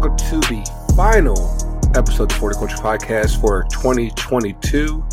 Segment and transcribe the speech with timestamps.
[0.00, 1.36] welcome to the final
[1.94, 5.04] episode of the 40 Culture Podcast for 2022.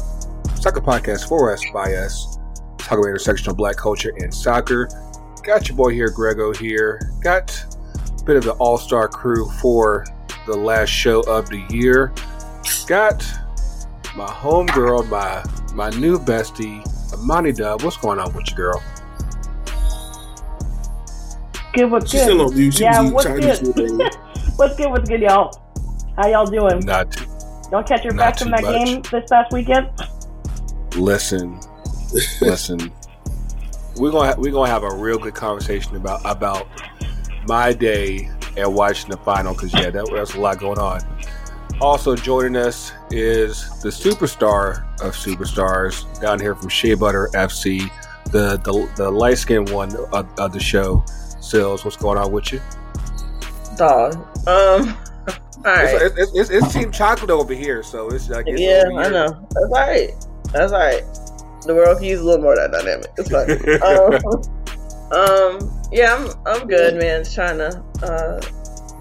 [0.55, 2.37] Soccer podcast for us, by us.
[2.77, 4.87] Talk about intersectional black culture and soccer.
[5.43, 7.11] Got your boy here, Grego here.
[7.21, 7.51] Got
[8.17, 10.05] a bit of the all star crew for
[10.45, 12.13] the last show of the year.
[12.87, 13.25] Got
[14.15, 15.43] my homegirl, my
[15.73, 16.81] my new bestie,
[17.13, 17.81] Amani Dub.
[17.81, 18.81] What's going on with you, girl?
[21.73, 22.23] Give what's She's good?
[22.29, 22.73] still on mute.
[22.73, 24.17] She Yeah, was what's eating Chinese good?
[24.57, 24.89] What's good?
[24.89, 25.51] What's good, y'all?
[26.15, 26.79] How y'all doing?
[26.79, 27.25] Not too,
[27.71, 28.85] Y'all catch your back from that much.
[28.85, 29.89] game this past weekend?
[30.95, 31.59] listen,
[32.41, 32.91] listen.
[33.97, 36.67] We're gonna ha- we're gonna have a real good conversation about about
[37.47, 41.01] my day and watching the final because yeah, that there's a lot going on.
[41.79, 47.91] Also joining us is the superstar of superstars down here from Shea Butter FC,
[48.31, 51.03] the the, the light skinned one of, of the show.
[51.39, 52.61] Sills, what's going on with you?
[53.77, 54.15] Dog.
[54.47, 54.97] Um.
[55.65, 56.01] All right.
[56.01, 59.47] It's, it's, it's, it's Team Chocolate over here, so it's like it's yeah, I know.
[59.51, 60.11] That's all right.
[60.53, 61.03] That's all right.
[61.65, 63.07] The world can use a little more of that dynamic.
[63.17, 63.51] It's fine.
[63.81, 65.81] um, um.
[65.91, 66.61] Yeah, I'm.
[66.61, 67.23] I'm good, man.
[67.23, 68.39] Just trying to uh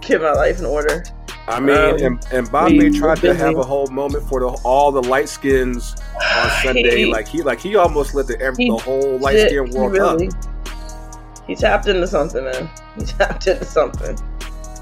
[0.00, 1.04] get my life in order.
[1.48, 5.02] I mean, Um, and, and tried to have a whole moment for the, all the
[5.02, 7.04] light skins on Sunday.
[7.04, 9.78] He- like he, like he almost lit the, every, he the whole light skin he
[9.78, 10.34] world really- up.
[11.46, 12.68] He tapped into something, man.
[12.98, 14.18] He tapped into something.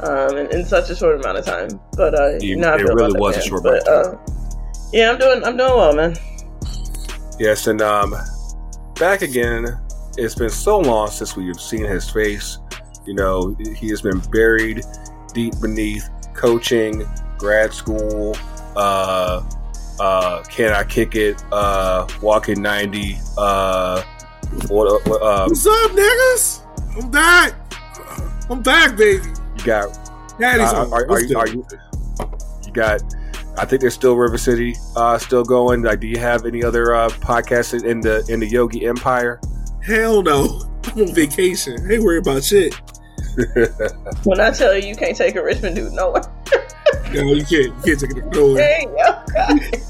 [0.01, 1.69] Um, in, in such a short amount of time.
[1.97, 4.15] But uh, It- you know it really about that was a short But amount of
[4.15, 4.19] uh,
[4.93, 5.43] yeah, I'm doing.
[5.45, 6.15] I'm doing well, man.
[7.39, 8.15] Yes, and um,
[8.99, 9.67] back again.
[10.17, 12.59] It's been so long since we've seen his face.
[13.05, 14.83] You know, he has been buried
[15.33, 17.03] deep beneath coaching,
[17.39, 18.37] grad school.
[18.77, 19.43] Uh,
[19.99, 21.43] uh, can I kick it?
[21.51, 23.17] Uh, walking ninety.
[23.37, 24.03] Uh,
[24.69, 25.05] what?
[25.09, 26.61] what um, What's up, niggas?
[27.03, 27.55] I'm back.
[28.49, 29.25] I'm back, baby.
[29.65, 30.93] You got Daddy's Uh, on.
[30.93, 31.67] are, are, you, are you?
[32.67, 33.03] You got.
[33.57, 35.83] I think there's still River City uh, still going.
[35.83, 39.41] Like, do you have any other uh, podcasts in the in the Yogi Empire?
[39.83, 40.63] Hell no.
[40.87, 41.79] I'm on vacation.
[41.89, 42.75] I ain't worried about shit.
[44.25, 46.23] When I tell you you can't take a Richmond dude nowhere.
[47.13, 47.75] No, you can't.
[47.87, 48.63] You can't take it nowhere.
[48.63, 48.87] Hey,
[49.37, 49.81] okay.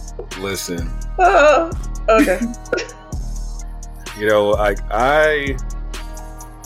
[0.41, 1.71] Listen, Oh,
[2.09, 2.39] okay.
[4.19, 5.57] you know, like I,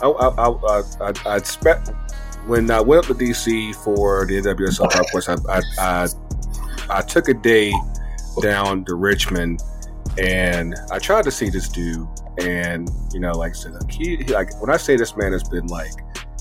[0.03, 1.91] I, I, I, I, I expect
[2.49, 6.09] when I went up to DC for the NWSL Park Course, I, I, I,
[6.91, 7.73] I took a day
[8.41, 9.63] down to Richmond,
[10.19, 12.07] and I tried to see this dude,
[12.41, 15.33] and you know, like I said, like, he, he- like when I say this man
[15.33, 15.93] has been like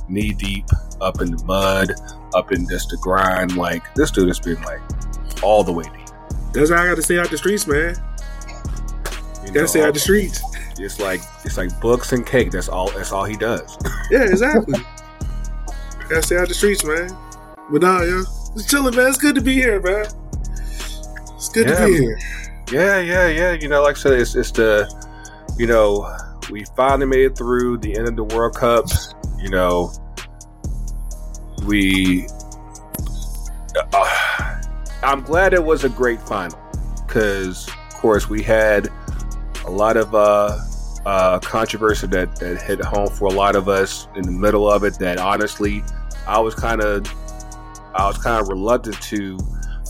[0.09, 0.66] knee deep
[1.01, 1.91] up in the mud,
[2.34, 4.81] up in just the grind, like this dude has been like
[5.44, 6.07] all the way deep.
[6.53, 7.95] That's how I got to stay out the streets, man.
[9.45, 10.41] You Gotta stay out the streets.
[10.79, 12.51] it's like it's like books and cake.
[12.51, 12.89] That's all.
[12.91, 13.78] That's all he does.
[14.12, 14.79] Yeah, exactly.
[16.07, 17.09] gotta stay out the streets, man.
[17.69, 18.23] But nah, yo,
[18.56, 19.07] just chilling, man.
[19.09, 20.06] It's good to be here, man.
[21.35, 22.19] It's good Yeah, to be here.
[22.72, 23.51] Yeah, yeah, yeah.
[23.53, 24.90] You know, like I said, it's it's the,
[25.57, 26.16] you know,
[26.50, 28.85] we finally made it through the end of the World Cup.
[29.40, 29.91] You know,
[31.66, 32.28] we.
[33.94, 34.59] Uh,
[35.03, 36.59] I'm glad it was a great final
[37.06, 38.89] because, of course, we had
[39.66, 40.57] a lot of uh,
[41.06, 44.84] uh, controversy that that hit home for a lot of us in the middle of
[44.84, 44.97] it.
[45.00, 45.84] That honestly,
[46.27, 47.07] I was kind of,
[47.95, 49.38] I was kind of reluctant to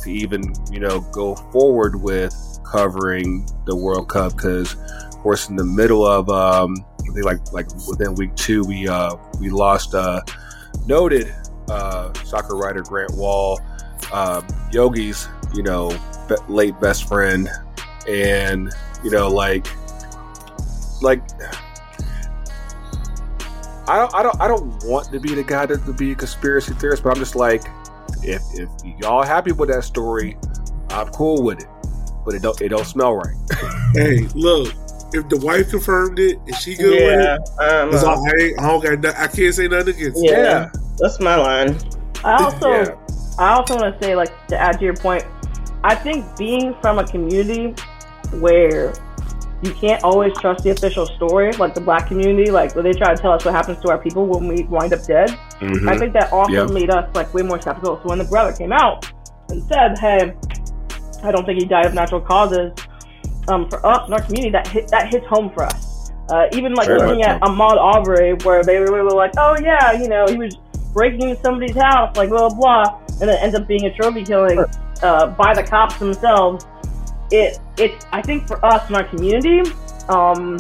[0.03, 2.33] to even you know go forward with
[2.63, 4.75] covering the World Cup because,
[5.05, 8.87] of course, in the middle of um, I think like like within week two, we
[8.87, 10.21] uh, we lost uh,
[10.85, 11.33] noted
[11.69, 13.59] uh, soccer writer Grant Wahl,
[14.11, 15.89] uh, Yogi's you know
[16.27, 17.49] be- late best friend,
[18.07, 18.71] and
[19.03, 19.67] you know like
[21.01, 21.21] like.
[23.87, 26.15] I don't, I don't, I don't want to be the guy to, to be a
[26.15, 27.63] conspiracy theorist, but I'm just like,
[28.23, 28.69] if if
[28.99, 30.37] y'all happy with that story,
[30.89, 31.67] I'm cool with it.
[32.25, 33.35] But it don't it don't smell right.
[33.93, 34.73] Hey, look.
[35.13, 38.51] If the wife confirmed it and she good with Yeah, it, um, that's all, I,
[38.59, 39.15] I don't got.
[39.17, 40.21] I can't say nothing against.
[40.21, 40.31] it.
[40.31, 41.77] yeah, that's my line.
[42.25, 42.95] I also, Yeah.
[43.39, 45.23] I also want to say, like, to add to your point,
[45.85, 47.73] I think being from a community
[48.33, 48.93] where
[49.63, 53.13] you can't always trust the official story, like the black community, like where they try
[53.13, 55.29] to tell us what happens to our people when we wind up dead.
[55.59, 55.89] Mhm.
[55.89, 56.73] I think that also Yeah.
[56.73, 57.97] made us like way more skeptical.
[57.97, 59.11] So when the brother came out
[59.49, 60.33] and said, "Hey,
[61.23, 62.71] I don't think he died of natural causes,"
[63.47, 66.11] um, for us in our community, that hit that hits home for us.
[66.29, 69.93] Uh, even like Very looking at Ahmaud Arbery, where they really were like, "Oh yeah,
[69.93, 70.57] you know, he was
[70.93, 74.23] breaking into somebody's house, like blah blah,", blah and it ends up being a trophy
[74.23, 74.63] killing
[75.01, 76.67] uh, by the cops themselves.
[77.31, 79.61] It it's I think for us in our community,
[80.09, 80.57] um,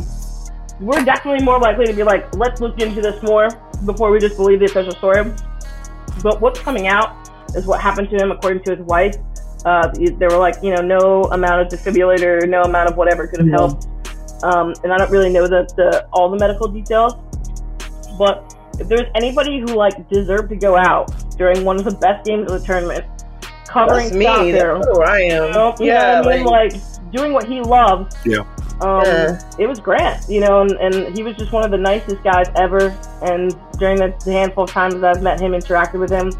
[0.79, 3.49] we're definitely more likely to be like, let's look into this more
[3.85, 5.33] before we just believe the official story.
[6.21, 9.15] But what's coming out is what happened to him, according to his wife.
[9.65, 13.39] Uh, they were like, you know, no amount of defibrillator, no amount of whatever could
[13.39, 13.57] have Yeah.
[13.57, 13.87] helped.
[14.43, 17.15] Um, and I don't really know the, the all the medical details,
[18.19, 22.25] but if there's anybody who like deserved to go out during one of the best
[22.25, 23.05] games of the tournament,
[23.67, 24.25] covering That's me.
[24.25, 25.43] soccer, That's where I am.
[25.47, 26.45] you know, you yeah, know what I mean?
[26.45, 28.15] like, Like, doing what he loves.
[28.25, 28.39] Yeah.
[28.81, 29.39] Um, Yeah.
[29.59, 32.47] It was Grant, you know, and, and he was just one of the nicest guys
[32.55, 32.95] ever.
[33.21, 36.31] And during the handful of times that I've met him, interacted with him,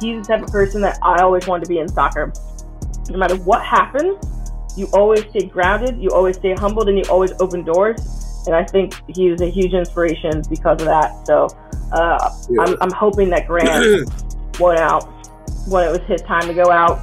[0.00, 2.32] he's the type of person that I always wanted to be in soccer.
[3.10, 4.16] No matter what happens,
[4.76, 8.44] you always stay grounded, you always stay humbled, and you always open doors.
[8.46, 11.26] And I think he was a huge inspiration because of that.
[11.26, 11.48] So
[11.92, 12.62] uh, Yeah.
[12.62, 14.08] I'm, I'm hoping that Grant
[14.60, 15.08] went out
[15.68, 16.98] when it was his time to go out,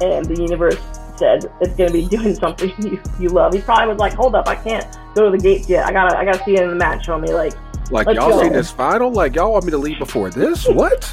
[0.00, 0.76] and the universe
[1.16, 3.52] said it's going to be doing something you, you love.
[3.52, 5.86] He probably was like, "Hold up, I can't go to the gates yet.
[5.86, 7.54] I gotta I gotta see it in the match, homie." Like,
[7.90, 8.42] Like y'all go.
[8.42, 9.10] see this final?
[9.12, 10.66] Like y'all want me to leave before this?
[10.72, 11.12] What?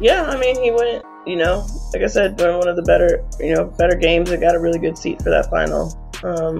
[0.00, 3.24] yeah, I mean, he went, you know, like I said, during one of the better,
[3.38, 5.94] you know, better games and got a really good seat for that final.
[6.24, 6.58] Um,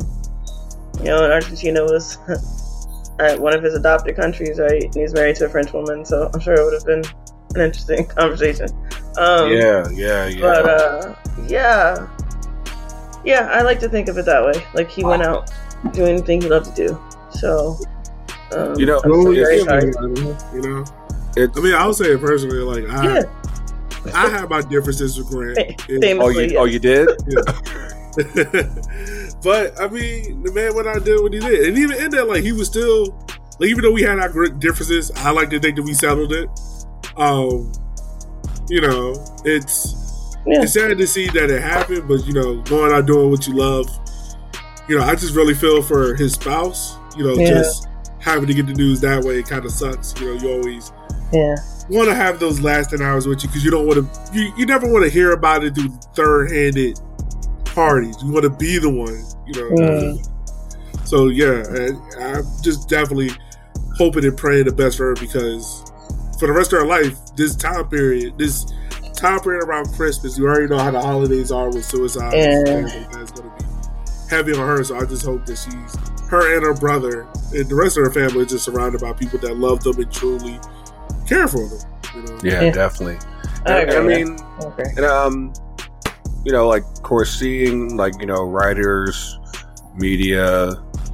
[0.98, 2.19] you know, and Argentina was
[3.20, 4.84] uh, one of his adopted countries, right?
[4.84, 7.02] And he's married to a French woman, so I'm sure it would have been
[7.54, 8.69] an interesting conversation.
[9.19, 10.41] Um, yeah, yeah, yeah.
[10.41, 11.15] But uh,
[11.47, 12.09] yeah,
[13.25, 14.65] yeah, I like to think of it that way.
[14.75, 15.51] Like he went out
[15.93, 17.01] doing the thing he loved to do.
[17.31, 17.79] So,
[18.53, 19.87] um, You know, I'm Well, so very yeah, sorry.
[20.55, 20.85] You know,
[21.37, 22.59] It's, I mean, I'll say it personally.
[22.59, 23.23] Like, I, Yeah,
[24.15, 25.83] I have my differences with Grant.
[25.83, 26.19] Famously.
[26.19, 26.55] oh, you, yes.
[26.57, 27.09] oh, you did?
[29.43, 32.11] but I mean, the man went out and did what he did, and even in
[32.11, 33.17] that, like he was still
[33.61, 36.49] like, even though we had our differences, I like to think that we settled it.
[37.17, 37.71] Um,
[38.70, 39.14] you know,
[39.44, 39.94] it's
[40.46, 40.62] Yeah.
[40.62, 43.55] it's sad to see that it happened, but you know, going out doing what you
[43.55, 43.87] love,
[44.88, 46.96] you know, I just really feel for his spouse.
[47.17, 47.49] You know, Yeah.
[47.50, 47.87] just
[48.20, 50.14] having to get the news that way kind of sucks.
[50.20, 50.93] You know, you always
[51.32, 51.55] yeah,
[51.88, 54.52] want to have those last 10 hours with you because you don't want to you,
[54.56, 56.99] you never want to hear about it through third-handed
[57.64, 60.28] parties you want to be the one you know Mm.
[61.06, 63.31] so yeah I, i'm just definitely
[63.96, 65.80] hoping and praying the best for her because
[66.40, 68.64] for the rest of her life this time period this
[69.14, 72.81] time period around christmas you already know how the holidays are with suicide Yeah.
[73.12, 73.70] that's going to be
[74.31, 77.75] heavy on her so i just hope that she's her and her brother and the
[77.75, 80.58] rest of her family are just surrounded by people that love them and truly
[81.28, 81.78] care for them
[82.14, 82.70] you know Yeah, Yeah.
[82.72, 83.19] definitely.
[83.66, 83.96] I I, agree.
[83.96, 84.84] I mean, okay.
[84.96, 85.52] and um,
[86.46, 89.38] you know, like of course, seeing like you know writers,
[89.94, 90.70] media,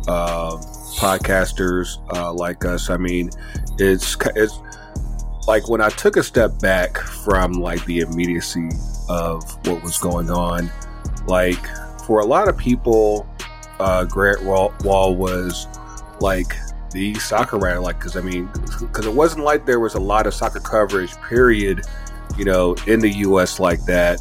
[0.06, 0.56] uh,
[0.96, 2.88] podcasters uh, like us.
[2.88, 3.30] I mean,
[3.78, 4.58] it's it's
[5.46, 8.68] like when I took a step back from like the immediacy
[9.08, 10.70] of what was going on.
[11.26, 11.64] Like
[12.06, 13.26] for a lot of people,
[13.80, 15.66] uh, Grant Wahl, was
[16.20, 16.54] like
[16.92, 17.80] the soccer writer.
[17.80, 18.48] Like because I mean,
[18.80, 21.14] because it wasn't like there was a lot of soccer coverage.
[21.28, 21.82] Period
[22.36, 24.20] you know, in the US like that.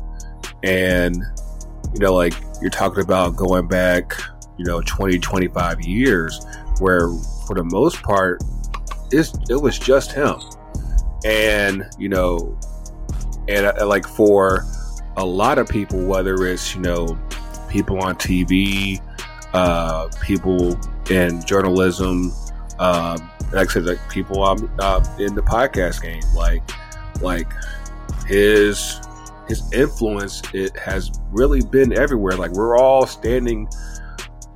[0.64, 1.16] And,
[1.94, 4.14] you know, like you're talking about going back,
[4.58, 6.46] you know, 20, 25 years,
[6.80, 7.10] where
[7.48, 8.44] for the most part,
[9.12, 10.40] it's, it was just him.
[11.26, 12.58] And, you know,
[13.48, 14.64] and uh, like for
[15.18, 17.18] a lot of people, whether it's, you know,
[17.70, 19.02] people on TV,
[19.54, 20.80] uh, people
[21.10, 22.32] in journalism,
[22.80, 26.62] um, like I said, like people um, uh, in the podcast game, like,
[27.22, 27.52] like
[28.28, 29.00] his
[29.48, 32.36] his influence it has really been everywhere.
[32.36, 33.68] Like we're all standing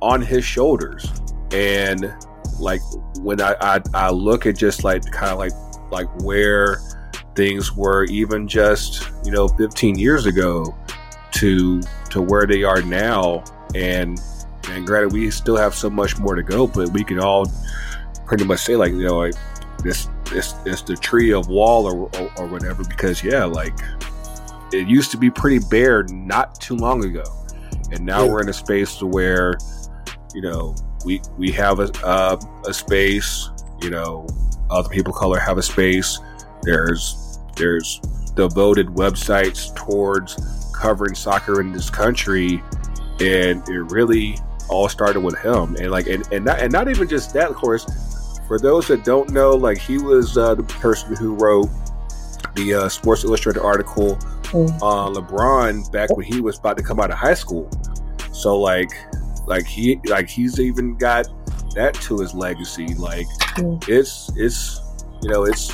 [0.02, 1.10] on his shoulders.
[1.52, 2.12] And
[2.58, 2.80] like
[3.20, 5.52] when i i, I look at just like kind of like
[5.90, 6.80] like where
[7.34, 10.74] things were even just you know 15 years ago
[11.32, 11.80] to
[12.10, 13.42] to where they are now
[13.74, 14.18] and
[14.68, 17.50] and granted we still have so much more to go but we can all
[18.26, 19.34] pretty much say like you know like
[19.82, 23.74] this it's, it's the tree of wall or, or, or whatever because yeah like
[24.72, 27.24] it used to be pretty bare not too long ago
[27.92, 28.30] and now Yeah.
[28.30, 29.56] we're in a space to where
[30.34, 33.48] you know we we have a, uh, a space
[33.80, 34.26] you know
[34.70, 36.18] other people of color have a space
[36.62, 38.00] there's there's
[38.34, 42.62] devoted websites towards covering soccer in this country
[43.20, 44.36] and it really
[44.68, 47.56] all started with him and like and, and not and not even just that of
[47.56, 47.84] course
[48.46, 51.68] for those that don't know, like he was uh, the person who wrote
[52.56, 54.18] the uh, Sports Illustrated article
[54.50, 54.82] Mm.
[54.82, 57.70] on LeBron back when he was about to come out of high school.
[58.32, 58.90] So like,
[59.46, 61.28] like he like he's even got
[61.74, 62.94] that to his legacy.
[62.94, 63.26] Like
[63.88, 64.80] it's it's
[65.22, 65.70] you know it's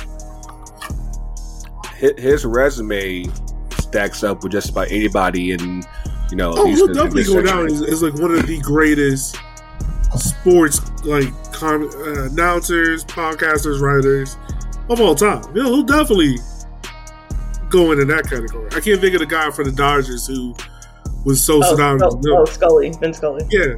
[1.83, 3.25] hi- his resume
[3.79, 5.83] stacks up with just about anybody in
[6.29, 6.51] you know.
[6.51, 7.87] at Oh, least he'll in- in definitely this go down century.
[7.87, 9.37] as, as like one of the greatest
[10.17, 14.37] sports like com- uh, announcers, podcasters, writers
[14.89, 15.43] of all time.
[15.55, 16.37] Yeah, he'll definitely
[17.69, 18.67] going in that category.
[18.67, 20.55] I can't think of the guy for the Dodgers who
[21.25, 22.13] was so Oh, synonymous.
[22.13, 22.39] oh, with Milk.
[22.39, 23.45] oh, Scully, Vince Scully.
[23.49, 23.73] Yeah,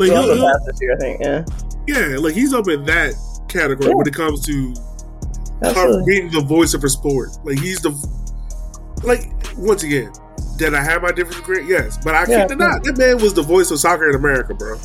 [0.00, 1.20] like he'll- he'll- year, I think.
[1.22, 1.44] Yeah,
[1.86, 3.14] yeah, like he's up in that
[3.48, 3.94] category Yeah.
[3.96, 4.74] when it comes to
[5.62, 6.04] absolutely.
[6.06, 7.30] being the voice of a sport.
[7.44, 7.90] Like he's the
[9.04, 10.10] like once again.
[10.56, 11.68] Did I have my difference with Grant?
[11.68, 14.52] Yes, but I Yeah, can't deny that man was the voice of soccer in America,
[14.54, 14.78] bro.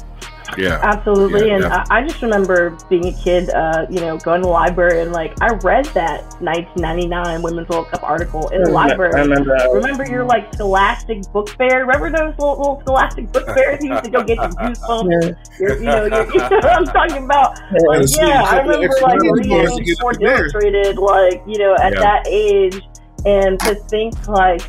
[0.58, 0.80] Yeah.
[0.84, 1.84] Absolutely, Yeah, and yeah.
[1.90, 5.12] I, I just remember being a kid, uh, you know, going to the library and
[5.12, 9.22] like I read that 1999 Women's World Cup article in the I library.
[9.22, 9.70] remember that.
[9.72, 11.86] Remember your like Scholastic book fair?
[11.86, 15.10] Remember those little, little Scholastic book fairs you used to go get your goosebumps?
[15.22, 15.60] Yeah.
[15.60, 17.58] Your, you know, your, you know what I'm talking about?
[17.58, 17.78] Yeah.
[17.88, 20.18] Like, Honestly, yeah, a I couple remember like money reading bars to get Sports.
[20.22, 22.00] Illustrated, like you know, at Yeah.
[22.00, 22.82] that age,
[23.26, 24.62] and to think like,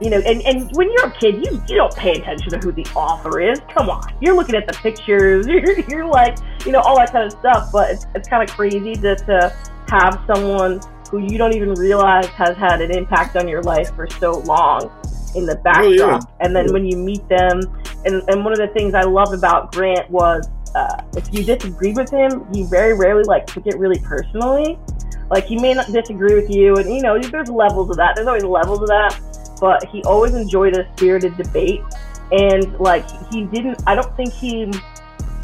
[0.00, 2.72] you know, and, and when you're a kid, you you don't pay attention to who
[2.72, 3.60] the author is.
[3.72, 7.24] Come on, you're looking at the pictures, you're, you're like, you know, all that kind
[7.24, 7.70] of stuff.
[7.72, 9.56] But it's it's kind of crazy to to
[9.88, 14.08] have someone who you don't even realize has had an impact on your life for
[14.08, 14.90] so long
[15.34, 15.84] in the backdrop.
[15.86, 16.20] Oh, yeah.
[16.40, 17.60] And then when you meet them,
[18.04, 21.92] and, and one of the things I love about Grant was uh, if you disagree
[21.92, 24.78] with him, he very rarely like took it really personally.
[25.30, 28.14] Like he may not disagree with you, and you know there's levels of that.
[28.14, 29.18] There's always levels of that,
[29.60, 31.82] but he always enjoyed a spirited debate,
[32.32, 33.82] and like he didn't.
[33.86, 34.72] I don't think he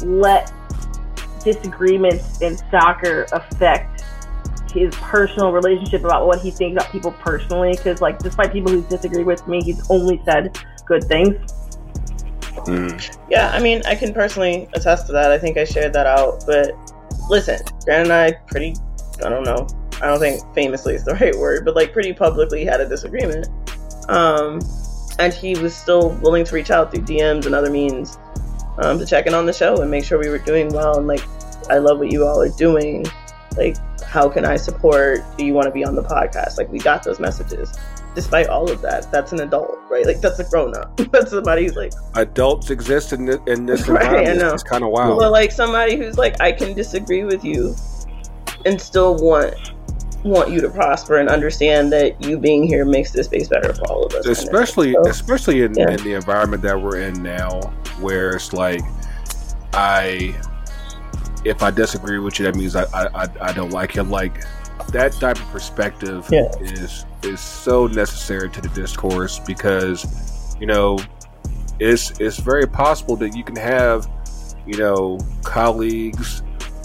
[0.01, 0.51] let
[1.43, 4.03] disagreements in soccer affect
[4.73, 7.71] his personal relationship about what he thinks about people personally.
[7.71, 11.35] Because like despite people who disagree with me, he's only said good things.
[12.65, 13.17] Mm.
[13.29, 15.31] Yeah, I mean, I can personally attest to that.
[15.31, 16.43] I think I shared that out.
[16.45, 16.73] But
[17.29, 18.75] listen, Grant and I pretty,
[19.23, 19.67] I don't know,
[20.01, 23.47] I don't think famously is the right word, but like pretty publicly had a disagreement.
[24.09, 24.59] Um,
[25.19, 28.17] and he was still willing to reach out through DMs and other means
[28.77, 30.97] um, to check in on the show and make sure we were doing well.
[30.97, 31.23] And like,
[31.69, 33.05] I love what you all are doing.
[33.57, 35.21] Like, how can I support?
[35.37, 36.57] Do you want to be on the podcast?
[36.57, 37.77] Like, we got those messages.
[38.15, 40.05] Despite all of that, that's an adult, right?
[40.05, 40.95] Like, that's a grown up.
[41.11, 44.53] that's somebody who's like, Adults exist in, thi- in this Right, I know.
[44.53, 45.19] It's kind of wild.
[45.19, 47.75] But like somebody who's like, I can disagree with you,
[48.65, 49.55] and still want
[50.23, 53.85] want you to prosper and understand that you being here makes this space better for
[53.91, 54.25] all of us.
[54.25, 55.91] especially So, especially in, yeah.
[55.91, 57.59] in the environment that we're in now
[57.99, 58.81] where it's like
[59.73, 60.33] i
[61.45, 64.43] if i disagree with you that means i i, I- don't like you like
[64.89, 66.49] that type of perspective Yeah.
[66.59, 70.99] is is so necessary to the discourse because you know
[71.79, 74.07] it's it's very possible that you can have
[74.67, 76.43] you know colleagues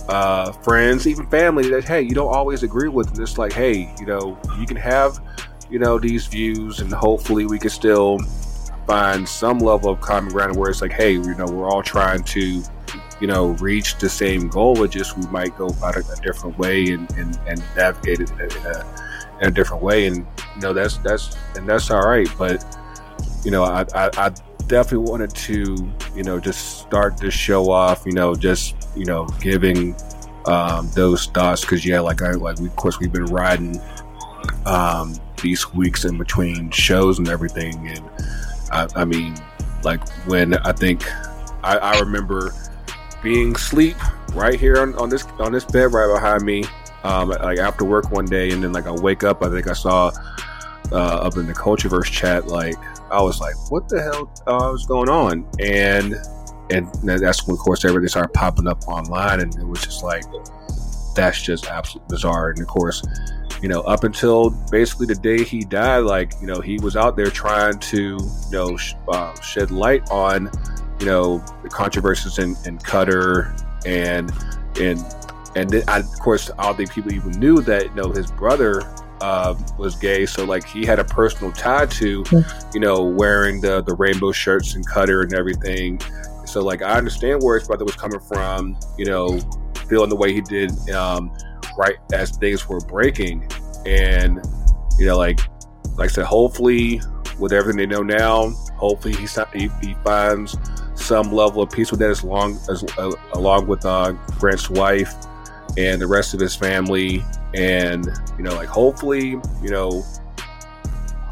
[0.08, 3.08] uh, friends, even family that hey, you don't always agree with.
[3.10, 5.18] And it's like, hey, you know, you can have,
[5.70, 8.18] you know, these views, and hopefully we can still
[8.86, 12.22] find some level of common ground where it's like, hey, you know, we're all trying
[12.24, 12.62] to,
[13.20, 14.82] you know, reach the same goal.
[14.82, 18.30] It just we might go about it a different way and and, and navigate it
[18.30, 20.06] in a, in a in a different way.
[20.06, 20.16] And
[20.56, 22.28] you know, that's that's and that's all right.
[22.38, 22.64] But
[23.44, 24.32] you know, I I, I
[24.68, 29.26] definitely wanted to, you know, just start this show off, you know, just you know,
[29.40, 29.96] giving
[30.46, 33.80] um, those thoughts because yeah, like I like we, of course we've been riding
[34.66, 38.08] um, these weeks in between shows and everything, and
[38.70, 39.34] I, I mean,
[39.82, 41.04] like when I think
[41.62, 42.52] I, I remember
[43.22, 43.96] being asleep
[44.34, 46.64] right here on, on this on this bed right behind me,
[47.04, 49.72] um, like after work one day, and then like I wake up, I think I
[49.72, 50.10] saw
[50.92, 52.76] uh, up in the Cultureverse chat, like
[53.10, 55.48] I was like, what the hell uh, was going on?
[55.60, 56.14] And
[56.70, 60.22] and that's when, of course, everything started popping up online, and it was just like,
[61.14, 62.50] that's just absolutely bizarre.
[62.50, 63.02] And of course,
[63.62, 67.16] you know, up until basically the day he died, like you know, he was out
[67.16, 70.50] there trying to, you know, sh- uh, shed light on,
[71.00, 72.78] you know, the controversies in, in
[73.86, 74.32] and
[74.80, 75.04] and
[75.56, 78.30] and then I, of course, I don't think people even knew that you know his
[78.30, 78.82] brother
[79.20, 80.26] uh, was gay.
[80.26, 82.24] So like he had a personal tie to,
[82.74, 86.00] you know, wearing the the rainbow shirts and Qatar and everything.
[86.44, 89.38] So like I understand where his brother was coming from, you know,
[89.88, 91.34] feeling the way he did um,
[91.76, 93.48] right as things were breaking,
[93.86, 94.40] and
[94.98, 95.40] you know, like
[95.96, 97.00] like I said, hopefully
[97.38, 100.56] with everything they know now, hopefully he he, he finds
[100.94, 105.14] some level of peace with that, as long as uh, along with uh, Grant's wife
[105.78, 108.04] and the rest of his family, and
[108.36, 110.02] you know, like hopefully, you know,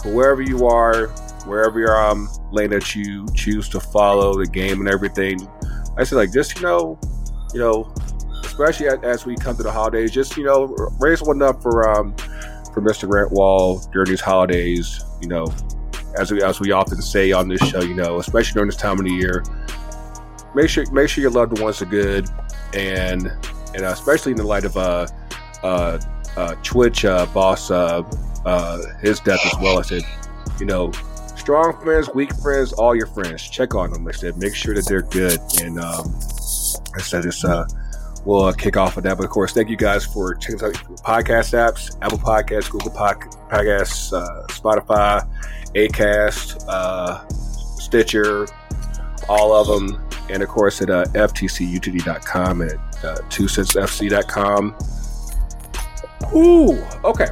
[0.05, 1.09] whoever you are,
[1.47, 5.47] wherever your um lane that you choose to follow the game and everything.
[5.99, 6.99] I said like just you know,
[7.53, 7.93] you know,
[8.45, 10.67] especially as, as we come to the holidays, just you know,
[11.01, 12.15] raise one up for um
[12.73, 13.09] for Mr.
[13.09, 15.03] Grant Wahl during these holidays.
[15.21, 15.47] You know,
[16.17, 19.01] as we as we often say on this show, you know, especially during this time
[19.01, 19.43] of the year,
[20.55, 22.29] make sure make sure your loved ones are good,
[22.75, 23.33] and
[23.77, 25.07] and uh, especially in the light of uh
[25.63, 26.01] uh,
[26.37, 28.03] uh Twitch uh, boss uh,
[28.45, 29.79] uh, his death as well.
[29.79, 30.03] I said,
[30.59, 30.91] you know,
[31.37, 34.07] strong friends, weak friends, all your friends, check on them.
[34.09, 35.39] I said, make sure that they're good.
[35.63, 36.15] And um,
[36.95, 37.67] I said, it's uh,
[38.25, 39.17] we'll uh, kick off with that.
[39.17, 43.21] But of course, thank you guys for checking out podcast apps, Apple Podcasts, Google Pod-
[43.51, 45.29] Podcasts, uh, Spotify,
[45.75, 48.47] Acast, uh, Stitcher,
[49.29, 50.03] all of them.
[50.29, 54.77] And of course, at uh, ftcutd.com and at uh, two fc.com.
[56.35, 57.29] Ooh, okay.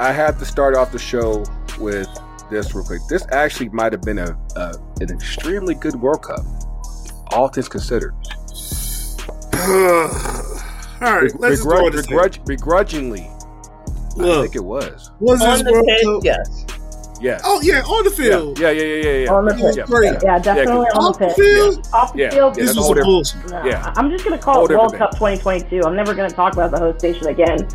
[0.00, 1.44] I have to start off the show
[1.78, 2.08] with
[2.50, 3.00] this real quick.
[3.08, 6.44] This actually might have been a, a an extremely good World Cup,
[7.32, 8.14] all things considered.
[9.54, 10.08] all
[11.00, 13.30] right, let's just go Begrudge, with begrudge, begrudgingly,
[14.20, 15.10] I think it was.
[15.20, 16.24] was this World Cup?
[16.24, 16.64] yes.
[17.20, 17.40] Yeah.
[17.44, 18.58] Oh yeah, on the field.
[18.60, 19.18] yeah, yeah, yeah, yeah.
[19.24, 19.32] yeah.
[19.32, 19.86] On the It was pitch.
[19.86, 20.16] great.
[20.22, 21.34] Yeah, definitely on the the pitch.
[21.36, 22.30] field, Off the Yeah.
[22.30, 23.50] field, Yeah, this that's was a whole bullshit.
[23.50, 23.92] Nah, Yeah.
[23.96, 25.82] I'm just gonna call it World Cup 2022.
[25.84, 27.66] I'm never gonna talk about the host station again.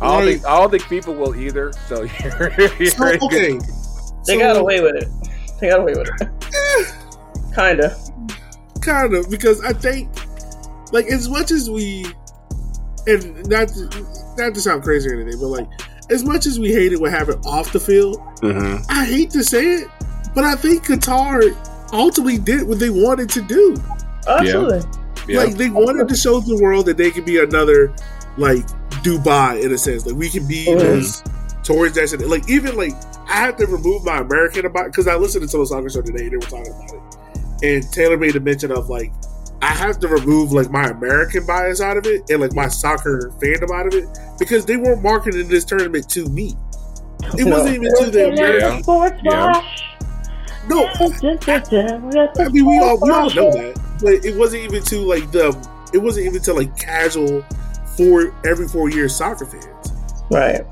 [0.00, 0.24] I don't Right.
[0.34, 1.72] think I don't think people will either.
[1.88, 3.58] So you're, you're So, in good- okay,
[4.26, 5.08] They so, got away with it.
[5.60, 6.28] They got away with it.
[6.54, 6.84] Eh.
[7.54, 7.96] Kinda.
[8.82, 10.08] kind of because I think,
[10.92, 12.06] like, as much as we,
[13.06, 13.88] and not to,
[14.38, 15.66] not to sound crazy or anything, but like,
[16.10, 18.84] as much as we hated what happened off the field, Mhm.
[18.88, 19.88] I hate to say it,
[20.34, 21.54] but I think Qatar
[21.92, 23.76] ultimately did what they wanted to do.
[24.28, 24.82] Absolutely.
[25.28, 25.40] Yeah.
[25.40, 27.92] Like they wanted to show the world that they could be another
[28.36, 28.64] like
[29.02, 30.06] Dubai in a sense.
[30.06, 30.78] Like we can be Mhm.
[30.78, 31.22] this
[31.64, 32.30] tourist destination.
[32.30, 32.94] Like even like
[33.28, 36.24] I had to remove my American about because I listened to Total Soccer Show today.
[36.24, 39.12] And they were talking about it, and Taylor made a mention of like
[39.62, 43.32] I have to remove like my American bias out of it and like my soccer
[43.40, 44.06] fandom out of it
[44.38, 46.54] because they weren't marketing this tournament to me.
[47.38, 47.56] It No.
[47.58, 48.26] wasn't even to the Yeah.
[48.32, 48.82] American.
[48.82, 49.46] Sports Yeah.
[49.46, 49.82] Wash.
[50.68, 51.12] No, oh,
[52.38, 55.56] I mean we all we all know that, but it wasn't even to like the.
[55.94, 57.44] It wasn't even to like casual
[57.96, 59.92] for every four years soccer fans.
[60.30, 60.62] Right.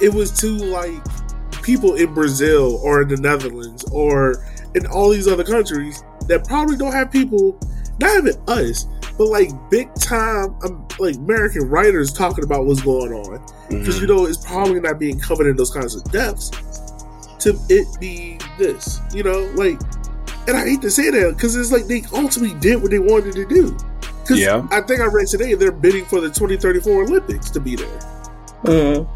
[0.00, 1.02] It was to like
[1.62, 4.42] people in Brazil or in the Netherlands or
[4.74, 7.58] in all these other countries that probably don't have people,
[8.02, 8.86] not even us,
[9.16, 14.06] but like big time um, like American writers talking about what's going on because you
[14.06, 16.50] know it's probably not being covered in those kinds of depths.
[17.40, 19.80] To it be this, you know, like,
[20.46, 23.34] and I hate to say that because it's like they ultimately did what they wanted
[23.34, 23.76] to do.
[24.20, 24.66] Because Yeah.
[24.70, 27.98] I think I read today they're bidding for the 2034 Olympics to be there.
[28.62, 29.08] Mm.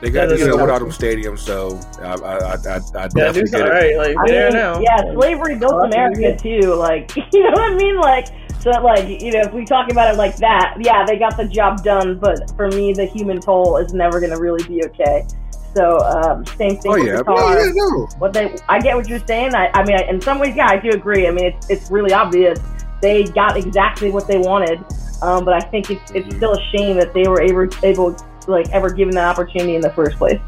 [0.00, 3.08] They got That you is know without them stadium, so I I I, I, I
[3.16, 3.70] Yeah, definitely get all it.
[3.70, 3.96] right.
[3.96, 4.80] Like, I mean, now.
[4.80, 6.74] yeah, slavery built America too.
[6.74, 7.96] Like, you know what I mean?
[7.98, 8.26] Like,
[8.60, 11.46] so like, you know, if we talk about it like that, yeah, they got the
[11.48, 12.18] job done.
[12.18, 15.26] But for me, the human toll is never going to really be okay.
[15.74, 17.16] So, um, same thing Oh, with yeah.
[17.20, 17.24] Qatar.
[17.28, 19.54] Oh yeah, no, What they, I get what you're saying.
[19.54, 21.26] I, I mean, in some ways, yeah, I do agree.
[21.26, 22.58] I mean, it's it's really obvious
[23.02, 24.84] they got exactly what they wanted.
[25.22, 26.36] Um, but I think it's it's Mhm.
[26.36, 28.16] still a shame that they were able able
[28.48, 30.40] like ever given that opportunity in the first place.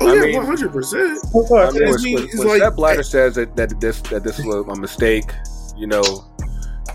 [0.00, 0.72] oh I yeah, 100.
[0.72, 4.24] percent Of I mean, when, when, when like- Sepp Blatter says that, that this that
[4.24, 5.30] this was a mistake,
[5.76, 6.02] you know,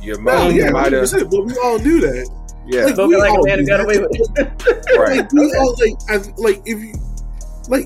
[0.01, 2.29] you might, Oh yeah, might have, But we all knew that.
[2.65, 4.97] yeah, Like, we like all man got away with it.
[4.97, 5.17] right.
[5.19, 6.93] Like we all like, I, like if you
[7.69, 7.85] like,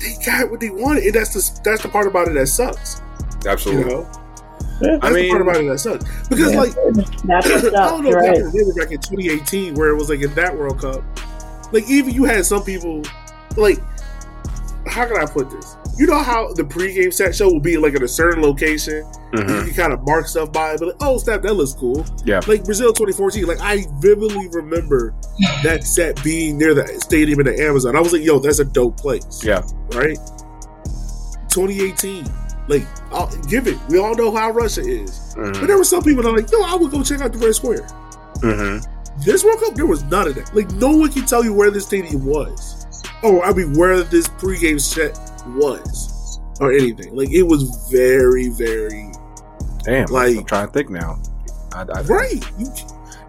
[0.00, 3.00] they got what they wanted, and that's the that's the part about it that sucks.
[3.44, 3.92] You Absolutely.
[3.92, 4.02] know,
[4.80, 6.60] that's I the part about it that sucks because Yeah.
[6.60, 6.74] like
[7.24, 8.36] That's what's I don't know right?
[8.36, 11.02] remember back in 2018 where it was like in that World Cup,
[11.72, 13.02] like even you had some people
[13.56, 13.78] like
[14.86, 15.76] how can I put this?
[15.98, 19.04] You know how the pregame set show will be like at a certain location,
[19.34, 19.66] Mhm.
[19.66, 22.06] you kind of mark stuff by it, but like, oh snap, that looks cool.
[22.24, 22.40] Yeah.
[22.46, 25.12] Like Brazil 2014, like I vividly remember
[25.62, 27.96] that set being near the stadium in the Amazon.
[27.96, 29.42] I was like, yo, that's a dope place.
[29.44, 29.60] Yeah.
[29.92, 30.16] Right?
[31.50, 32.24] 2018.
[32.68, 33.78] Like, I'll, give it.
[33.88, 35.34] We all know how Russia is.
[35.36, 35.66] But Mhm.
[35.66, 37.54] there were some people that are like, yo, I would go check out the Red
[37.54, 37.86] Square.
[38.40, 38.84] Mhm.
[39.24, 40.54] This World Cup, there was none of that.
[40.54, 42.86] Like, no one can tell you where this stadium was.
[43.22, 46.40] Oh, I mean, where this pregame set was.
[46.60, 47.14] Or anything.
[47.14, 49.12] Like, it was very, very.
[49.84, 51.20] Damn, Like- I'm trying to think now.
[51.72, 52.44] I, I, Right.
[52.58, 52.66] You,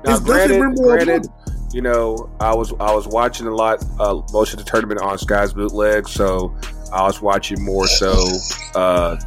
[0.05, 1.27] Now, it's granted, memorable granted,
[1.71, 5.17] you know, I was I was watching a lot, uh, most of the tournament on
[5.17, 6.55] Sky's bootleg, so
[6.91, 8.11] I was watching more so
[8.75, 9.17] uh,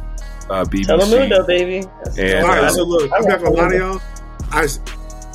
[0.49, 1.87] uh, Telemundo, baby.
[2.03, 4.01] That's And, All right, uh, so look, I'm not gonna lie to y'all.
[4.51, 4.67] I,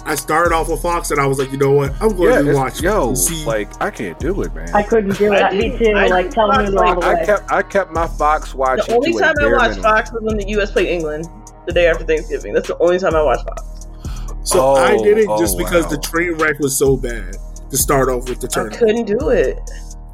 [0.04, 1.92] I started off with Fox and I was like, you know what?
[2.00, 3.44] I'm going Yeah, to watch yo, see.
[3.44, 4.68] like I can't do it, man.
[4.74, 5.52] I couldn't do it.
[5.54, 5.92] Me too.
[5.96, 7.26] I like did telling Fox me all the I way.
[7.26, 8.86] kept I kept my Fox watching.
[8.86, 9.82] The only to time I watched minimum.
[9.82, 10.70] Fox was when the U.S.
[10.70, 11.26] played England
[11.66, 12.54] the day after Thanksgiving.
[12.54, 13.86] That's the only time I watched Fox.
[14.44, 15.90] so Oh, I did it oh, just because wow.
[15.90, 17.36] the train wreck was so bad
[17.70, 18.76] to start off with the tournament.
[18.82, 19.58] I couldn't do it.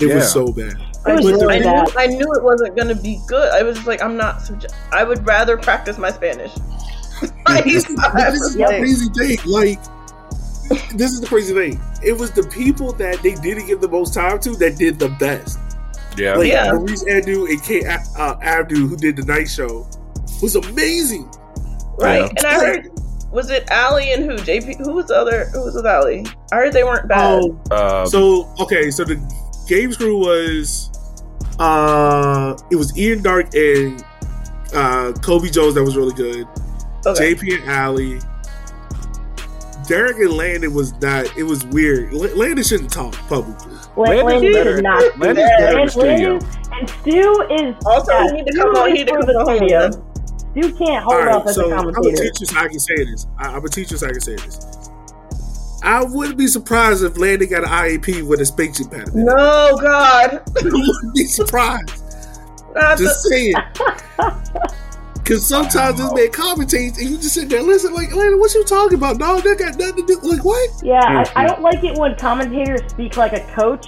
[0.00, 0.16] It Yeah.
[0.16, 0.72] was so bad.
[0.72, 1.86] It was But really the- I bad.
[1.86, 3.52] knew I knew it wasn't gonna be good.
[3.52, 4.38] I was just like, I'm not.
[4.40, 6.50] Subje- I would rather practice my Spanish.
[7.46, 9.38] Like, this, is, this is was the crazy thing.
[9.46, 9.78] Like,
[10.96, 11.80] this is the crazy thing.
[12.02, 15.10] It was the people that they didn't give the most time to that did the
[15.20, 15.58] best.
[16.16, 16.34] Yeah.
[16.36, 16.72] Like Yeah.
[16.72, 19.86] Maurice Edu and Kate uh, Abdo, who did the night show,
[20.42, 21.30] was amazing.
[21.98, 22.22] Right.
[22.22, 22.28] Yeah.
[22.38, 22.90] And I heard
[23.30, 24.36] was it Allie and who?
[24.36, 26.24] JP who was the other who was with Allie?
[26.52, 27.42] I heard they weren't bad.
[27.42, 27.60] Oh,
[28.00, 29.16] Um, so okay, so the
[29.68, 30.90] games crew was
[31.58, 34.04] uh it was Ian Darke and
[34.72, 36.46] uh Cobi Jones that was really good.
[37.06, 37.34] Okay.
[37.34, 38.20] JP and Allie.
[39.86, 41.36] Derek and Landon was not.
[41.36, 42.12] It was weird.
[42.14, 43.74] L- Landon shouldn't talk publicly.
[43.96, 45.00] Landon's Landon better- did not.
[45.00, 46.38] do Landon's better in the And studio.
[46.72, 48.88] And Stu is Also, yeah, he need to Stu come on.
[48.92, 49.80] is He to for come the studio.
[49.90, 49.92] home.
[50.52, 52.22] Stu can't hold All right, up as so a I'm gonna commentator.
[52.30, 53.26] teach you so I can say this.
[53.38, 54.58] I, I'm gonna teach so I can say this.
[55.82, 59.24] I wouldn't be surprised if Landon got an IAP with a spaceship pattern.
[59.26, 60.40] No, God.
[60.56, 61.90] I wouldn't be surprised.
[62.74, 63.54] Not Just the, saying.
[65.24, 68.62] Because sometimes this man commentates and you just sit there, listen, like, Landon, what you
[68.64, 69.16] talking about?
[69.16, 70.28] No, that got nothing to do.
[70.28, 70.70] Like, what?
[70.82, 71.32] Yeah, I, Mhm.
[71.34, 73.86] I don't like it when commentators speak like a coach.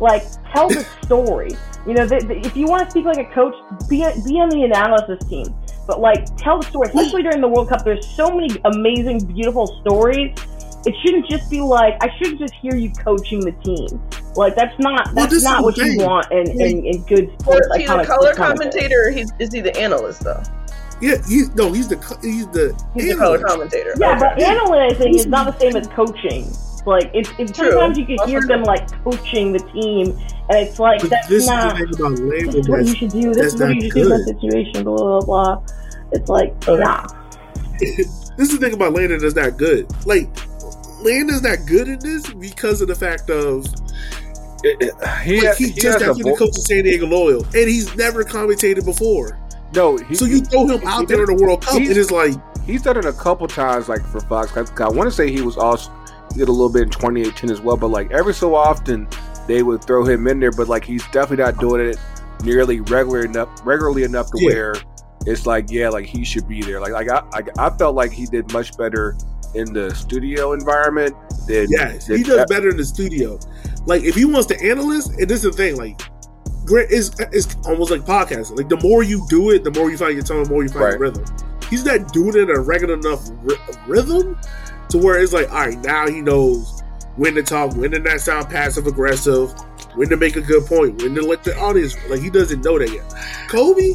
[0.00, 1.50] Like, tell the story.
[1.86, 3.54] You know, th th if you want to speak like a coach,
[3.90, 5.46] be be on the analysis team.
[5.86, 6.88] But like, tell the story.
[6.88, 10.32] Especially during the World Cup, there's so many amazing, beautiful stories.
[10.86, 14.00] It shouldn't just be like I shouldn't just hear you coaching the team.
[14.34, 17.60] Like that's not that's this not what the you want in, in, in good or
[17.60, 17.66] sports.
[17.68, 19.08] is he the color commentator?
[19.08, 20.42] Or he's, is he the analyst though?
[21.00, 23.46] Yeah, he, no, he's the he's the He's the color analyst.
[23.46, 23.94] commentator.
[23.98, 24.18] Yeah, Okay.
[24.20, 26.52] but analyzing is not the same as coaching.
[26.86, 27.70] Like, it's, it's True.
[27.72, 28.48] sometimes you can Also hear true.
[28.48, 30.16] them like coaching the team,
[30.48, 31.78] and it's like But that's this not.
[31.80, 33.34] is the thing about This is what you should do.
[33.34, 34.84] This that's is what you should do in that situation.
[34.84, 35.62] Blah blah blah.
[36.12, 36.82] It's like Okay.
[36.82, 37.06] nah.
[37.80, 38.08] this
[38.38, 39.86] is the thing about Landon is not good.
[40.06, 40.28] Like,
[41.02, 43.66] Landon's not good in this because of the fact of
[44.62, 44.92] he, like,
[45.48, 47.94] ha- he, he just got a to the coach of San Diego Loyal, and he's
[47.96, 49.38] never commentated before.
[49.74, 49.96] No.
[49.96, 52.82] He, So you throw him out there in the World Cup, and it's like, he's
[52.82, 54.56] done it a couple times, like for Fox.
[54.56, 55.90] I, I want to say he was also
[56.32, 59.08] he did a little bit in 2018 as well, but like every so often
[59.48, 60.52] they would throw him in there.
[60.52, 61.96] But like he's definitely not doing it
[62.44, 64.46] nearly regular enough, regularly enough to Yeah.
[64.50, 64.74] where
[65.26, 66.80] it's like yeah, like he should be there.
[66.80, 69.16] Like like I, I, I felt like he did much better
[69.54, 71.14] in the studio environment
[71.48, 73.38] than yes, he does better in the studio.
[73.86, 76.00] Like, if he wants to analyst, and this is the thing, like,
[76.64, 78.56] great it's, it's almost like podcasting.
[78.56, 80.68] Like, the more you do it, the more you find your tone, the more you
[80.68, 80.90] find Right.
[80.92, 81.24] your rhythm.
[81.68, 83.28] He's not doing it at a regular enough
[83.86, 84.36] rhythm
[84.88, 86.82] to where it's like, all right, now he knows
[87.16, 89.52] when to talk, when to not sound passive aggressive,
[89.94, 91.96] when to make a good point, when to let the audience.
[92.08, 93.04] Like, he doesn't know that yet.
[93.48, 93.94] Cobi,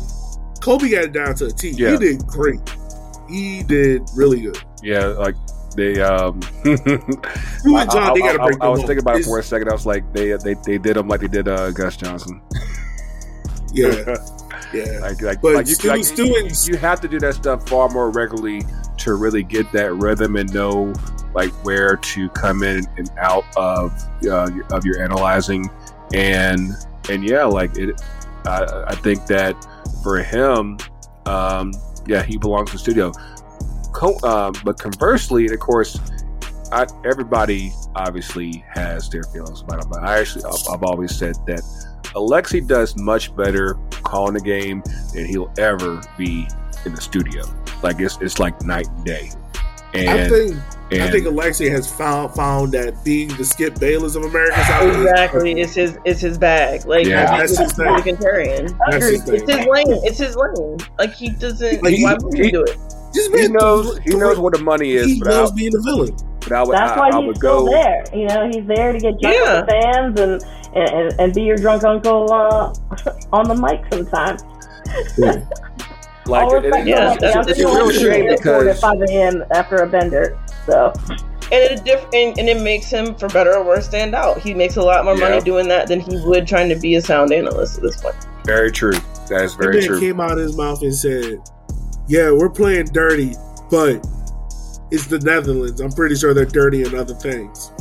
[0.61, 1.69] Cobi got it down to a T.
[1.71, 1.91] Yeah.
[1.91, 2.59] He did great.
[3.29, 4.57] He did really good.
[4.83, 5.35] yeah, like
[5.75, 6.41] they um.
[6.63, 9.39] You and John, they got to I, break I was them thinking about it for
[9.39, 9.69] a second.
[9.69, 12.41] I was like, they they they did them like they did uh, Gus Johnson.
[13.75, 14.15] Yeah,
[14.73, 14.99] yeah.
[15.01, 17.67] like like, But like, you, Stu- like Stu you, you have to do that stuff
[17.67, 18.61] far more regularly
[18.99, 20.93] to really get that rhythm and know
[21.33, 23.91] like where to come in and out of
[24.25, 25.69] uh, of your analyzing
[26.13, 26.71] and
[27.09, 28.01] and yeah like it
[28.45, 29.55] I, I think that
[30.01, 30.77] for him
[31.25, 31.73] um
[32.07, 33.11] yeah he belongs to the studio
[33.95, 35.99] Co- um, but conversely of course
[36.71, 41.35] I, everybody obviously has their feelings about him but I actually I've, I've always said
[41.47, 41.61] that
[42.15, 46.47] Alexi does much better calling the game than he'll ever be
[46.85, 47.43] in the studio.
[47.83, 49.31] Like it's it's like night and day.
[49.93, 50.51] And, I think
[50.91, 54.63] and I think Alexi has found found that being the Skip Bayless of America.
[54.65, 56.85] South Exactly, it's his it's his bag.
[56.85, 57.37] Like Yeah.
[57.37, 57.87] That's his thing.
[57.87, 58.77] a vegetarian.
[58.89, 59.85] That's his It's his lane.
[60.03, 60.77] It's his lane.
[60.97, 61.83] Like he doesn't.
[61.83, 62.77] Like, he- why would he, he- do it?
[63.15, 65.75] This he man knows he knows what the money is, he but I, loves being
[65.75, 66.15] a villain.
[66.41, 68.03] but I would That's I, why I he's would still go there.
[68.13, 69.59] You know, he's there to get drunk Yeah.
[69.61, 70.43] with the fans and,
[70.75, 72.73] and, and, and be your drunk uncle uh,
[73.33, 74.43] on the mic sometimes.
[76.27, 79.43] like it, it, yeah, to that's- it's a real watching shame because- at 5 a.m.
[79.51, 80.37] after a bender.
[80.65, 80.91] So
[81.51, 84.39] And it diff- and, and it makes him, for better or worse, stand out.
[84.39, 85.29] He makes a lot more Yeah.
[85.29, 88.15] money doing that than he would trying to be a sound analyst at this point.
[88.45, 88.93] very true.
[89.29, 89.99] That is That very man true.
[89.99, 91.39] came out of his mouth and said,
[92.07, 93.35] "Yeah, we're playing dirty,
[93.69, 94.05] but
[94.91, 95.81] it's the Netherlands.
[95.81, 97.71] I'm pretty sure they're dirty in other things.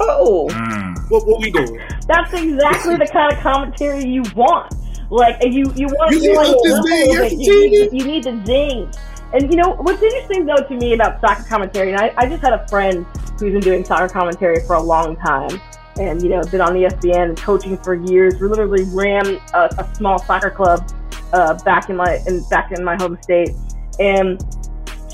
[0.00, 1.10] Oh, Mm.
[1.10, 1.80] What what we doing?
[2.08, 4.74] that's exactly the kind of commentary you want.
[5.10, 8.04] Like you, you want You you, want see to man little has You, need, you
[8.06, 8.90] need the zing.
[9.34, 12.42] And you know what's interesting though to me about soccer commentary, and I, I just
[12.42, 13.04] had a friend
[13.38, 15.60] who's been doing soccer commentary for a long time,
[15.98, 18.40] and you know been on ESPN and coaching for years.
[18.40, 20.90] We literally ran a, a small soccer club
[21.32, 23.50] uh, back in my in back in my home state,
[23.98, 24.42] and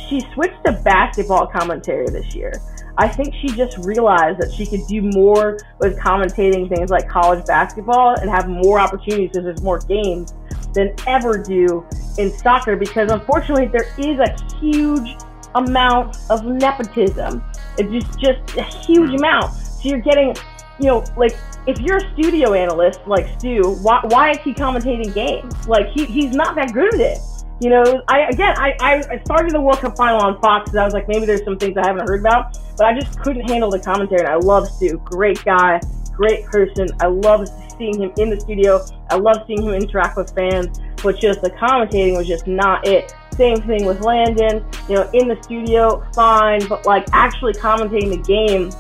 [0.09, 2.53] she switched to basketball commentary this year.
[2.97, 7.45] I think she just realized that she could do more with commentating things like college
[7.47, 10.35] basketball and have more opportunities because there's more games
[10.75, 11.87] than ever do
[12.19, 15.17] in soccer because unfortunately there is a huge
[15.55, 17.43] amount of nepotism
[17.79, 19.53] It's just just a huge amount.
[19.53, 20.35] So you're getting,
[20.81, 21.37] you know, like
[21.69, 25.69] if you're a studio analyst like Stu, why, why is he commentating games?
[25.69, 27.19] Like he, he's not that good at it.
[27.61, 30.85] You know, I again, I, I started the World Cup final on Fox, and I
[30.85, 33.71] was like, maybe there's some things I haven't heard about, but I just couldn't handle
[33.71, 34.21] the commentary.
[34.21, 35.81] And I love Stu, great guy,
[36.13, 36.87] great person.
[37.01, 38.85] I love seeing him in the studio.
[39.11, 43.13] I love seeing him interact with fans, but just the commentating was just not it.
[43.33, 48.23] Same thing with Landon, you know, in the studio, fine, but like actually commentating the
[48.23, 48.71] game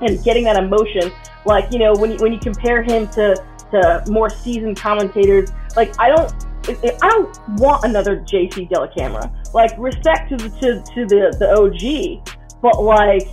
[0.00, 1.12] and getting that emotion,
[1.44, 3.34] like you know, when you, when you compare him to
[3.70, 6.32] to more seasoned commentators, like I don't
[6.68, 9.52] I don't want another JC Dellacamera.
[9.52, 13.28] Like respect to the to, to the the OG, but like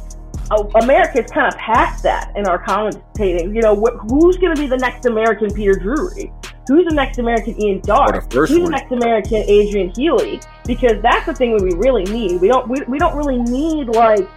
[0.76, 3.56] America's kind of past that in our commentating.
[3.56, 6.32] You know, wh- who's going to be the next American Peter Drury?
[6.67, 8.32] Who's the next American Ian Darke?
[8.32, 8.63] Who's one.
[8.63, 10.41] the next American Adrian Healey?
[10.65, 12.39] Because that's the thing we really need.
[12.39, 14.28] We don't we, we don't really need like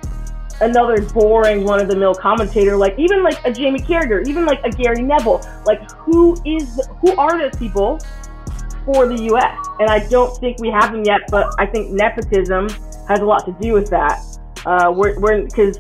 [0.61, 4.61] another boring one of the mill commentator, like even like a Jamie Carragher, even like
[4.65, 5.43] a Gary Neville.
[5.67, 7.99] Like who is who are those people
[8.85, 9.57] for the U.S.
[9.81, 12.69] And I don't think we have them yet, but I think nepotism
[13.09, 14.23] has a lot to do with that.
[14.67, 15.79] Uh, we're because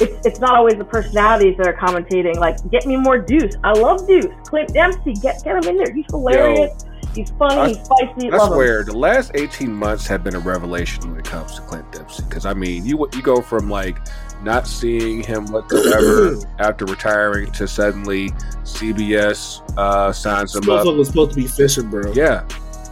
[0.00, 2.36] it's it's not always the personalities that are commentating.
[2.36, 3.54] Like, get me more Deuce.
[3.62, 4.26] I love Deuce.
[4.44, 5.92] Clint Dempsey, get get him in there.
[5.92, 6.84] He's hilarious.
[6.84, 7.56] Yo, he's funny.
[7.56, 8.30] I, he's spicy.
[8.30, 8.86] I swear, him.
[8.86, 12.24] the last eighteen months have been a revelation when it comes to Clint Dempsey.
[12.24, 13.98] Because I mean, you you go from like
[14.42, 18.30] not seeing him whatsoever after retiring to suddenly
[18.64, 20.86] CBS uh, signs him up.
[20.86, 22.12] was supposed to be fishing, bro.
[22.12, 22.46] Yeah.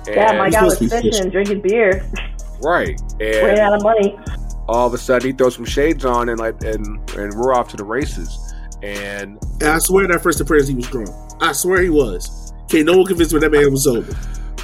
[0.06, 2.08] And yeah, my guy was fishing, fishing, drinking beer.
[2.60, 3.00] Right.
[3.20, 4.18] And Ran out of money.
[4.68, 7.68] All of a sudden, he throws some shades on and like and and we're off
[7.68, 8.54] to the races.
[8.82, 11.10] And, and I swear that first appearance he was drunk.
[11.40, 12.52] I swear he was.
[12.68, 14.14] Can't no one convince me that man was sober.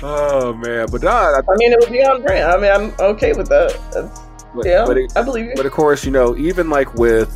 [0.02, 2.50] Oh man, but uh, I, I mean, it would be on brand.
[2.50, 3.78] I mean, I'm okay with that.
[3.92, 4.20] That's
[4.54, 5.52] but, yeah, but it, I believe you.
[5.56, 7.30] But of course, you know, even like with,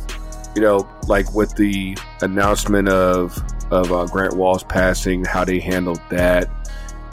[0.55, 3.37] you know, like with the announcement of
[3.71, 6.49] of uh, Grant Wahl's passing, how they handled that,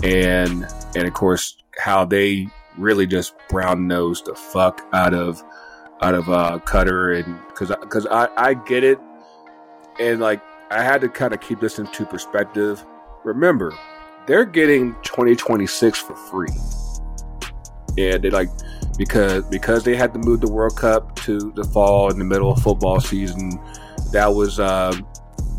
[0.02, 5.42] and and of course how they really just brown nosed the fuck out of
[6.02, 8.98] out of uh, Qatar, and because because I, I get it,
[9.98, 10.40] and like
[10.70, 12.84] I had to kind of keep this into perspective.
[13.24, 13.72] Remember,
[14.26, 16.48] they're getting 2026 for free,
[17.98, 18.50] and they like
[18.96, 22.50] because because they had to move the World Cup to the fall in the middle
[22.50, 23.60] of football season.
[24.12, 24.96] That was uh,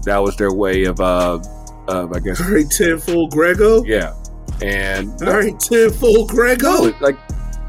[0.03, 1.39] that was their way of uh,
[1.87, 2.41] of I guess.
[2.41, 3.83] All right, tenfold Grego.
[3.83, 4.15] Yeah,
[4.61, 6.85] and all right, tenfold Grego.
[6.85, 7.17] No, like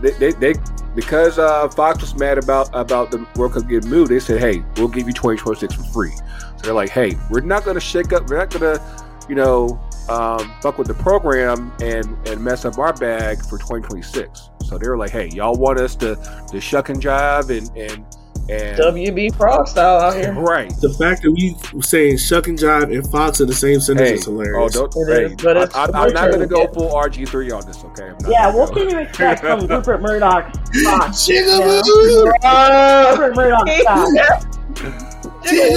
[0.01, 0.55] they, they, they
[0.95, 4.11] because uh, Fox was mad about about the World Cup getting moved.
[4.11, 7.65] They said, "Hey, we'll give you 2026 for free." So they're like, "Hey, we're not
[7.65, 8.29] going to shake up.
[8.29, 12.79] We're not going to, you know, um, fuck with the program and and mess up
[12.79, 16.17] our bag for 2026." So they were like, "Hey, y'all want us to
[16.51, 18.05] to shuck and jive and and
[18.51, 22.95] and WB Frog style out here, right?" The fact that we saying shuck and jive
[22.95, 24.77] and Fox are the same sentence hey, is hilarious.
[24.77, 27.65] Oh, don't, hey, is, but I, am not going to go full RG three on
[27.67, 28.13] this, okay?
[28.29, 30.53] Yeah, what can you expect from Rupert Murdoch?
[30.85, 35.08] Fox, Rupert Murdoch
[35.49, 35.75] hey,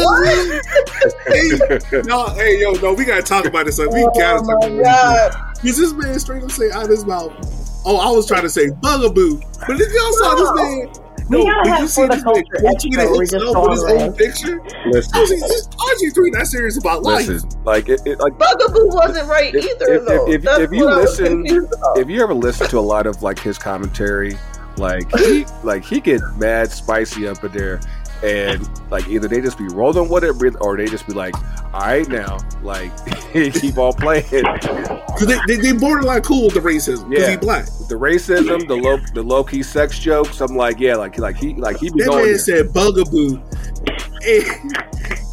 [2.05, 3.79] no, hey, yo, no, we gotta talk about this.
[3.79, 5.35] Like, we oh gotta talk about this.
[5.61, 7.31] Because this man straight up say out of his mouth,
[7.83, 10.93] Oh, I was trying to say bugaboo, but if y'all saw this man.
[11.29, 13.43] No, did you see this man tweeting with his
[13.83, 14.61] own picture?
[14.87, 17.27] Listen, RG3 not serious about life.
[17.27, 20.27] Listen, like it, it like Bugaboo wasn't right if, either if, though.
[20.29, 21.45] If, if, if you listen,
[21.95, 24.37] if you ever listen to a lot of like his commentary,
[24.75, 27.79] like he like he get mad spicy up in there
[28.23, 31.33] and like either they just be rolling with it or they just be like
[31.73, 32.91] all right now like
[33.53, 34.23] keep on playing.
[34.25, 37.31] Because they, they, they borderline cool with the racism yeah.
[37.31, 37.65] he black.
[37.65, 41.77] The racism the low the low-key sex jokes i'm like yeah like like he like
[41.77, 43.41] he be that going man said bugaboo.
[44.27, 44.77] And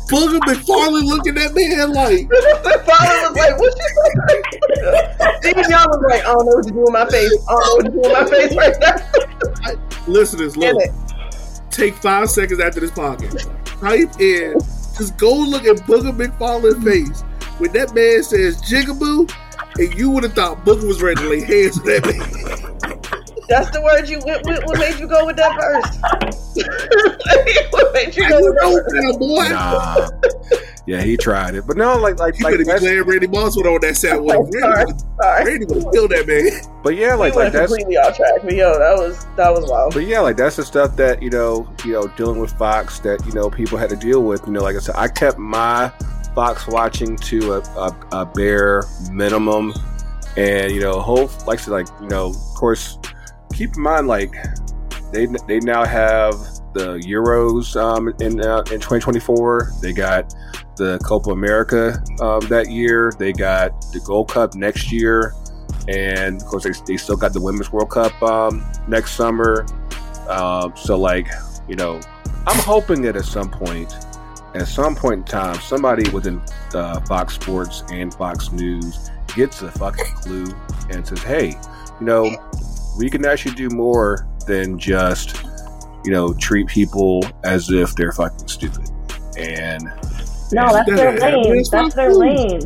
[0.09, 2.27] Booger McFarland looking at man like
[2.64, 6.81] McFarland was like, what you Even y'all was like, I don't know what to do
[6.81, 7.31] with my face.
[7.46, 8.96] I don't know what to do with my face right now.
[9.64, 10.81] I, listeners, look
[11.70, 13.46] take five seconds after this podcast.
[13.81, 14.54] Type in,
[14.96, 17.22] just go look at Booger McFarland's face.
[17.59, 19.33] When that man says jigaboo,
[19.78, 22.98] and you would have thought Booger was ready to lay hands on that man.
[23.48, 24.62] That's the word you went with.
[24.64, 26.00] What made you go with that first?
[27.72, 29.48] what made you go with that boy?
[29.48, 30.09] Nah.
[30.88, 33.55] Yeah, he tried it, but no, like like you like better be glad Randy Moss
[33.57, 34.62] went on that set with him.
[34.62, 36.81] Randy, Randy would have killed that man.
[36.83, 38.40] But yeah, like we like that's completely off track.
[38.42, 39.92] But yo, that was that was wild.
[39.92, 43.22] But yeah, like that's the stuff that you know, you know, dealing with Fox that
[43.27, 44.46] you know people had to deal with.
[44.46, 45.92] You know, like I said, I kept my
[46.35, 49.74] Fox watching to a, a, a bare minimum,
[50.38, 52.98] and you know, hope like I said, like you know, of course
[53.53, 54.35] keep in mind, like
[55.12, 56.38] they they now have
[56.79, 59.73] the Euros um, in uh, in 2024.
[59.83, 60.35] They got
[60.77, 63.12] the Copa America um, that year.
[63.19, 65.35] They got the Gold Cup next year,
[65.88, 69.67] and of course they, they still got the Women's World Cup um, next summer.
[70.29, 71.29] Um, so like
[71.69, 72.01] you know,
[72.47, 73.93] I'm hoping that at some point,
[74.55, 76.41] at some point in time, somebody within
[76.75, 80.47] uh, Fox Sports and Fox News gets a fucking clue
[80.91, 81.59] and says, "Hey,
[82.01, 82.31] you know,
[82.97, 85.45] we can actually do more than just."
[86.05, 88.89] You know, treat people as if they're fucking stupid.
[89.37, 89.85] And
[90.53, 91.57] No, that's their Yeah, lane.
[91.59, 92.21] it's That's their cool.
[92.21, 92.61] lane.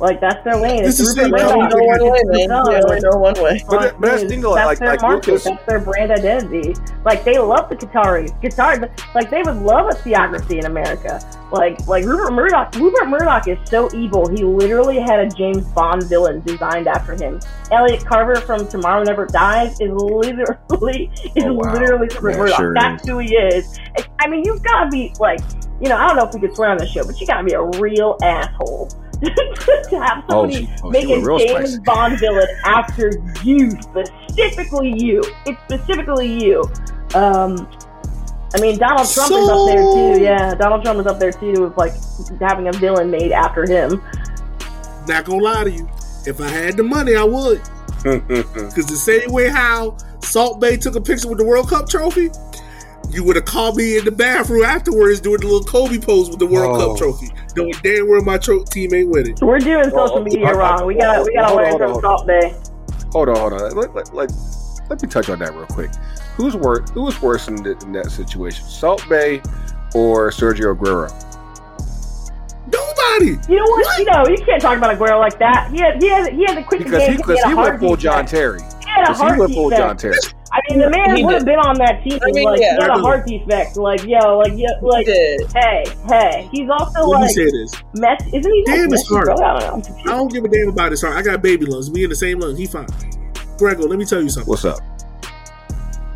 [0.00, 0.82] Like that's their lane.
[0.82, 1.72] This It's is Rupert the You same Murdoch.
[1.72, 2.48] only know one way, man.
[2.48, 3.64] No, only know one way.
[3.68, 5.26] But but that's the thing, though, that's like- their like market.
[5.28, 6.74] Lucas- That's their brand identity.
[7.04, 8.30] Like they love the Qataris.
[8.42, 11.20] Qatar, like they would love a theocracy in America.
[11.52, 12.74] Like like Rupert Murdoch.
[12.74, 14.28] Rupert Murdoch is so evil.
[14.28, 17.38] He literally had a James Bond villain designed after him.
[17.70, 21.72] Elliot Carver from Tomorrow Never Dies is literally is Oh, wow.
[21.72, 22.56] literally Rupert Yeah, Murdoch.
[22.56, 23.78] sure That's who he is.
[24.18, 25.40] I mean, you've got to be like,
[25.80, 27.38] you know, I don't know if we could swear on this show, but you got
[27.38, 28.88] to be a real asshole
[29.90, 31.80] to have Oh, somebody she- oh, make a real James spicy.
[31.80, 33.10] Bond villain after
[33.42, 35.22] you, specifically you.
[35.46, 36.62] It's specifically you.
[37.14, 37.68] Um,
[38.56, 39.82] I mean, Donald Trump is up there
[40.16, 40.22] too.
[40.22, 41.92] Yeah, Donald Trump is up there too, with like
[42.40, 44.00] having a villain made after him.
[45.08, 45.88] Not gonna lie to you.
[46.26, 47.60] If I had the money, I would.
[48.04, 52.28] Because the same way how Salt Bae took a picture with the World Cup trophy,
[53.14, 56.38] you would have called me in the bathroom afterwards doing the little Kobe pose with
[56.38, 56.88] the World Oh.
[56.90, 57.30] Cup trophy.
[57.56, 59.36] Knowing damn where my tro- team ain't winning.
[59.36, 60.86] So we're doing social Oh, media oh, wrong.
[60.86, 62.54] We got to we got to hold on, learn from Salt Bae.
[63.12, 63.60] hold on, hold on.
[63.76, 64.30] Let, let, let,
[64.90, 65.90] let me touch on that real quick.
[66.36, 66.90] Who's worse?
[66.90, 68.64] Who was worse in, the, in that situation?
[68.66, 69.40] Salt Bae
[69.94, 71.10] or Sergio Aguero?
[72.72, 73.38] Nobody.
[73.48, 73.84] You know what?
[73.86, 73.98] What?
[73.98, 75.70] You know, you can't talk about Aguero like that.
[75.70, 77.52] He had he had he had the quick Because game he, 'cause because had he
[77.52, 78.30] a went heart full John defect.
[78.30, 78.60] Terry.
[78.94, 79.88] He had a Because he went full defect.
[79.88, 80.18] John Terry.
[80.52, 82.20] I mean, the man He would have been on that team.
[82.22, 83.02] I mean, like, yeah, he had I a know.
[83.02, 83.76] heart defect.
[83.76, 85.50] Like, yo, like, yo, like, did.
[85.52, 86.48] hey, hey.
[86.52, 87.74] He's also Let me like say this.
[87.96, 88.38] Messi.
[88.38, 88.62] Isn't he?
[88.66, 89.28] Damn, like it's Messi, hard.
[89.30, 89.96] I don't know.
[90.12, 91.16] I don't give a damn about his heart.
[91.16, 91.90] I got baby lungs.
[91.90, 92.56] We in the same lungs.
[92.58, 92.86] He fine.
[93.58, 94.48] Grego, let me tell you something.
[94.48, 94.78] What's up?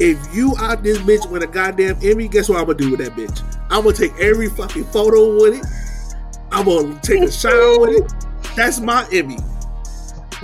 [0.01, 3.01] If you out this bitch with a goddamn Emmy, guess what I'm gonna do with
[3.01, 3.43] that bitch?
[3.71, 5.67] I'm gonna take every fucking photo with it.
[6.53, 8.13] I'm gonna take a shot with it.
[8.55, 9.39] That's my Emmy.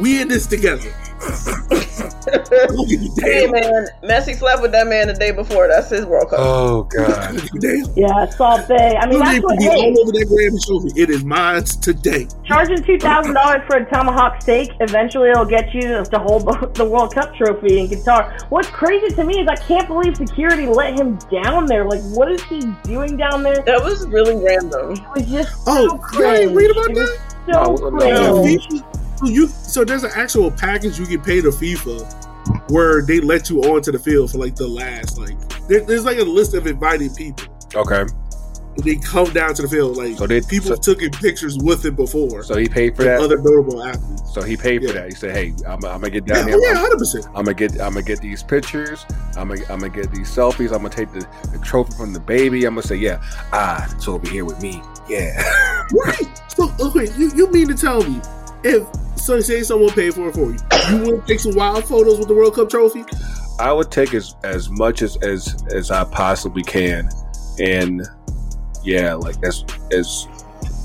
[0.00, 0.92] We in this together.
[1.24, 5.68] I don't give a Hey man, Messi slept with that man the day before.
[5.68, 6.38] That's his World Cup.
[6.40, 7.36] Oh God.
[7.36, 8.00] don't give a.
[8.00, 8.96] Yeah, Salt Bae.
[8.96, 9.62] I mean, You that's what.
[9.62, 11.00] Hey, all over that Grammy trophy.
[11.00, 12.26] It is mine today.
[12.44, 14.70] charging two thousand dollars for a tomahawk steak.
[14.80, 18.42] Eventually, it'll get you to hold the, the World Cup trophy in Qatar.
[18.50, 21.84] What's crazy to me is I can't believe security let him down there.
[21.84, 23.62] Like, what is he doing down there?
[23.66, 24.90] That was really random.
[25.14, 26.38] was just Oh, so you cringe.
[26.48, 27.18] ain't read about that?
[27.52, 28.93] So No, no, no.
[29.16, 33.48] So you so there's an actual package you can pay to FIFA where they let
[33.48, 35.36] you onto the field for like the last like
[35.68, 37.46] there, there's like a list of invited people.
[37.74, 38.00] Okay.
[38.76, 41.56] And they come down to the field like So they- people so- took in pictures
[41.58, 42.42] with it before.
[42.42, 43.20] So he paid for that.
[43.20, 44.22] other notable athletes.
[44.34, 45.04] So he paid for that.
[45.08, 46.58] He said, "Hey, I'm, I'm gonna get down oh, here.
[46.60, 47.24] yeah, I'm, hundred percent.
[47.26, 49.06] I'm gonna get I'm gonna get these pictures.
[49.36, 50.72] I'm gonna I'm gonna get these selfies.
[50.72, 52.64] I'm gonna take the, the trophy from the baby.
[52.64, 53.22] I'm gonna say, yeah,
[53.52, 54.82] ah, it's over here with me.
[55.08, 55.40] Yeah.
[55.92, 56.40] Right.
[56.56, 58.18] So okay, you, you mean to tell me
[58.64, 58.86] if
[59.24, 60.58] so say someone paid for it for you,
[60.90, 63.04] you would take some wild photos with the World Cup trophy?
[63.58, 67.08] I would take as as much as as as I possibly can,
[67.58, 68.02] and
[68.82, 70.26] yeah, like as as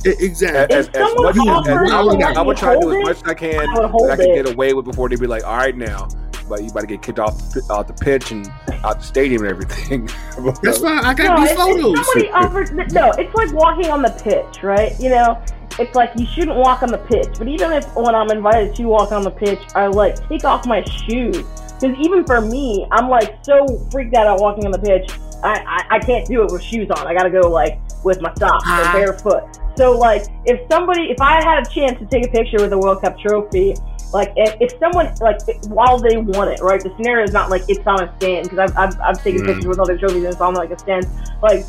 [0.06, 0.78] exactly.
[0.78, 3.18] as, If as someone much as, I would, I would try to do as much
[3.18, 4.44] as I can I that I can it.
[4.46, 6.08] get away with before they be like, all right now,
[6.50, 8.48] but you about to get kicked off the, out the pitch and
[8.84, 10.06] out the stadium and everything.
[10.64, 11.06] That's fine.
[11.06, 12.06] I got No, these if, if photos.
[12.06, 15.00] somebody offers, no, it's like walking on the pitch, right?
[15.00, 15.42] You know,
[15.78, 17.38] it's like you shouldn't walk on the pitch.
[17.38, 20.66] But even if when I'm invited to walk on the pitch, I like take off
[20.66, 21.38] my shoes
[21.80, 25.10] because even for me, I'm like so freaked out at walking on the pitch.
[25.42, 27.08] I, I, I can't do it with shoes on.
[27.08, 28.92] I gotta go like with my socks or Ah.
[28.94, 29.44] barefoot.
[29.78, 32.78] So like if somebody, if I had a chance to take a picture with a
[32.78, 33.76] World Cup trophy,
[34.14, 36.82] like if, if someone like while they want it, right?
[36.82, 39.46] The scenario is not like it's on a stand because I've, I've I've taken Mm.
[39.48, 41.08] pictures with other trophies and it's on like a stand.
[41.42, 41.66] Like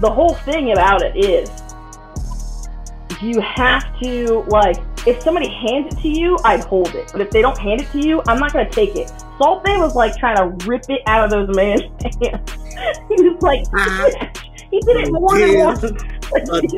[0.00, 1.50] the whole thing about it is
[3.20, 4.76] you have to like
[5.06, 7.10] if somebody hands it to you, I'd hold it.
[7.12, 9.10] But if they don't hand it to you, I'm not gonna take it.
[9.38, 11.80] Salt Bae was like trying to rip it out of those man's
[12.22, 12.52] hands.
[13.08, 14.30] he was like Ah.
[14.70, 15.64] he did it more than Yeah.
[15.66, 15.82] once.
[15.82, 16.68] Like, A he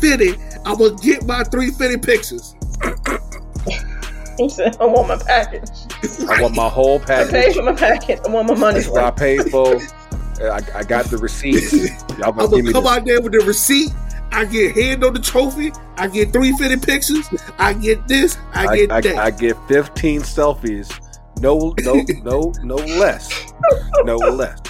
[0.00, 0.96] did it more damn.
[0.96, 1.26] than once.
[1.26, 1.78] I paid my 350.
[1.88, 2.54] I'm gonna get my 350 pictures.
[4.38, 5.68] He said, I want my package.
[6.28, 7.34] I want my whole package.
[7.34, 8.20] I paid for my package.
[8.24, 9.80] I want my money That's what I paid for.
[10.40, 11.72] Uh, I, I got the receipts.
[12.18, 12.92] Y'all I'm gonna give gonna me come this.
[12.92, 13.90] out there with the receipt.
[14.30, 15.72] I get hand on the trophy.
[15.96, 17.28] I get 350 pictures.
[17.58, 18.38] I get this.
[18.54, 19.18] I I, get I, that.
[19.18, 20.96] I get 15 selfies
[21.40, 23.52] No, no, no, no less.
[24.04, 24.60] No less.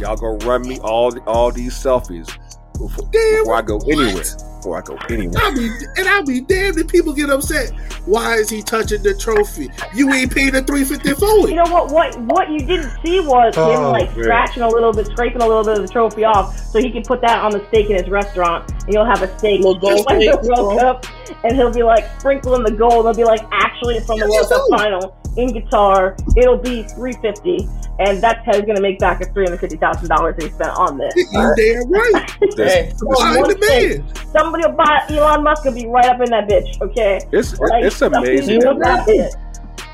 [0.00, 2.36] Y'all gonna run me all all these selfies
[2.78, 3.88] before, Damn, before I go what?
[3.88, 4.24] anywhere.
[4.56, 5.40] Before I go anywhere.
[5.42, 7.70] I'll be, and I'll be damned if people get upset.
[8.06, 9.68] Why is he touching the trophy?
[9.94, 11.50] You ain't paid the three fifty for it.
[11.50, 11.90] You know what?
[11.90, 14.24] What what you didn't see was him Oh, like man.
[14.24, 17.02] scratching a little bit, scraping a little bit of the trophy off, so he can
[17.02, 19.96] put that on the steak in his restaurant, and you'll have a steak Little gold
[19.98, 20.52] just like the.
[20.56, 21.06] World Cup,
[21.44, 23.06] and he'll be like sprinkling the gold.
[23.06, 26.18] It'll be like actually from the World Cup final in Qatar.
[26.36, 27.68] It'll be three fifty,
[27.98, 30.50] and that's how he's gonna make back his three hundred fifty thousand dollars that he
[30.50, 31.12] spent on this.
[31.16, 32.30] You damn right.
[32.56, 34.18] Hey, Supply and demand.
[34.32, 36.80] Somebody will buy Elon Musk will be right up in that bitch.
[36.80, 38.60] Okay, It's Like, it's amazing.
[38.64, 39.34] will buy it.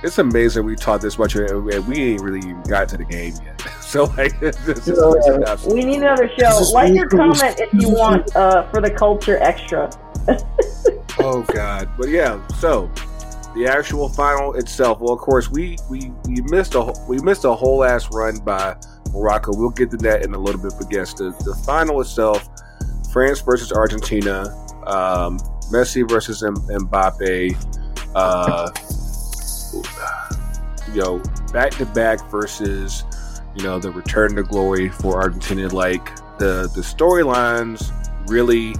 [0.05, 1.75] It's amazing we taught this much and we
[2.13, 3.61] ain't really even got to the game yet.
[3.93, 4.99] So like this is, this is
[5.47, 6.61] absolutely- We need another show.
[6.73, 7.19] Like your cool.
[7.35, 9.91] comment if you want uh, for the culture extra.
[11.19, 11.91] Oh God!
[11.99, 12.91] But yeah, so
[13.55, 15.01] the actual final itself.
[15.01, 18.77] Well, of course, we we we missed a we missed a whole ass run by
[19.13, 19.53] Morocco.
[19.55, 20.73] We'll get to that in a little bit.
[20.79, 22.49] But yes, the the final itself:
[23.13, 24.49] France versus Argentina,
[24.87, 25.39] um,
[25.71, 27.57] Messi versus M- Mbappe.
[28.15, 28.71] Uh,
[30.93, 31.23] you know,
[31.53, 33.05] back to back versus
[33.57, 35.69] you know the return to glory for Argentina.
[35.69, 36.05] Like
[36.39, 37.91] the the storylines
[38.29, 38.75] really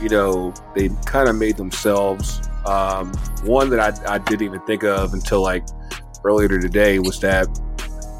[0.00, 2.40] you know, they kind of made themselves.
[2.66, 3.12] Um,
[3.44, 5.64] one that I, I didn't even think of until like
[6.24, 7.46] earlier today was that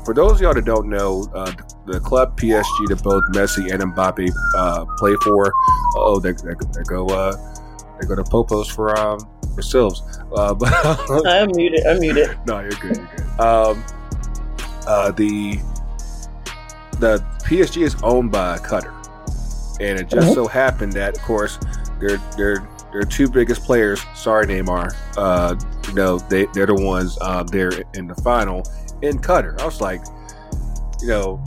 [0.05, 1.53] for those of y'all that don't know, uh,
[1.87, 5.53] the club PSG that both Messi and Mbappe uh, play for,
[5.97, 7.37] oh, they, they, they go uh,
[8.01, 9.19] they go to Popos for um
[9.55, 10.03] for Silves.
[10.37, 10.55] Uh,
[11.09, 11.87] but I'm muted.
[11.87, 12.39] I'm muted.
[12.47, 12.97] no, you're good.
[12.97, 13.41] You're good.
[13.41, 13.85] Um,
[14.87, 15.59] uh, the
[17.01, 18.95] the PSG is owned by Qatar,
[19.81, 21.59] and it just so happened that, of course,
[22.01, 24.01] their their their two biggest players.
[24.15, 24.95] Sorry, Neymar.
[25.19, 25.55] Uh,
[25.87, 28.63] you know, they they're the ones uh, there in the final
[29.03, 29.61] in Qatar.
[29.61, 30.03] I was like,
[31.01, 31.45] you know.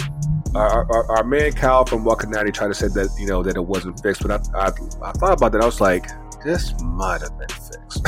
[0.55, 3.63] Our, our, our man Kyle from Wakanani tried to say that you know that it
[3.63, 4.67] wasn't fixed, but I, I,
[5.03, 5.61] I thought about that.
[5.61, 6.07] I was like,
[6.43, 8.03] this might have been fixed,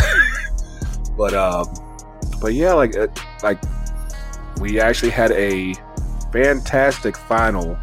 [1.18, 1.68] but um,
[2.42, 3.10] but yeah, like uh,
[3.44, 3.62] like
[4.60, 5.76] we actually had a
[6.34, 7.78] fantastic final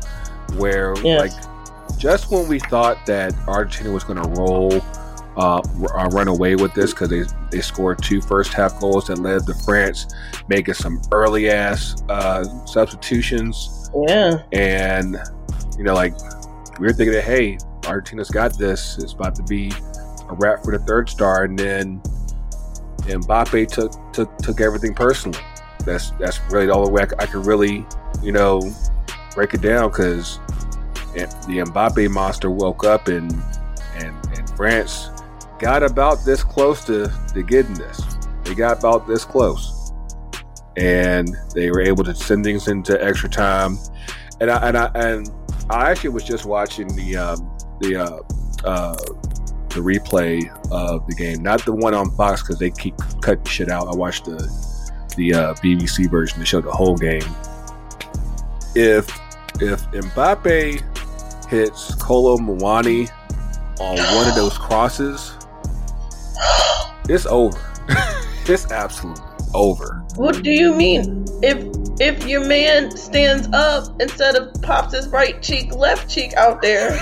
[0.57, 1.37] where Yes.
[1.37, 4.81] like just when we thought that Argentina was going to roll
[5.39, 9.07] uh, r- uh, run away with this because they they scored two first half goals
[9.07, 10.07] that led to France
[10.49, 13.91] making some early ass uh, substitutions.
[14.07, 14.43] Yeah.
[14.53, 15.17] and
[15.79, 16.13] you know like
[16.79, 18.99] we were thinking that hey Argentina's got this.
[18.99, 19.73] It's about to be
[20.29, 21.45] a wrap for the third star.
[21.45, 22.03] And then
[23.03, 25.39] Mbappe took took took everything personally.
[25.85, 27.87] That's that's really the only way I could really
[28.23, 28.61] you know
[29.35, 30.39] break it down because
[31.15, 33.33] the Mbappe monster woke up and
[33.95, 35.11] and and France
[35.59, 38.01] got about this close to, to getting this
[38.45, 39.93] they got about this close
[40.77, 43.77] and they were able to send things into extra time
[44.41, 45.31] and I and I and
[45.71, 48.21] I actually was just watching the um, the uh,
[48.65, 48.97] uh,
[49.69, 53.69] the replay of the game, not the one on Fox because they keep cutting shit
[53.69, 53.89] out.
[53.89, 54.39] I watched the
[55.17, 57.23] the uh, BBC version to show the whole game.
[58.75, 59.09] If
[59.61, 63.11] if Mbappe hits Kolo Muani
[63.81, 65.33] on one of those crosses,
[67.09, 67.59] it's over.
[68.47, 69.23] it's absolutely
[69.55, 70.05] over.
[70.17, 71.25] What do you mean?
[71.43, 71.65] If
[72.01, 76.91] if your man stands up instead of pops his right cheek, left cheek out there,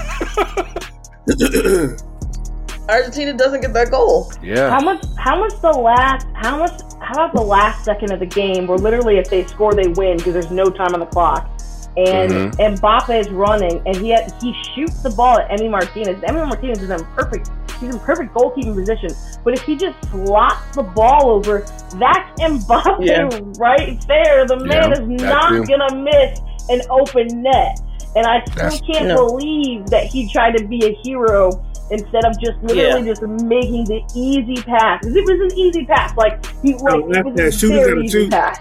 [2.88, 4.32] Argentina doesn't get that goal.
[4.42, 4.70] Yeah.
[4.70, 5.04] How much?
[5.18, 6.26] How much the last?
[6.34, 6.80] How much?
[7.00, 10.16] How about the last second of the game, where literally if they score, they win
[10.16, 11.55] because there's no time on the clock,
[11.96, 12.76] and Mhm.
[12.78, 16.16] Mbappe is running, and he he shoots the ball at Emi Martinez.
[16.22, 17.50] Emi Martinez is in perfect.
[17.80, 19.10] He's in perfect goalkeeping position,
[19.44, 21.60] but if he just slots the ball over,
[21.98, 23.28] that's Mbappe Yeah.
[23.58, 24.46] right there.
[24.46, 25.64] The man Yeah, is not him.
[25.64, 26.40] gonna miss
[26.70, 27.78] an open net,
[28.16, 29.28] and I still That's- can't No.
[29.28, 31.50] believe that he tried to be a hero
[31.90, 35.02] instead of just literally just making the easy pass.
[35.02, 36.16] 'Cause It was an easy pass.
[36.16, 38.30] Like he like Oh, it was that a shooter's very a easy two.
[38.30, 38.58] pass.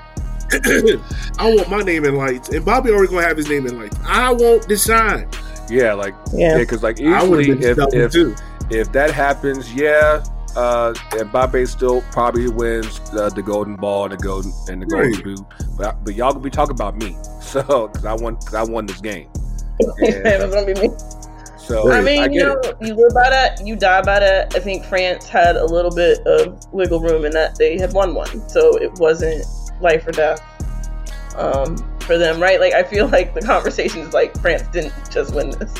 [1.39, 3.97] I want my name in lights, Mbappe already gonna have his name in lights.
[4.05, 5.27] I want the shine.
[5.69, 6.57] Yeah, like yeah, Yeah.
[6.59, 8.35] because like I would easily have if if, too.
[8.69, 10.23] if that happens, yeah,
[10.55, 15.11] uh, Mbappe still probably wins the, the golden ball and the golden and the golden
[15.13, 15.23] Right.
[15.23, 15.39] boot.
[15.77, 18.85] But but y'all gonna be talking about me, so because I won because I won
[18.85, 19.27] this game.
[19.99, 20.89] That's gonna be me.
[21.57, 22.75] So I mean, get you know, it.
[22.79, 24.55] you live by that, you die by that.
[24.55, 28.13] I think France had a little bit of wiggle room in that they had won
[28.13, 29.43] one, so it wasn't
[29.81, 30.41] life or death
[31.37, 32.59] um, for them, right?
[32.59, 35.73] Like I feel like the conversation is like France didn't just win this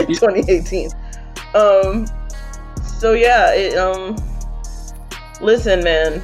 [0.00, 0.90] in 2018.
[1.54, 2.06] Um,
[2.98, 4.16] so yeah, it, um,
[5.40, 6.20] listen, man,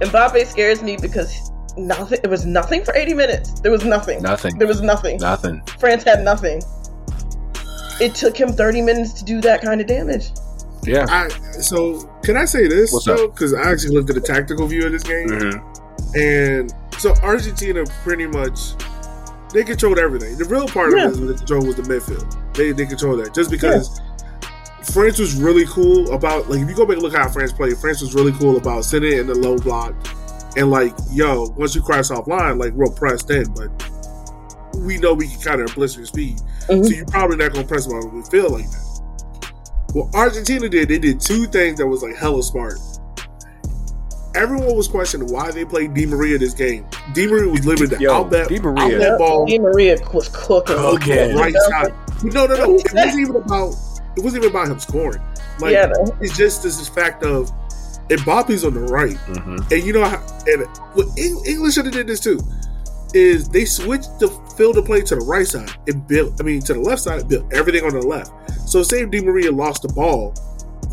[0.00, 2.20] Mbappe scares me because nothing.
[2.22, 3.60] It was nothing for 80 minutes.
[3.60, 4.22] There was nothing.
[4.22, 4.58] Nothing.
[4.58, 5.18] There was nothing.
[5.18, 5.62] Nothing.
[5.78, 6.62] France had nothing.
[8.00, 10.30] It took him 30 minutes to do that kind of damage.
[10.82, 11.06] Yeah.
[11.08, 11.28] I,
[11.60, 13.34] so can I say this What's up?
[13.34, 15.73] Because I actually looked at the tactical view of this game, hmm
[16.14, 18.74] and so Argentina pretty much
[19.52, 20.36] they controlled everything.
[20.38, 21.08] The real part Yeah.
[21.08, 22.54] of it, the control was the midfield.
[22.54, 24.00] They they controlled that just because.
[24.92, 27.74] France was really cool about like if you go back and look how France played,
[27.78, 29.94] France was really cool about sitting in the low block
[30.58, 33.70] and like, yo, once you cross off line, like real pressed in, but
[34.76, 36.38] we know we can counter at blistering speed.
[36.68, 36.84] Mhm.
[36.84, 39.00] So you're probably not gonna press them when we feel like that.
[39.94, 42.74] What Argentina did, they did two things that was like hella smart.
[44.34, 46.86] Everyone was questioning why they played Di Maria this game.
[47.12, 48.82] Di Maria was literally the Yo, outlet, Di Maria.
[48.96, 50.76] outlet ball Di Maria was cooking.
[50.76, 51.36] Cooking.
[51.36, 51.92] right side.
[52.24, 52.74] No, no, no.
[52.76, 53.74] It wasn't even about.
[54.16, 55.20] It wasn't even about him scoring.
[55.60, 56.16] Like yeah, though.
[56.20, 57.50] it's just this fact of
[58.08, 60.20] Mbappe's on the right, hmm and you know how.
[60.46, 62.40] And what Eng- English should have did this too.
[63.14, 66.34] Is they switched the field of play to the right side and built.
[66.40, 68.32] I mean, to the left side, built everything on the left.
[68.68, 70.34] So say if Di Maria lost the ball,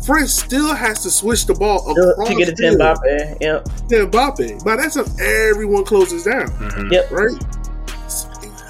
[0.04, 3.36] France still has to switch the ball across to get it to field Mbappe.
[3.40, 3.58] Yeah.
[3.60, 4.64] to Mbappe.
[4.64, 7.10] By that time, everyone closes down hmm Yep.
[7.10, 7.30] right?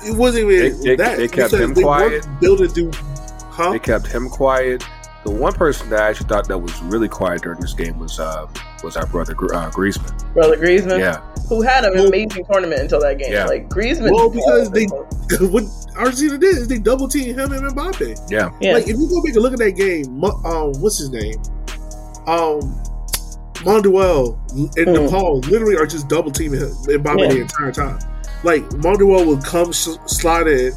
[0.05, 1.17] It wasn't even They- they- that.
[1.17, 2.11] they kept him they quiet.
[2.27, 2.91] weren't Building through,
[3.51, 3.71] huh?
[3.73, 4.83] They kept him quiet.
[5.25, 8.19] The one person that I actually thought that was really quiet during this game was
[8.19, 8.47] uh,
[8.83, 10.35] was our brother uh, Griezmann.
[10.35, 11.21] Brother Griezmann, Yeah,
[11.57, 13.33] who had an Well- amazing tournament until that game.
[13.33, 13.47] Yeah.
[13.47, 14.13] Like Griezmann.
[14.13, 14.87] Well, because they-
[15.47, 15.65] what
[15.97, 18.31] Argentina did is they double team him and Mbappe.
[18.31, 18.51] yeah.
[18.61, 18.75] yeah.
[18.75, 21.37] Like if you go back and look at that game, um, what's his name?
[22.27, 22.61] Um,
[23.65, 24.95] Monduel and Mhm.
[24.95, 27.29] De Paul literally are just double teaming him Mbappe Yeah.
[27.29, 27.99] the entire time.
[28.43, 30.73] Like Monduel would come sh- slide in,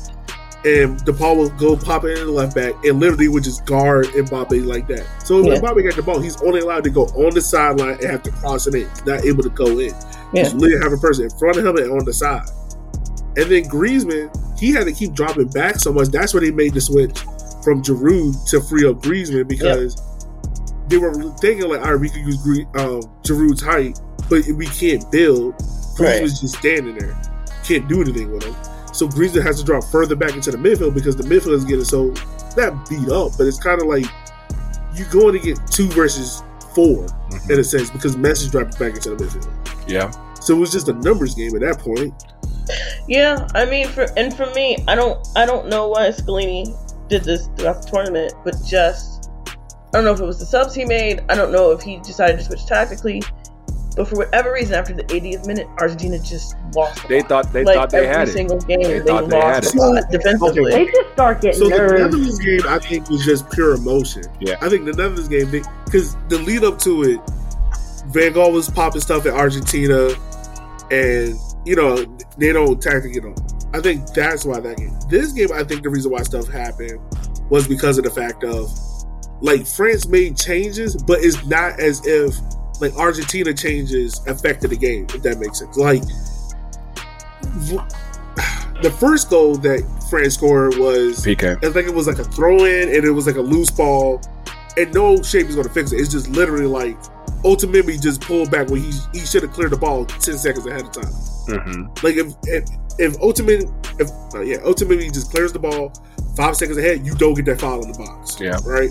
[0.65, 4.65] and DePaul would go pop in the left back, and literally would just guard Mbappe
[4.65, 5.03] like that.
[5.23, 5.59] So if Yeah.
[5.59, 8.31] Mbappe got the ball, he's only allowed to go on the sideline and have to
[8.31, 8.81] cross it in.
[8.89, 9.93] He's not able to go in.
[10.35, 10.43] Yeah.
[10.43, 12.47] Just literally have a person in front of him and on the side.
[13.37, 14.29] And then Griezmann,
[14.59, 16.07] he had to keep dropping back so much.
[16.09, 17.19] That's where they made the switch
[17.63, 19.95] from Giroud to free up Griezmann because
[20.87, 24.67] they were thinking like, all right, we can use Gre- um, Giroud's height, but we
[24.67, 25.53] can't build.
[25.99, 26.21] Right.
[26.21, 27.19] Griezmann's just standing there,
[27.63, 28.55] can't do anything with him.
[28.93, 31.83] So Griezmann has to drop further back into the midfield because the midfield is getting
[31.83, 32.13] so
[32.55, 34.05] not beat up, but it's kind of like
[34.95, 36.41] you're going to get two versus
[36.73, 37.49] 4 Mhm.
[37.49, 39.89] in a sense because Messi dropped back into the midfield.
[39.89, 40.09] Yeah.
[40.45, 42.13] So it was just a numbers game at that point.
[43.07, 46.75] Yeah, I mean, for and for me, I don't, I don't know why Scaloni
[47.09, 50.73] did this throughout the tournament, but just, I don't know if it was the subs
[50.73, 51.23] he made.
[51.29, 53.21] I don't know if he decided to switch tactically,
[53.95, 57.07] but for whatever reason, after the 80th minute, Argentina just lost.
[57.07, 57.45] They plot.
[57.45, 58.31] thought they like thought they every had it.
[58.33, 59.71] single game, They they, thought they had lost it.
[59.73, 60.71] the plot defensively.
[60.71, 62.01] They just start getting So the nerves.
[62.01, 64.23] Netherlands game, I think, was just pure emotion.
[64.41, 64.55] Yeah.
[64.61, 65.51] I think the Netherlands game,
[65.85, 67.19] because the lead up to it,
[68.07, 70.09] Van Gaal was popping stuff at Argentina,
[70.91, 72.05] and you know
[72.37, 73.35] they don't tactically, you know.
[73.73, 74.97] I think that's why that game.
[75.09, 76.99] This game, I think the reason why stuff happened
[77.49, 78.71] was because of the fact of
[79.41, 82.35] like France made changes, but it's not as if
[82.79, 85.07] like Argentina changes affected the game.
[85.13, 86.01] If that makes sense, like
[88.81, 91.57] the first goal that France scored was PK.
[91.63, 94.21] I think it was like a throw in and it was like a loose ball,
[94.77, 95.97] and no shape is going to fix it.
[95.97, 96.97] It's just literally like
[97.45, 100.81] ultimately just pulled back when he he should have cleared the ball ten seconds ahead
[100.81, 101.13] of time.
[101.47, 102.63] hmm Like if if,
[102.99, 103.67] if ultimately
[103.99, 105.93] if uh, yeah ultimately just clears the ball
[106.35, 108.39] five seconds ahead, you don't get that foul in the box.
[108.41, 108.57] Yeah.
[108.65, 108.89] right.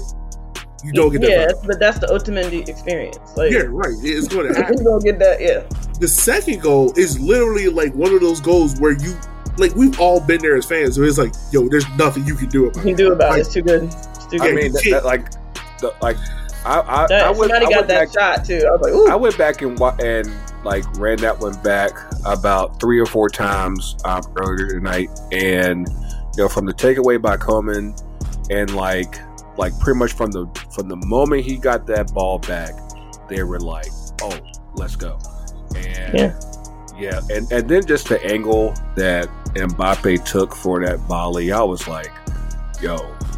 [0.84, 1.30] You don't get that.
[1.30, 1.62] yeah, foul.
[1.66, 3.18] but that's the Otamendi experience.
[3.36, 3.92] Like, Yeah, right.
[4.02, 4.78] It's going to happen.
[4.78, 5.40] you don't get that.
[5.40, 5.62] Yeah,
[5.98, 9.18] the second goal is literally like one of those goals where you
[9.56, 12.48] like we've all been there as fans where it's like, yo, there's nothing you can
[12.50, 12.84] do about you it.
[12.84, 13.40] can do about Like, it.
[13.46, 13.84] It's too good.
[13.84, 15.30] It's too I mean, that, that, like,
[15.80, 16.16] the, like,
[16.64, 18.62] I, I, That- I went, somebody I got that back, shot too.
[18.66, 19.08] I was like, ooh.
[19.10, 20.32] I went back and and
[20.64, 21.92] like ran that one back
[22.24, 25.86] about three or four times um, earlier tonight, and
[26.36, 27.94] you know, from the takeaway by Coman,
[28.50, 29.16] and like,
[29.58, 32.72] like pretty much from the from the moment he got that ball back,
[33.28, 33.88] they were like,
[34.22, 34.38] "Oh,
[34.74, 35.18] let's go,"
[35.76, 36.40] and Yeah.
[36.98, 41.86] yeah, and and then just the angle that Mbappe took for that volley, I was
[41.86, 42.10] like,
[42.80, 42.96] "Yo,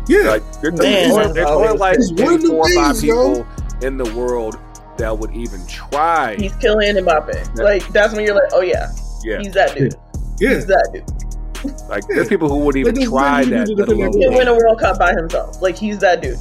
[0.08, 2.74] Yeah, like there's, Man, only, there's only like It's one of maybe the four or
[2.74, 3.34] five things, yo.
[3.44, 3.46] people
[3.82, 4.56] in the world
[4.98, 6.36] that would even try.
[6.36, 7.56] He's killing Mbappe.
[7.58, 7.64] Yeah.
[7.64, 8.90] Like that's when you're like, oh yeah,
[9.24, 9.94] yeah, he's that dude.
[10.38, 10.54] yeah.
[10.54, 11.88] He's that dude.
[11.88, 13.68] like there's people who would even Like, try that.
[13.68, 15.60] let alone that He'll win a World Cup by himself.
[15.60, 16.38] Like he's that dude.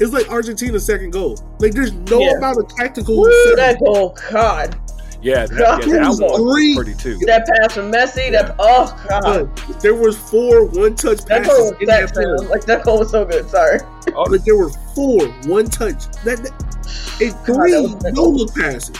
[0.00, 1.36] It's like Argentina's second goal.
[1.58, 2.36] Like there's no Yeah.
[2.36, 3.16] amount of tactical.
[3.18, 4.78] Woo, that goal, God.
[5.20, 7.18] Yeah, that, yeah, that was was three- pretty too.
[7.26, 8.30] That pass from Messi.
[8.30, 9.50] That oh God.
[9.66, 12.48] But there was four one-touch That passes goal in that that film.
[12.48, 13.48] Like that goal was so good.
[13.50, 13.80] Sorry.
[14.14, 14.22] Oh.
[14.22, 16.06] Like there were four one-touch.
[16.24, 18.96] That, that and God, three that was that no look passes.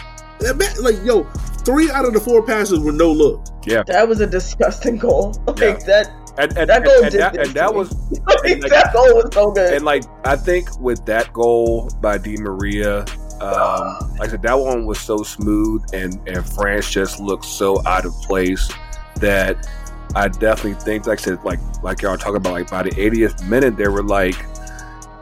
[0.80, 1.24] Like yo,
[1.64, 3.44] three out of the four passes were no look.
[3.66, 5.34] Yeah, that was a disgusting goal.
[5.46, 5.74] Like Yeah.
[5.86, 7.92] that, and, and, that goal and did that, and that was
[8.26, 9.72] like, like- that goal was so good.
[9.74, 13.04] and like I think with that goal by Di Maria,
[13.40, 17.84] um, like I said, that one was so smooth, and and France just looked so
[17.86, 18.70] out of place
[19.16, 19.68] that
[20.14, 23.46] I definitely think, like I said, like like y'all talking about, like by the 80th
[23.48, 24.36] minute, they were like,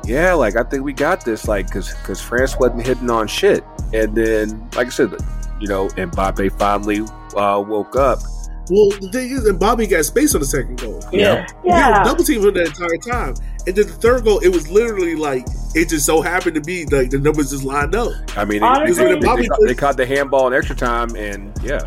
[0.05, 3.65] yeah, like I think we got this, like because because France wasn't hitting on shit,
[3.93, 5.15] and then like I said,
[5.61, 7.01] you know, and Mbappe finally
[7.37, 8.21] uh, woke up.
[8.69, 11.01] Well, the thing is, Mbappe got space on the second goal.
[11.13, 12.03] yeah, We had Yeah.
[12.05, 13.35] double team for the entire time,
[13.67, 16.87] and then the third goal, it was literally like it just so happened to be
[16.87, 18.13] like the numbers just lined up.
[18.37, 21.53] I mean, Honestly- they, they, they, caught, they caught the handball in extra time, and
[21.63, 21.81] yeah,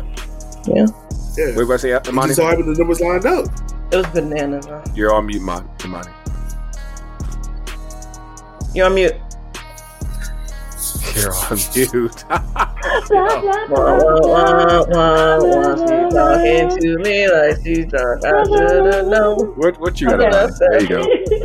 [0.66, 2.28] Yeah, what were you gonna say, it Imani?
[2.28, 3.46] just so happened the numbers lined up.
[3.92, 4.66] it was bananas.
[4.68, 4.82] Man.
[4.94, 5.68] You're on mute, Imani.
[5.84, 6.10] Imani.
[8.74, 9.14] You're on mute.
[11.16, 12.24] You're on mute.
[16.10, 17.92] Talking to me like she's.
[17.94, 19.38] I known.
[19.56, 20.20] what what you got?
[20.20, 20.28] Okay.
[20.28, 20.52] Imani?
[20.58, 21.04] There you go.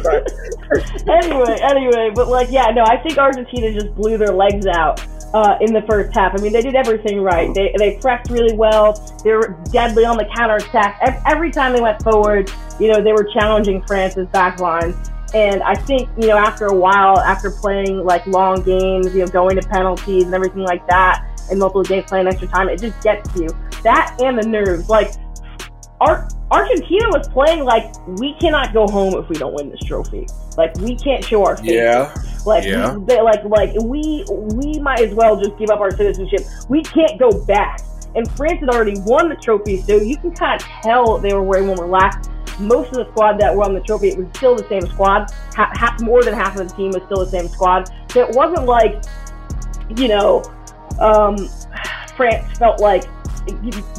[1.08, 5.02] anyway, anyway, but like, yeah, no, I think Argentina just blew their legs out
[5.34, 6.34] uh, in the first half.
[6.38, 7.54] I mean, they did everything right.
[7.54, 8.94] They they pressed really well.
[9.24, 11.00] They were deadly on the counterattack.
[11.02, 14.96] Ev- Every time they went forward, you know, they were challenging France's back line.
[15.34, 19.28] And I think, you know, after a while, after playing like long games, you know,
[19.28, 23.02] going to penalties and everything like that, and multiple games playing extra time, it just
[23.02, 23.50] gets you.
[23.84, 24.88] That and the nerves.
[24.88, 25.12] Like,
[26.00, 30.28] Ar- Argentina was playing like we cannot go home if we don't win this trophy.
[30.58, 31.72] Like we can't show our face.
[31.72, 32.14] Yeah,
[32.46, 32.96] Like Yeah.
[32.96, 36.42] we, they, like like we we might as well just give up our citizenship.
[36.70, 37.82] We can't go back.
[38.16, 41.44] And France had already won the trophy, so you can kind of tell they were
[41.44, 42.30] wearing more relaxed.
[42.60, 45.30] Most of the squad that were on the trophy, it was still the same squad.
[45.56, 47.90] Ha- half, more than half of the team was still the same squad.
[48.12, 49.04] So it wasn't like,
[49.98, 50.44] you know,
[51.02, 51.36] um,
[52.16, 53.04] France felt like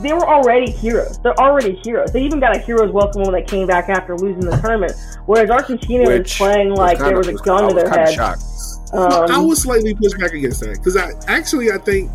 [0.03, 1.19] they were already heroes.
[1.19, 2.13] They're already heroes.
[2.13, 4.93] They even got a hero's welcome when they came back after losing the tournament.
[5.27, 8.15] Whereas Argentina was playing like there was a gun I to their kinda head.
[8.15, 8.43] Shocked.
[8.93, 12.11] I Um, was slightly pushed back against that because I actually I think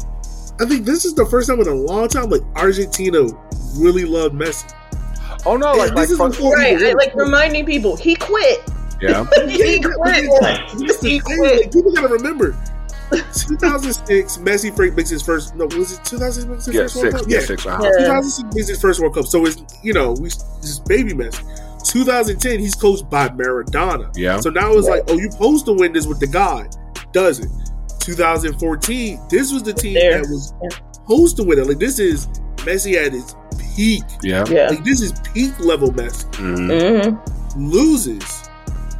[0.60, 3.28] I think this is the first time in a long time like Argentina
[3.78, 4.72] really loved Messi.
[5.46, 8.16] Oh no, like, And like this is from- before Right, I, like reminding people he
[8.16, 8.60] quit.
[9.02, 9.98] yeah, he quit.
[9.98, 10.70] but Like,
[11.02, 11.62] he quit.
[11.64, 12.56] like, people gotta remember.
[13.12, 15.55] 2006, Messi Frank makes his first.
[15.55, 17.30] No, was it 2006 makes his yeah, first World six, Cup?
[17.30, 17.66] yeah, six.
[17.66, 17.84] Uh-huh.
[17.84, 18.05] Yeah.
[18.05, 19.26] 2006 makes his first World Cup.
[19.26, 21.43] So it's you know we just baby Messi.
[21.84, 24.12] 2010, he's coached by Maradona.
[24.16, 24.39] Yeah.
[24.39, 26.68] So now it's like, oh, you supposed to win this with the guy.
[27.12, 27.49] Does it?
[27.99, 30.22] 2014, this was the team There.
[30.22, 30.53] that was
[30.93, 31.68] supposed to win it.
[31.68, 33.36] Like this is Messi at his
[33.76, 34.03] peak.
[34.22, 34.45] Yeah.
[34.47, 34.70] Yeah.
[34.70, 36.26] Like this is peak level Messi.
[36.34, 37.18] Mhm.
[37.55, 38.47] hmm Loses.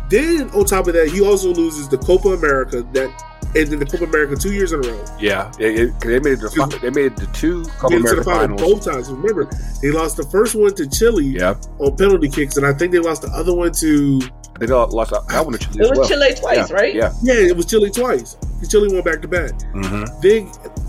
[0.10, 3.10] Then on top of that, he also loses the Copa America that,
[3.56, 5.06] and then the Copa America two years in a row.
[5.20, 6.52] Yeah, it, it, 'cause they made it.
[6.52, 8.62] To, they made it to two Copa Made the America finals.
[8.62, 9.12] both times.
[9.12, 9.50] Remember,
[9.82, 13.00] they lost the first one to Chile Yeah, on penalty kicks, and I think they
[13.00, 14.22] lost the other one to
[14.60, 16.08] they lost that that one to Chile It was well.
[16.08, 16.76] Chile twice, yeah.
[16.76, 16.94] right?
[16.96, 17.14] Yeah.
[17.24, 18.38] yeah, it was Chile twice.
[18.70, 19.52] Chile won back to back.
[19.74, 20.48] hmm Then,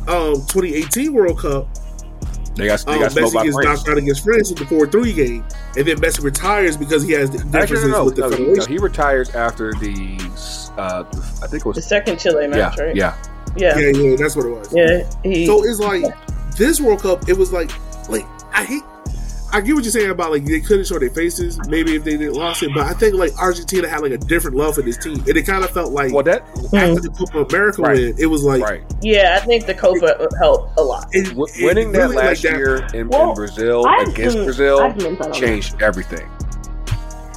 [0.08, 1.68] um, 2018 World Cup,
[2.54, 4.64] They got they um, got smoked Messi by gets knocked out against France in the
[4.64, 5.44] 4-3 game,
[5.76, 8.36] and then Messi retires because he has the Actually, differences no, no, with the no,
[8.36, 10.16] he, no, he retires after the.
[10.76, 11.04] Uh,
[11.42, 12.94] I think it was The second Chile Yeah, match, right?
[12.94, 13.16] yeah.
[13.56, 13.78] Yeah.
[13.78, 14.72] yeah, yeah, that's what it was.
[14.72, 15.10] Yeah.
[15.22, 16.04] He, So it's like
[16.56, 17.28] this World Cup.
[17.28, 17.70] It was like,
[18.08, 18.82] like I hate.
[19.54, 21.58] I get what you're saying about like they couldn't show their faces.
[21.68, 24.56] Maybe if they didn't lost it, but I think like Argentina had like a different
[24.56, 26.42] love for this team, and it kind of felt like Well, that
[26.74, 27.98] after the Copa America Right.
[27.98, 28.82] win, it was like right.
[29.02, 31.06] yeah, I think the Copa helped a lot.
[31.12, 34.36] it, W- it winning that really, like, last year in, in Brazil I have against
[34.36, 35.40] some- Brazil I have some insight on that.
[35.40, 36.28] changed everything.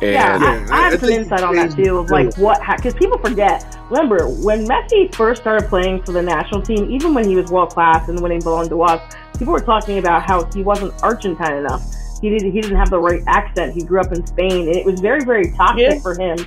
[0.02, 2.60] And Yeah, Yeah, I, I I have some insight on that too of like what
[2.78, 3.78] because people forget.
[3.90, 7.70] Remember when Messi first started playing for the national team, even when he was world
[7.72, 9.02] class and when he belonged to us,
[9.38, 11.84] people were talking about how he wasn't Argentine enough.
[12.22, 13.74] He didn't he didn't have the right accent.
[13.74, 16.00] He grew up in Spain, and it was very very toxic Yeah.
[16.00, 16.38] for him.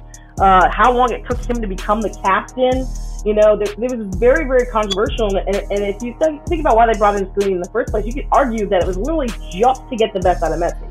[0.40, 2.86] Uh, how long it took him to become the captain.
[3.24, 6.76] You know, there, there was very, very controversial, and, and if you think, think about
[6.76, 8.96] why they brought in Scaloni in the first place, you could argue that it was
[8.96, 10.88] literally just to get the best out of Messi,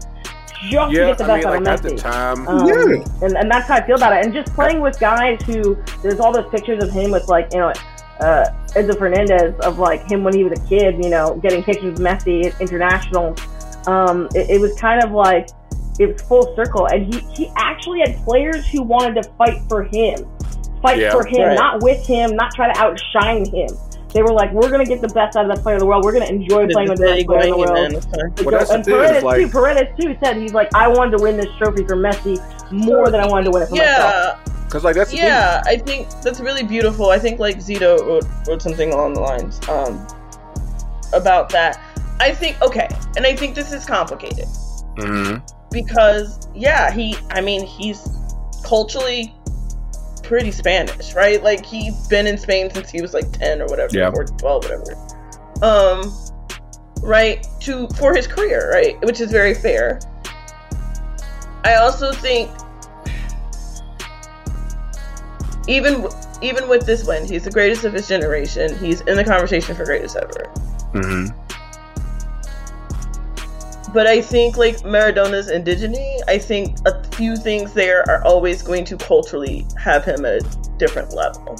[0.69, 3.25] just to get the I best mean, out like of at the time, Um, Yeah.
[3.25, 4.25] and, and that's how I feel about it.
[4.25, 7.59] And just playing with guys who there's all those pictures of him with like you
[7.59, 7.71] know
[8.19, 11.97] uh, Enzo Fernandez of like him when he was a kid, you know, getting pictures
[11.97, 13.36] of Messi at international.
[13.88, 15.47] Um, it, it was kind of like
[15.99, 19.83] it was full circle, and he he actually had players who wanted to fight for
[19.83, 20.27] him,
[20.81, 21.11] fight Yeah.
[21.11, 21.55] for him, Right.
[21.55, 23.69] not with him, not try to outshine him.
[24.13, 26.03] They were like, we're gonna get the best out of the player of the world.
[26.05, 28.45] We're gonna enjoy playing with the best player in the world.
[28.45, 29.47] Well, that's the and thing, Paredes it's like- too.
[29.49, 32.38] Paredes too said he's like, I wanted to win this trophy for Messi
[32.71, 34.39] more than I wanted to win it for myself.
[34.47, 35.25] Yeah, because like that's the thing.
[35.25, 35.61] yeah.
[35.65, 37.09] I think that's really beautiful.
[37.09, 39.59] I think like Zito wrote, wrote something along the lines.
[39.69, 40.05] Um,
[41.13, 41.79] about that.
[42.20, 44.45] I think okay, and I think this is complicated
[44.97, 45.45] Mm-hmm.
[45.72, 47.15] because yeah, he.
[47.30, 48.09] I mean, he's
[48.65, 49.34] culturally
[50.24, 51.41] pretty Spanish, right?
[51.43, 54.09] Like he's been in Spain since he was like ten or whatever, Yeah.
[54.13, 54.95] or twelve, whatever.
[55.61, 56.11] Um,
[57.01, 59.99] right to for his career, right, which is very fair.
[61.63, 62.49] I also think
[65.68, 66.07] even
[66.41, 68.76] even with this win, he's the greatest of his generation.
[68.78, 70.51] He's in the conversation for greatest ever.
[70.93, 71.46] Mm-hmm.
[73.97, 78.85] But I think like Maradona's indigeny, I think a few things there are always going
[78.85, 81.57] to culturally have him at a different level.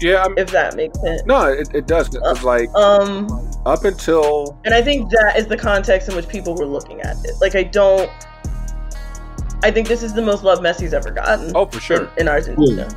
[0.00, 1.22] Yeah, I mean, If that makes sense.
[1.26, 2.12] no, it, it does.
[2.12, 3.28] It's like Um,
[3.66, 7.14] up until and I think that is the context in which people were looking at
[7.24, 7.34] it.
[7.40, 8.10] Like I don't.
[9.62, 11.52] I think this is the most love Messi's ever gotten.
[11.54, 12.88] oh for sure, In, in Argentina.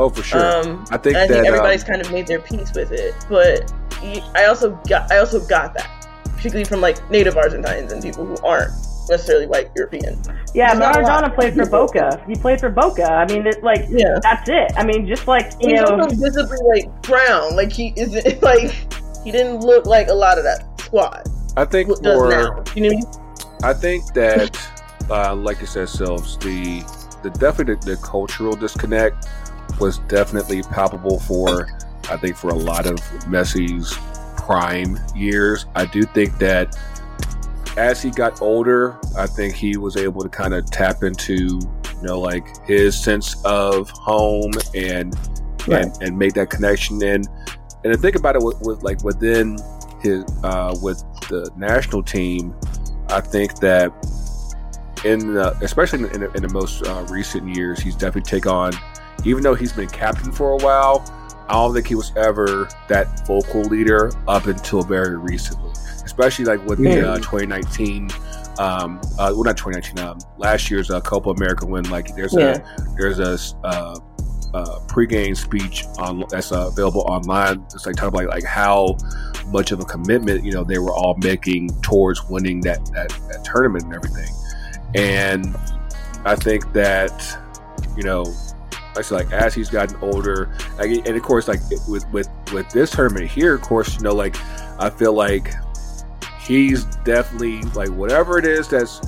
[0.00, 0.40] oh for sure.
[0.44, 2.90] Um, I think and I that think everybody's um, kind of made their peace with
[2.90, 3.14] it.
[3.28, 3.72] But
[4.34, 5.88] I also got I also got that,
[6.36, 8.70] particularly from like native Argentines and people who aren't
[9.08, 10.20] necessarily white European.
[10.54, 11.24] Yeah, There's not a lot.
[11.24, 12.22] Maradona played for Boca.
[12.26, 13.10] He played for Boca.
[13.10, 14.18] I mean, it's like Yeah.
[14.22, 14.72] that's it.
[14.76, 17.56] I mean, just like you He's know, also visibly like brown.
[17.56, 18.70] Like he isn't like
[19.24, 22.64] he didn't look like a lot of that squad I think does for now.
[22.74, 23.00] You know,
[23.62, 24.58] I think that,
[25.10, 26.82] uh, like you said, Silves, the
[27.22, 29.26] the definitely the, the cultural disconnect
[29.80, 31.68] was definitely palpable for
[32.08, 33.96] I think for a lot of Messi's
[34.46, 35.66] prime years.
[35.74, 36.76] I do think that
[37.76, 42.02] as he got older, I think he was able to kind of tap into you
[42.02, 45.14] know like his sense of home and
[45.68, 45.84] Right.
[45.84, 47.26] and, and make that connection and
[47.82, 49.58] and to think about it with, with like within
[50.00, 52.54] his uh, with the national team,
[53.08, 53.90] I think that
[55.04, 58.72] in the, especially in the, in the most uh, recent years, he's definitely take on.
[59.24, 61.04] Even though he's been captain for a while,
[61.48, 65.70] I don't think he was ever that vocal leader up until very recently.
[66.04, 68.10] Especially like with the uh, 2019,
[68.58, 71.88] um, uh, well not 2019, um, last year's uh, Copa America win.
[71.90, 72.56] Like there's Yeah.
[72.78, 73.98] a there's a uh,
[74.54, 77.62] uh, pregame speech on that's uh, available online.
[77.74, 78.96] It's like talking about like how
[79.48, 83.44] much of a commitment you know they were all making towards winning that that, that
[83.44, 84.32] tournament and everything.
[84.94, 85.56] And
[86.24, 87.12] I think that
[87.96, 88.24] you know,
[88.96, 92.28] like I said, like as he's gotten older, like and of course like with with
[92.52, 94.36] with this tournament here, of course you know like
[94.80, 95.52] I feel like
[96.40, 99.00] he's definitely like whatever it is that's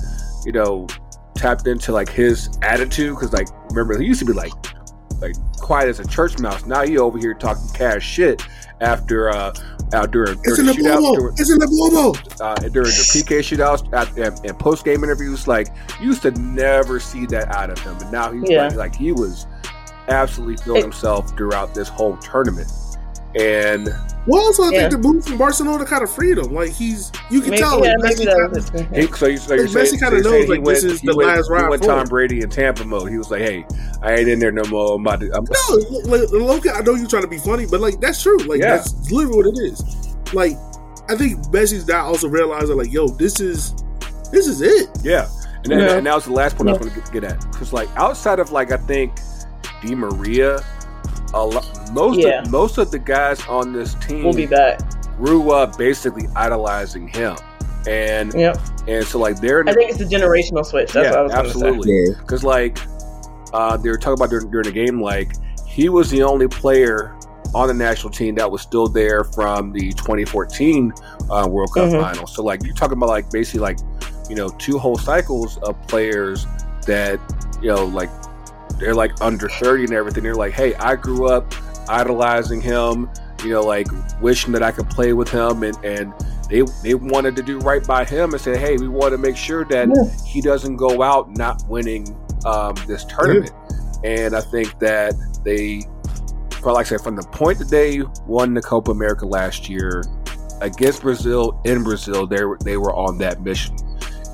[0.45, 0.87] you know
[1.35, 4.53] tapped into like his attitude because like remember he used to be like
[5.21, 6.65] like quiet as a church mouse.
[6.67, 8.43] Now he over here talking cash shit
[8.81, 9.53] after uh
[9.95, 11.17] out during, It's during in the the shootout bobo.
[11.17, 12.45] during, It's in the bobo.
[12.45, 15.49] uh, during the PK shootouts at, and, and post game interviews.
[15.49, 15.69] Like
[16.01, 18.67] you used to never see that out of him, and now he's Yeah.
[18.69, 19.47] like, like he was
[20.09, 22.71] absolutely feeling It- himself throughout this whole tournament.
[23.35, 23.89] And
[24.27, 24.89] Well, also I Yeah.
[24.89, 26.53] think the move from Barcelona kind of freed him.
[26.55, 27.85] Like he's, you can maybe, tell.
[27.85, 30.59] yeah, like, Messi kinda- he, so you, so you're Like, saying, Messi kinda knows, like,
[30.61, 32.07] he this went, is he the went, last he ride went Tom.
[32.09, 33.11] Brady in Tampa mode.
[33.11, 33.67] He was like, "Hey,
[34.03, 34.95] I ain't in there no more.
[34.97, 37.81] I'm about to." I'm, No, like, Loki, I know you're trying to be funny, but
[37.81, 38.39] like that's true.
[38.39, 38.77] Like Yeah.
[38.79, 39.83] that's literally what it is.
[40.33, 40.57] Like
[41.11, 43.75] I think Messi's now also realizing like, yo, this is
[44.33, 44.89] this is it.
[45.03, 45.27] Yeah,
[45.65, 45.93] and, then, Yeah.
[45.95, 48.41] and that was the last point I was going to get at because, like, outside
[48.41, 49.13] of like I think
[49.83, 50.61] Di Maria,
[51.35, 52.43] a lot, most Yeah.
[52.43, 54.81] of, most of the guys on this team We'll be back.
[55.19, 57.37] grew up basically idolizing him,
[57.87, 58.59] and Yep.
[58.87, 60.93] and so like they're I think it's the generational switch.
[60.93, 62.79] That's yeah, what I was gonna absolutely because like
[63.53, 65.33] uh, they were talking about during, during the game like
[65.67, 67.15] he was the only player
[67.55, 70.93] on the national team that was still there from the 2014
[71.31, 72.01] uh, World Cup Mhm.
[72.01, 72.27] final.
[72.27, 73.79] So like you're talking about like basically like
[74.29, 76.47] you know two whole cycles of players
[76.87, 77.19] that
[77.63, 78.11] you know like
[78.79, 80.23] they're like under 30 and everything.
[80.23, 81.53] They're like, hey, I grew up
[81.89, 83.11] idolizing him.
[83.45, 83.87] You know, like
[84.21, 86.13] wishing that I could play with him, and and
[86.51, 89.37] they they wanted to do right by him and say, hey, we want to make
[89.37, 90.27] sure that Yeah.
[90.27, 93.53] he doesn't go out not winning um, this tournament.
[94.05, 95.15] And I think that
[95.45, 95.83] they,
[96.65, 100.03] like I said, from the point that they won the Copa America last year
[100.61, 103.77] against Brazil in Brazil, they were they were on that mission,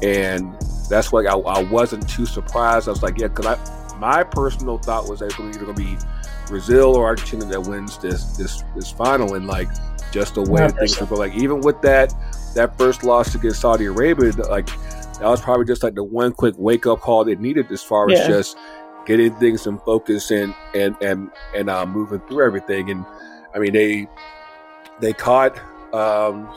[0.03, 0.55] and
[0.89, 2.89] that's why I, I wasn't too surprised.
[2.89, 3.55] I was like, yeah, because I
[3.99, 5.97] my personal thought was that it's either going to be
[6.47, 9.69] Brazil or Argentina that wins this this this final, and like
[10.13, 11.21] just the way things are going.
[11.21, 12.13] Like even with that
[12.55, 16.55] that first loss against Saudi Arabia, like that was probably just like the one quick
[16.59, 18.57] wake up call they needed as far as just
[19.07, 22.91] getting things in focus and and and and uh, moving through everything.
[22.91, 23.05] And
[23.55, 24.09] I mean they
[25.01, 25.59] they caught
[25.95, 26.53] um,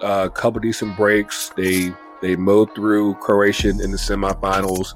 [0.00, 1.50] a couple decent breaks.
[1.50, 4.94] They they mowed through Croatia in the semifinals.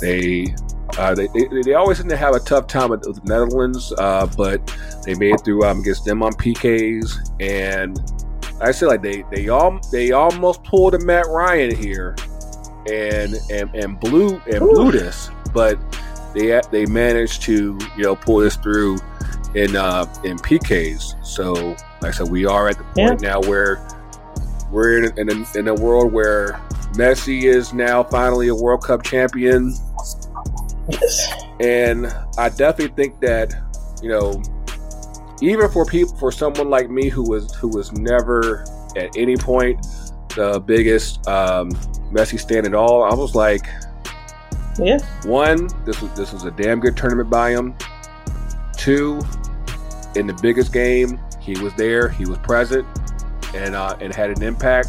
[0.00, 0.54] They
[0.98, 4.26] uh, they, they they always seem to have a tough time with the Netherlands, uh,
[4.36, 4.66] but
[5.04, 8.00] they made it through um, against them on PKs and
[8.60, 12.16] I said like they they all they almost pulled a Matt Ryan here,
[12.90, 15.78] and and and blew and blew this, but
[16.34, 18.98] they they managed to you know pull this through
[19.54, 21.24] in uh in PKs.
[21.24, 21.52] So
[22.00, 23.86] like I said, we are at the point now where
[24.70, 26.52] we're in in in a world where
[26.94, 29.74] Messi is now finally a World Cup champion,
[30.88, 31.32] Yes.
[31.60, 32.06] and
[32.38, 33.54] I definitely think that
[34.02, 34.42] you know
[35.42, 38.64] even for people for someone like me who was who was never
[38.96, 39.84] at any point
[40.36, 41.70] the biggest um,
[42.12, 43.66] Messi stand at all, I was like,
[44.78, 44.98] Yeah.
[45.24, 47.74] one, this was this was a damn good tournament by him.
[48.76, 49.20] Two,
[50.14, 52.86] in the biggest game, he was there, he was present,
[53.54, 54.88] and uh, and had an impact.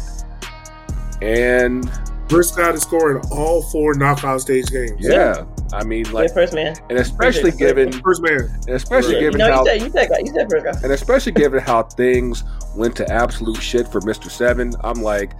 [1.22, 1.90] And
[2.28, 4.96] First guy to score in all four knockout stage games.
[5.00, 6.74] yeah, I mean, Like like, first man.
[6.88, 7.90] and especially Appreciate it.
[7.90, 8.40] given, First man.
[8.66, 9.20] and especially Yeah.
[9.20, 10.08] given No, how you said you said.
[10.20, 10.72] You said first guy.
[10.82, 12.44] and especially given how things
[12.76, 15.32] went to absolute shit for Mister Seven, I'm like,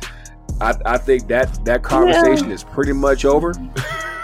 [0.61, 3.53] I, I think that that conversation is pretty much over.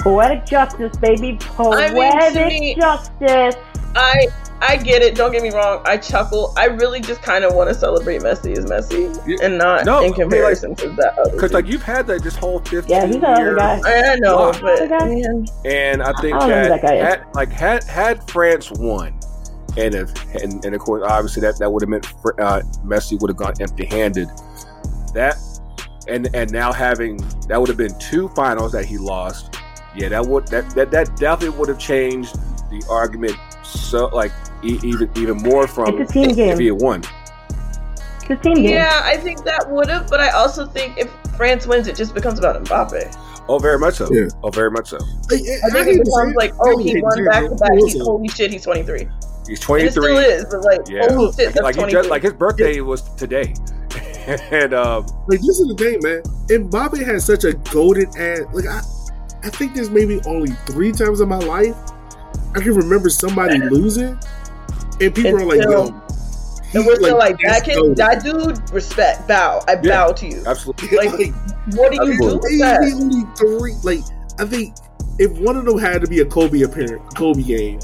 [0.00, 1.14] Poetic justice, baby.
[1.16, 3.54] I mean, Poetic me- justice.
[3.96, 4.26] I
[4.66, 5.14] I get it.
[5.14, 5.82] Don't get me wrong.
[5.84, 6.52] I chuckle.
[6.56, 9.36] I really just kind of want to celebrate Messi as Messi Yeah.
[9.46, 11.32] and not No, I in mean, comparison to that other.
[11.32, 13.80] Because like you've had that this whole 15 Yeah, he's another year, guy.
[13.84, 14.52] I, I know, Wow.
[14.60, 14.80] but
[15.66, 19.18] and I think I don't know who that, that had, like had had France won,
[19.76, 23.20] and if and, and of course obviously that that would have meant fr- uh, Messi
[23.20, 24.28] would have gone empty handed.
[25.14, 25.36] That
[26.08, 27.16] and and now having
[27.48, 29.56] that would have been two finals that he lost.
[29.94, 32.34] Yeah, that would that that, that definitely would have changed
[32.70, 34.32] the argument so like
[34.64, 36.58] even even more from It's a team if game.
[36.58, 37.02] he had won.
[38.22, 38.64] It's a team game.
[38.70, 40.08] yeah, I think that would have.
[40.08, 43.16] But I also think if France wins, it just becomes about Mbappe.
[43.48, 44.10] Oh, very much so.
[44.12, 44.28] Yeah.
[44.42, 44.98] Oh, very much so.
[45.30, 47.72] I, I think it becomes like, oh, he won back to back.
[47.74, 49.06] He holy shit, he's 23.
[49.46, 51.92] He's And it still is, but like, Yeah, holy shit, like, that's like, 23.
[51.92, 53.54] just, like his birthday was today,
[54.26, 56.22] and um, Like this is the thing, man.
[56.48, 58.40] Mbappe has such a golden ass.
[58.54, 58.80] Like I,
[59.42, 61.76] I think there's maybe only three times in my life
[62.54, 64.18] I can remember somebody losing,
[65.00, 66.00] and people are like, still- "Yo."
[66.74, 69.62] and we're still like, that kid, that dude, respect, bow.
[69.68, 70.06] I Yeah.
[70.06, 70.42] bow to you.
[70.46, 70.96] absolutely.
[70.96, 71.34] like, Like,
[71.74, 72.80] What do you do that?
[73.00, 73.74] only three.
[73.84, 74.04] Like
[74.40, 74.74] I think
[75.18, 77.78] if one of them had to be a Kobe appearance, Kobe game,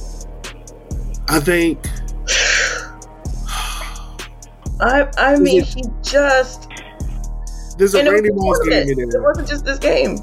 [1.29, 1.79] I think
[4.81, 6.69] I, I mean, he just.
[7.77, 9.21] there's a and Randy Moss game in there.
[9.21, 10.19] It wasn't just this game.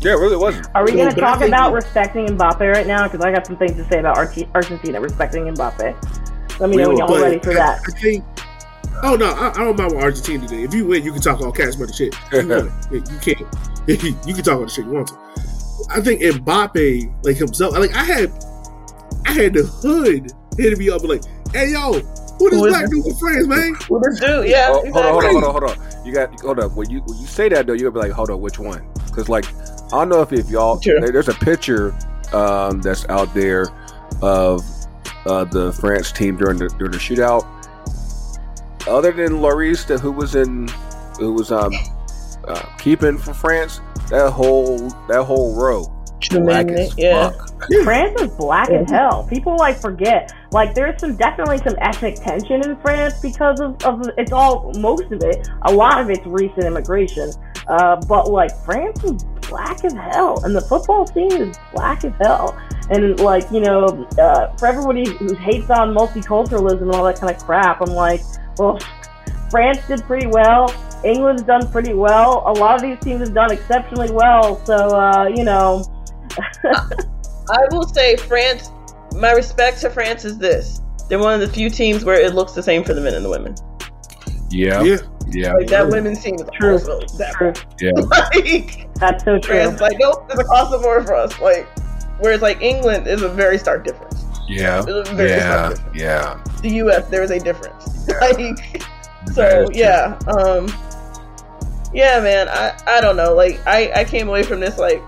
[0.00, 0.68] Yeah, it really wasn't.
[0.74, 3.08] Are we No, going to talk about respecting Mbappe right now?
[3.08, 6.60] Because I got some things to say about Arti- Argentina respecting Mbappe.
[6.60, 7.80] Let me We know when will, y'all But ready for that.
[7.86, 8.24] I think.
[9.02, 10.62] Oh no, I, I don't mind with Argentina today.
[10.64, 12.14] If you win, you can talk all cash money shit.
[12.32, 13.38] You, you can't.
[14.26, 15.18] you can talk all the shit you want to.
[15.90, 18.32] I think Mbappe, like himself, like I had,
[19.24, 21.22] I had the hood hitting me up like,
[21.52, 21.92] "Hey yo,
[22.38, 22.90] who this black this?
[22.90, 24.48] dude with friends, man?" What this dude?
[24.48, 26.06] Yeah, Oh, hold on, hold on, hold on, hold on.
[26.06, 26.72] You got hold up.
[26.72, 28.84] When you when you say that though, you'll be like, hold on, which one?
[29.06, 29.46] Because like
[29.88, 31.00] I don't know if, if y'all True.
[31.00, 31.94] there's a picture
[32.32, 33.66] um, that's out there
[34.22, 34.62] of
[35.26, 37.46] uh, the France team during the during the shootout.
[38.86, 40.68] Other than Lloris, who was in
[41.18, 41.72] who was um
[42.46, 43.80] uh, keeping for France,
[44.10, 44.78] that whole
[45.08, 45.84] that whole row
[46.30, 47.30] black as Yeah.
[47.30, 47.48] fuck.
[47.84, 49.26] France is black as hell.
[49.28, 50.32] People like forget.
[50.50, 55.04] Like there's some definitely some ethnic tension in France because of, of it's all most
[55.12, 55.48] of it.
[55.62, 57.30] A lot of it's recent immigration.
[57.68, 62.12] Uh, but like France is black as hell, and the football scene is black as
[62.20, 62.58] hell.
[62.90, 67.34] And like you know, uh, for everybody who hates on multiculturalism and all that kind
[67.34, 68.22] of crap, I'm like,
[68.58, 68.78] well,
[69.50, 70.74] France did pretty well.
[71.04, 72.42] England's done pretty well.
[72.46, 74.64] A lot of these teams have done exceptionally well.
[74.64, 75.84] So uh, you know.
[77.50, 78.70] I will say France.
[79.14, 82.52] My respect to France is this: they're one of the few teams where it looks
[82.52, 83.54] the same for the men and the women.
[84.50, 84.96] Yeah, Yeah,
[85.28, 86.72] yeah, Like that women's team is True.
[86.72, 87.52] also that True.
[87.80, 87.90] yeah.
[88.00, 89.54] like That's so true.
[89.54, 91.38] France, like nope, it's across the board for us.
[91.40, 91.66] Like
[92.20, 94.24] whereas like England is a very stark difference.
[94.48, 95.96] Yeah, It's a very yeah, stark difference.
[96.00, 96.44] yeah.
[96.62, 97.06] The U.S.
[97.08, 98.08] there is a difference.
[98.20, 98.82] Like
[99.34, 100.66] so yeah, um,
[101.92, 102.48] yeah, man.
[102.48, 103.34] I I don't know.
[103.34, 105.02] Like I I came away from this like,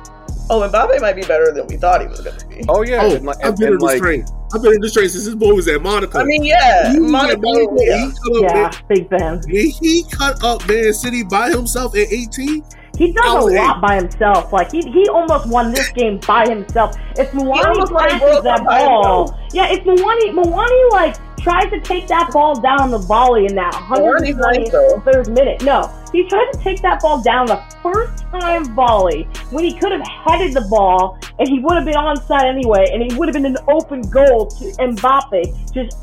[0.51, 2.64] oh, Mbappe might be better than we thought he was going to be.
[2.68, 4.24] Oh yeah, Oh, and, like, I've been in this like, train.
[4.53, 6.18] I've been in this train since this boy was at Monaco.
[6.18, 7.40] I mean, yeah, He Monaco.
[7.40, 8.11] Monaco, yeah.
[8.24, 9.40] He Yeah, big fan.
[9.48, 12.62] he- he cut up Man City by himself at 18.
[12.98, 13.57] He does a hey.
[13.57, 14.53] lot by himself.
[14.53, 16.94] Like he he almost won this game by himself.
[17.16, 22.30] If Muani almost flashes that ball, yeah, if Muani Muani like tries to take that
[22.32, 25.01] ball down the volley in that Muani's nice, though.
[25.07, 25.62] 123rd minute.
[25.62, 29.93] No, He tried to take that ball down the first time volley when he could
[29.93, 33.35] have headed the ball and he would have been onside anyway, and he would have
[33.35, 35.73] been an open goal to Mbappe.
[35.73, 35.97] Just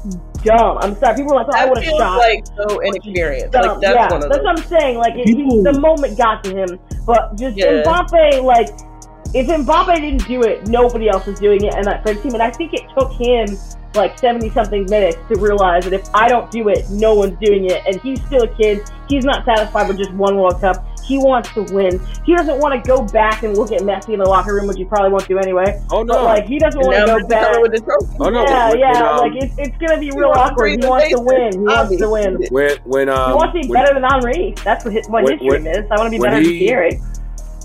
[0.44, 0.78] dumb.
[0.80, 1.16] I'm sorry.
[1.18, 2.18] People were like, oh, I That would have shot.
[2.18, 3.54] like so inexperienced.
[3.54, 4.98] Like that's yeah, one of that's what I'm saying.
[4.98, 7.84] Like it, he, the moment got to him, but just Yeah.
[7.84, 8.70] Mbappe, like
[9.34, 12.42] if Mbappe didn't do it, nobody else was doing it in that French team, and
[12.42, 13.48] I think it took him
[13.98, 17.66] like 70 something minutes to realize that if I don't do it, no one's doing
[17.66, 18.90] it, and he's still a kid.
[19.10, 20.86] He's not satisfied with just one World Cup.
[21.06, 22.02] He wants to win.
[22.26, 24.76] He doesn't want to go back and look at Messi in the locker room, which
[24.78, 25.82] he probably won't do anyway.
[25.90, 26.24] Oh But no!
[26.26, 27.58] like he doesn't want to go back.
[27.62, 28.18] with the trophy.
[28.20, 28.44] Oh, no.
[28.44, 30.68] Yeah, when- yeah, when, um, like it's, it's gonna be real awkward.
[30.82, 31.52] He wants to win.
[31.54, 32.34] He wants to win.
[32.36, 32.54] Obviously.
[32.54, 34.54] when when He um wants to be when, better than Henri.
[34.66, 35.86] That's what his, what when- his dream is.
[35.90, 37.00] I want to be better he- than Thierry.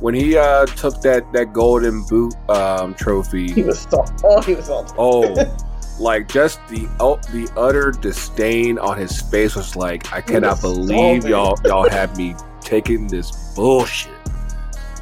[0.01, 2.95] when he uh took that that golden boot um
[3.35, 4.05] He was so.
[4.23, 4.87] Oh, he was so.
[4.97, 5.35] Oh,
[6.03, 11.27] like just the oh, the utter disdain on his face was like, I cannot believe
[11.27, 14.13] y'all y'all have me taking this bullshit.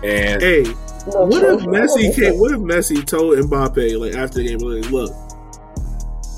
[0.05, 0.65] And Hey,
[1.07, 1.61] what if.
[1.63, 2.39] Messi came?
[2.39, 5.11] What if Messi told Mbappe like after the game, like, look,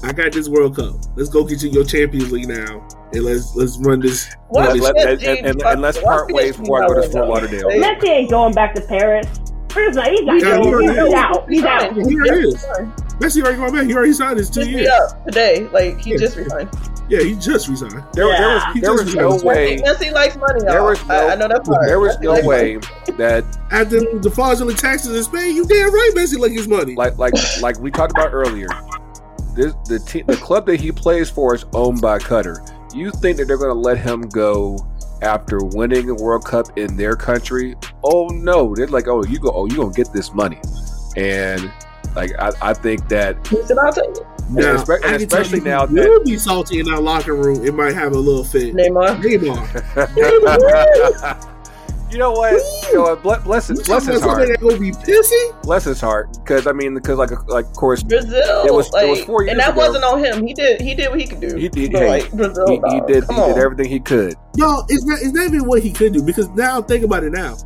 [0.04, 0.94] I got this World Cup.
[1.16, 4.34] Let's go get you your Champions League now, and let's let's run this.
[4.48, 7.00] Why run is let, and, and, and, and let's part ways before I go to
[7.02, 7.68] not Fort win, Lauderdale.
[7.70, 7.76] though?
[7.88, 9.26] Messi ain't going back to Paris.
[9.70, 10.62] First of all, he's not Yeah, going.
[10.64, 11.14] he already He's is.
[11.14, 11.48] out.
[11.50, 11.96] He's out.
[11.96, 12.66] Well, here it is.
[13.22, 13.86] Messi already going back.
[13.86, 14.88] He already signed his two Just years.
[14.90, 15.68] up today.
[15.72, 16.16] Like he Yeah.
[16.18, 16.68] just resigned.
[17.08, 18.02] Yeah, he just resigned.
[18.14, 20.60] There, there was He there just was got no way Messi likes money.
[20.64, 20.72] Y'all.
[20.72, 21.86] There was no- I, I know that part.
[21.86, 22.76] there was Messi no likes way
[23.18, 26.94] that After the fraudulent taxes in Spain, you damn right Messi like his money.
[26.94, 28.68] like like like we talked about earlier.
[29.54, 32.56] This the team the club that he plays for is owned by Qatar.
[32.94, 34.78] You think that they're going to let him go
[35.22, 37.74] after winning a World Cup in their country?
[38.04, 40.58] Oh no, they're like, oh you go, oh you gonna get this money,
[41.16, 41.70] and
[42.14, 43.62] like I, I think that money.
[43.62, 44.18] He said, "I'll take it."
[44.50, 47.34] now, and I can especially you now who that- will be salty in that locker
[47.34, 47.64] room.
[47.64, 48.74] It might have a little fit.
[48.74, 49.22] Neymar.
[49.22, 51.48] Neymar.
[52.12, 52.52] you know what?
[52.88, 53.22] You know what?
[53.22, 54.48] Bless, bless, his, bless talking his heart.
[54.48, 55.62] that gonna be pissy?
[55.62, 56.28] Bless his heart.
[56.34, 58.64] Because I mean, because like like of course Brazil.
[58.66, 59.78] It was- it was four years and that ago.
[59.78, 60.46] wasn't on him.
[60.46, 60.80] He did.
[60.80, 61.56] He did what he could do.
[61.56, 62.66] He did- hey, like Brazil.
[62.66, 64.34] he, he did Come he did everything he could.
[64.56, 65.18] No, it's not.
[65.22, 67.32] It's not even what he could do because now think about it.
[67.32, 67.56] Now,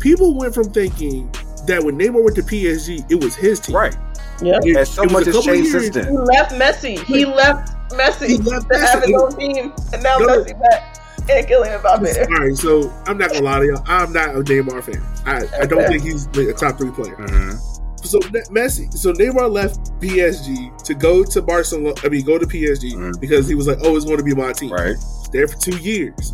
[0.00, 1.30] people went from thinking
[1.66, 3.76] that when Neymar went to PSG, it was his team.
[3.76, 3.94] Right.
[4.42, 4.58] Yeah.
[4.62, 6.98] It, And so it much a has changed years- since He left Messi.
[7.04, 10.26] He left Messi He left to have his own team, and now No.
[10.44, 10.98] Messi back
[11.28, 12.30] and Kylian Mbappe.
[12.30, 13.82] All right, so I'm not gonna lie to y'all.
[13.86, 15.02] I'm not a Neymar fan.
[15.24, 17.14] I, I don't think he's a top three player.
[17.16, 17.58] Mhm.
[18.04, 21.94] So Ne- Messi, so Neymar left PSG to go to Barcelona.
[22.04, 23.20] I mean, go to PSG Mhm.
[23.20, 24.94] because he was like, "Oh, it's going to be my team." Right.
[25.32, 26.32] There for two years.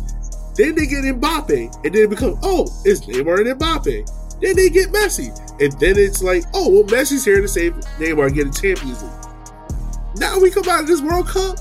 [0.55, 4.07] Then they get Mbappe, and then it becomes, "Oh, it's Neymar and Mbappe."
[4.41, 5.29] Then they get Messi,
[5.61, 9.01] and then it's like, "Oh, well, Messi's here to save Neymar and get a Champions
[9.01, 9.11] League."
[10.17, 11.57] Now we come out of this World Cup,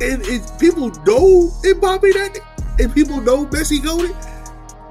[0.00, 2.38] and it, people know Mbappe that,
[2.80, 4.12] and people know Messi going.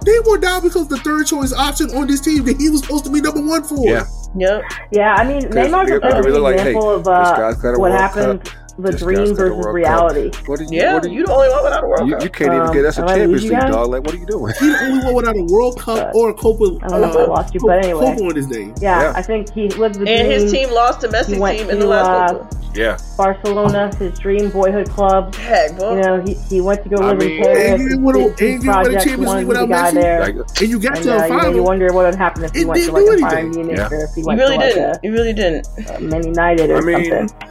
[0.05, 3.11] Neymar down because the third choice option on this team that he was supposed to
[3.11, 3.88] be number one for.
[3.89, 4.05] Yeah.
[4.38, 4.61] Yep.
[4.91, 7.36] Yeah, I mean, 'Cause Neymar's they- a they perfect really like, hey, of this uh,
[7.38, 8.53] guy's got a what World happens, Cup.
[8.78, 9.73] The This dream guy's got versus World Cup.
[9.76, 10.32] reality.
[10.47, 10.69] What are you?
[10.71, 10.93] Yeah.
[10.95, 12.23] what are You you, the only one without a World you, Cup.
[12.23, 13.89] you can't even Um, get us a have I lose Champions League, dog.
[13.89, 14.53] Like, what are you doing?
[14.59, 16.63] He's the only one without a World Cup Uh, or a Copa.
[16.84, 18.05] I don't know if I lost you, but anyway.
[18.05, 18.73] Copa on his name.
[18.82, 19.13] Yeah, Yeah.
[19.15, 20.41] I think he lived the and dream.
[20.41, 22.49] his team lost to Messi's He went team in the last uh, Copa.
[22.76, 22.97] Yeah.
[23.15, 25.34] Barcelona, his dream boyhood club.
[25.36, 25.95] Heck, boy.
[25.95, 27.69] You know, he, he went to go I live mean- in Paris.
[27.69, 29.93] And you his would've- big and you would've project, Champions League to the without Messi?
[29.93, 30.21] there.
[30.23, 31.55] And you got and to uh, a you, know, final.
[31.55, 33.65] you wonder what would happen if he went to didn't like do a Bayern anything.
[33.67, 35.03] Munich or if he You went really to like didn't.
[35.03, 35.67] You really didn't.
[35.89, 37.49] a, a Man United or I mean, something.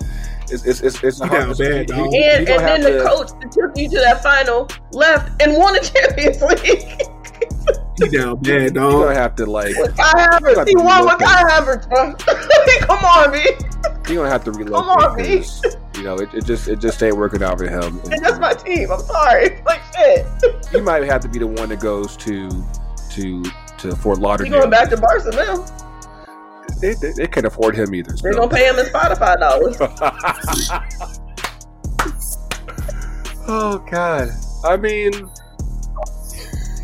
[0.51, 1.31] It's it's it's, it's hard.
[1.33, 2.11] down bad, he- dog.
[2.11, 5.41] he- And, he and then the to- coach that took you to that final left
[5.43, 7.11] and won the Champions League.
[7.99, 9.75] He down bad, You're gonna have to like.
[9.77, 10.69] with Kai Havertz.
[10.69, 12.15] He won with look Kai Havertz, bro.
[12.87, 13.39] Come on, B.
[14.13, 15.37] You're gonna have to relocate on, B.
[15.39, 15.63] 'cause,
[15.97, 18.01] you know it, it just it just ain't working out for him.
[18.11, 18.91] And that's my team.
[18.91, 19.61] I'm sorry.
[19.67, 20.27] Like shit.
[20.73, 22.49] You might have to be the one that goes to
[23.13, 23.43] to
[23.79, 24.59] to Fort He Lauderdale.
[24.59, 25.65] going back to Barca now.
[26.81, 28.13] They, they, they can't afford him either.
[28.23, 28.41] They're so.
[28.41, 29.77] gonna pay him in Spotify dollars.
[33.49, 34.29] oh God!
[34.65, 35.13] I mean,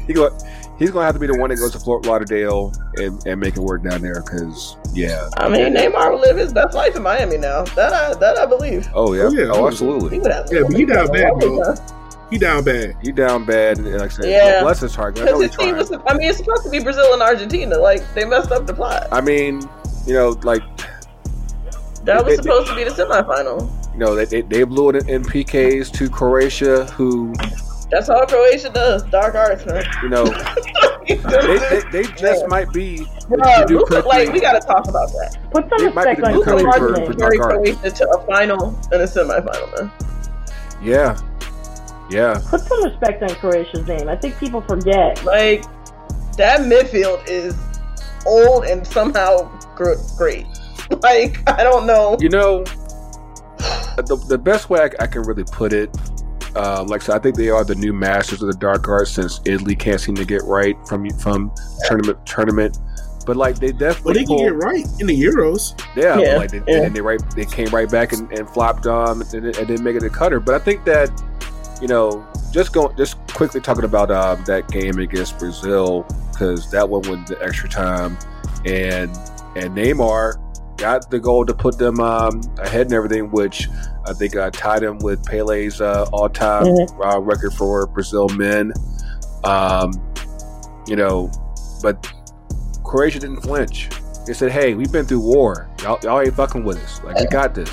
[0.06, 0.36] he go,
[0.78, 3.56] he's gonna have to be the one that goes to Fort Lauderdale and, and make
[3.56, 4.22] it work down there.
[4.22, 7.64] Because yeah, I mean, Neymar will live his best life in Miami now.
[7.76, 8.88] That I that I believe.
[8.94, 9.50] oh yeah, Oh, yeah.
[9.52, 10.18] oh He absolutely.
[10.18, 10.48] would have.
[10.50, 11.74] Yeah, but he down bad, bro.
[12.30, 12.96] He down bad.
[13.02, 14.62] He down bad, and like I said, Yeah.
[14.62, 15.18] bless his heart.
[15.18, 15.90] I Because his team was.
[16.06, 17.76] I mean, it's supposed to be Brazil and Argentina.
[17.76, 19.08] Like they messed up the plot.
[19.10, 19.62] I mean,
[20.06, 20.62] you know, like
[22.04, 23.68] That was they- supposed to be the semifinal.
[23.92, 27.34] you know, they they, they blew it in, in PKs to Croatia, who
[27.90, 29.02] That's all Croatia does.
[29.04, 29.84] Dark arts, man.
[30.02, 30.24] you know
[31.08, 33.04] they, they, they just might be.
[33.28, 35.36] Bro, do Luka, like we gotta talk about that.
[35.52, 37.12] Put some It might be respect the on new Luka coach Kobe's for- name.
[37.12, 39.90] for- Carry Croatia to a final and a semifinal, man.
[40.82, 41.18] Yeah,
[42.10, 42.40] Yeah.
[42.48, 44.08] Put some respect on Croatia's name.
[44.08, 45.24] I think people forget.
[45.24, 45.62] Like
[46.36, 47.56] that midfield is
[48.26, 50.46] old and somehow gr- great.
[51.02, 52.16] Like I don't know.
[52.18, 52.64] You know,
[53.96, 55.88] the, the best way I, I can really put it,
[56.56, 59.12] uh, like I said, I think they are the new masters of the dark arts
[59.12, 61.52] since Italy can't seem to get right from from
[61.86, 62.76] tournament tournament.
[63.24, 65.80] But like they But definitely they can pulled- get right in the Euros.
[65.94, 66.82] Yeah, Yeah, like they, yeah.
[66.86, 69.94] and they right they came right back and, and flopped um and, and didn't make
[69.94, 70.44] it a Qatar.
[70.44, 71.08] But I think that
[71.80, 76.88] you know just going just quickly talking about um that game against Brazil because that
[76.88, 78.16] one went the extra time
[78.64, 79.10] and
[79.56, 80.34] and Neymar
[80.76, 83.68] got the goal to put them um ahead and everything, which
[84.06, 87.14] I think uh, tied him with Pele's uh, all time Mhm.
[87.14, 88.72] uh, record for Brazil men.
[89.44, 89.92] Um,
[90.86, 91.30] you know,
[91.82, 92.10] but
[92.82, 93.90] Croatia didn't flinch.
[94.26, 95.68] They said, "Hey, we've been through war.
[95.82, 97.00] Y'all, y'all ain't fucking with us.
[97.04, 97.70] Like we got this."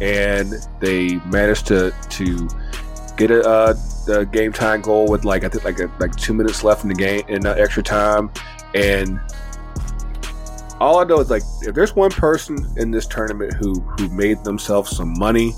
[0.00, 2.48] And they managed to to
[3.16, 3.74] get a uh,
[4.06, 6.88] the game time goal with like I think like a, like two minutes left in
[6.88, 8.30] the game in uh, extra time,
[8.74, 9.20] and
[10.80, 14.42] all I know is like if there's one person in this tournament who who made
[14.44, 15.52] themselves some money,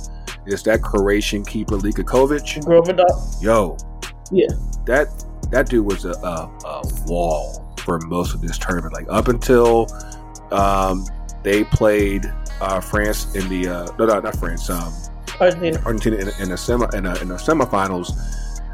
[0.46, 2.62] is that Croatian keeper Livakovic
[3.42, 3.76] yo,
[4.30, 4.48] Yeah.
[4.86, 5.08] that
[5.50, 8.92] that dude was a, a, a wall for most of this tournament.
[8.92, 9.86] Like up until
[10.50, 11.06] um,
[11.42, 12.30] they played
[12.60, 14.92] uh, France in the uh, no, no, not France, um,
[15.40, 15.82] Argentina.
[15.84, 18.10] Argentina in, in the semi in the, in the semifinals.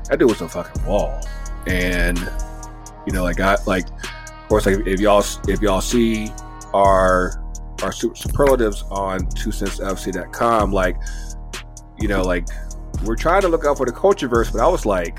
[0.08, 1.20] That dude was a fucking wall,
[1.66, 2.18] and
[3.06, 6.32] you know, like I like, of course, like if y'all if y'all see
[6.74, 7.40] our
[7.82, 10.96] our superlatives on two fc.com like
[11.98, 12.46] you know like
[13.04, 15.18] we're trying to look out for the culture verse but i was like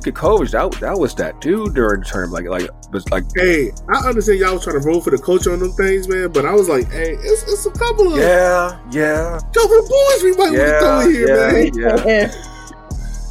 [0.00, 2.48] Livakovic, that, that was that dude during the tournament.
[2.48, 5.46] Like, like, was like, Hey, I understand y'all was trying to roll for the coach
[5.46, 6.32] on them things, man.
[6.32, 10.22] But I was like, hey, it's, it's a couple of yeah, yeah, couple of boys
[10.22, 11.72] we might want to yeah, throw in here, man.
[11.74, 12.42] yeah, yeah.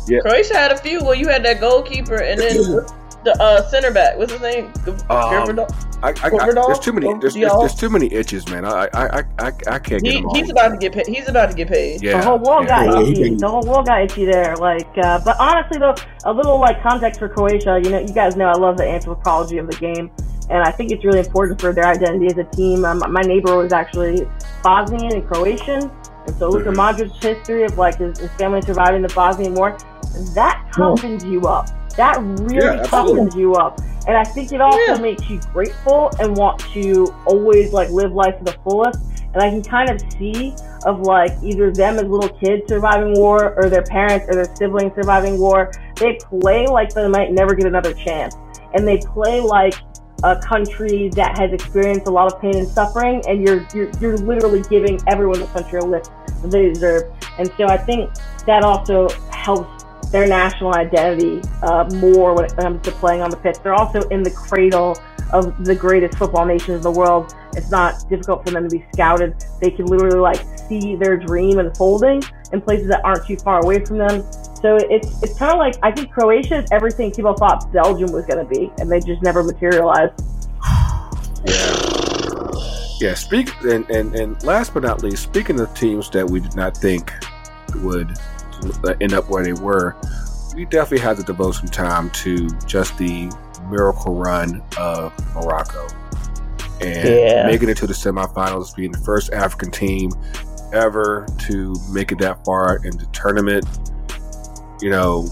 [0.08, 0.20] Yeah.
[0.20, 1.04] Croatia had a few.
[1.04, 2.58] Well, you had that goalkeeper and then
[3.26, 4.18] the uh, center back.
[4.18, 4.72] What's his name?
[4.84, 5.68] Grover Um,
[6.04, 7.08] I, I, I, there's too many.
[7.20, 8.64] There's, there's, there's too many itches, man.
[8.64, 10.36] I, I, I, I, I can't get He, them all.
[10.36, 11.08] he's about to get paid.
[11.08, 12.04] He's about to get paid.
[12.04, 12.86] Yeah, the whole world yeah.
[12.86, 13.36] got Yeah, itchy.
[13.36, 14.56] The whole world got itchy there.
[14.56, 15.96] Like, uh, but honestly, though,
[16.26, 17.82] a little like context for Croatia.
[17.84, 20.12] You know, you guys know I love the anthropology of the game,
[20.50, 22.86] and I think it's really important for their identity as a team.
[22.86, 24.28] Um, my neighbor was actually
[24.62, 25.90] Bosnian and Croatian,
[26.28, 29.76] and so Luka Modric's history of like his, his family surviving the Bosnian War,
[30.36, 31.68] that toughens you up.
[31.98, 33.80] That really Yeah, toughens you up.
[34.08, 35.02] And I think it also Yeah.
[35.02, 39.00] makes you grateful and want to always like live life to the fullest.
[39.34, 43.54] And I can kind of see of like either them as little kids surviving war
[43.58, 45.72] or their parents or their siblings surviving war.
[45.96, 48.36] They play like they might never get another chance.
[48.74, 49.74] And they play like
[50.24, 54.18] a country that has experienced a lot of pain and suffering and you're you're, you're
[54.18, 56.10] literally giving everyone in the country a lift
[56.42, 57.04] that they deserve.
[57.38, 58.10] And so I think
[58.46, 59.75] that also helps
[60.12, 63.58] their national identity uh, more when it comes to playing on the pitch.
[63.64, 64.98] They're also in the cradle
[65.34, 67.36] of the greatest football nations in the world.
[67.54, 69.36] It's not difficult for them to be scouted.
[69.62, 73.84] They can literally like see their dream unfolding in places that aren't too far away
[73.84, 74.24] from them.
[74.62, 78.26] So it's it's kind of like I think Croatia is everything people thought Belgium was
[78.26, 80.14] going to be, and they just never materialized.
[81.46, 81.82] Yeah,
[83.02, 86.56] Yeah, speak and, and and last but not least, speaking of teams that we did
[86.56, 87.12] not think
[87.76, 88.18] would
[88.84, 89.96] Uh, end up where they were,
[90.56, 93.32] we definitely had to devote some time to just the
[93.70, 95.88] miracle run of Morocco
[96.82, 97.48] and Yeah.
[97.48, 100.12] making it to the semifinals, being the first African team
[100.74, 103.66] ever to make it that far in the tournament.
[104.82, 105.28] You know,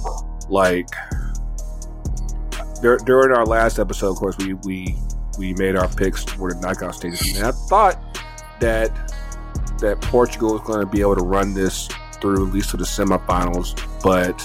[0.49, 0.87] like
[2.81, 4.95] dur- during our last episode, of course, we we
[5.37, 7.99] we made our picks for the knockout stages, and I thought
[8.59, 8.91] that
[9.79, 11.89] that Portugal was going to be able to run this
[12.23, 14.41] through at least to the semifinals, but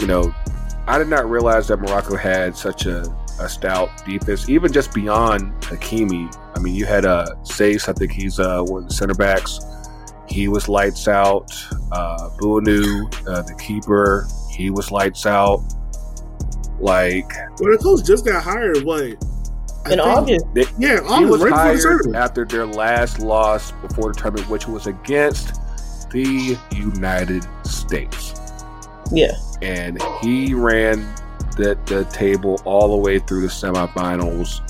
[0.00, 0.34] you know,
[0.88, 3.02] I did not realize that Morocco had such a,
[3.40, 6.34] a stout defense, even just beyond Hakimi.
[6.56, 9.60] I mean, you had uh, Saiss, I think he's uh, one of the center backs.
[10.28, 11.52] He was lights out.
[11.92, 15.62] Uh, Bounou, uh, the keeper, he was lights out.
[16.80, 17.30] Like
[17.60, 18.82] Well, the coach just got hired.
[18.84, 19.02] What?
[19.02, 19.16] I In
[19.98, 20.46] think- August.
[20.78, 24.86] Yeah, he was right hired the after their last loss before the tournament, which was
[24.88, 25.60] against
[26.10, 28.34] the United States.
[29.10, 29.32] Yeah.
[29.62, 31.00] and he ran
[31.56, 34.60] the, the table all the way through the semifinals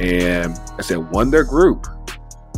[0.00, 1.86] and I said won their group.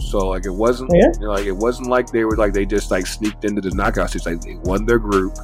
[0.00, 1.06] So like it wasn't Yeah.
[1.14, 3.70] you know, like it wasn't like they were like they just like sneaked into the
[3.74, 4.26] knockout stage.
[4.26, 5.36] Like they won their group.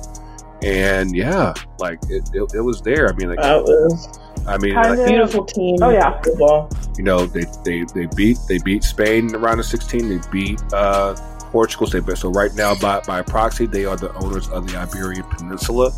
[0.63, 3.09] And yeah, like it, it, it was there.
[3.09, 5.07] I mean, like That was I mean, Kinda.
[5.07, 5.77] beautiful team.
[5.81, 6.21] Oh, yeah.
[6.21, 6.69] Football.
[6.99, 10.09] you know, they, they they beat they beat Spain in the round of sixteen.
[10.09, 11.15] They beat uh,
[11.55, 11.87] Portugal.
[11.87, 15.93] So, so right now, by, by proxy, they are the owners of the Iberian Peninsula.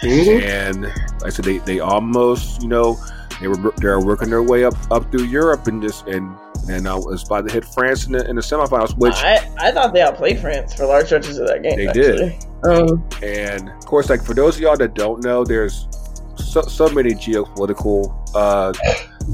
[0.00, 0.42] Mhm.
[0.42, 2.96] And like I said, they, they almost, you know,
[3.40, 6.36] they were they're working their way up up through Europe and just and
[6.68, 9.72] and I was about to hit France in the in the semifinals, which I, I
[9.72, 11.76] thought they outplayed France for large stretches of that game.
[11.76, 12.38] They actually.
[12.64, 15.88] Um, and of course, like for those of y'all that don't know, there's
[16.36, 18.72] so, so many geopolitical uh,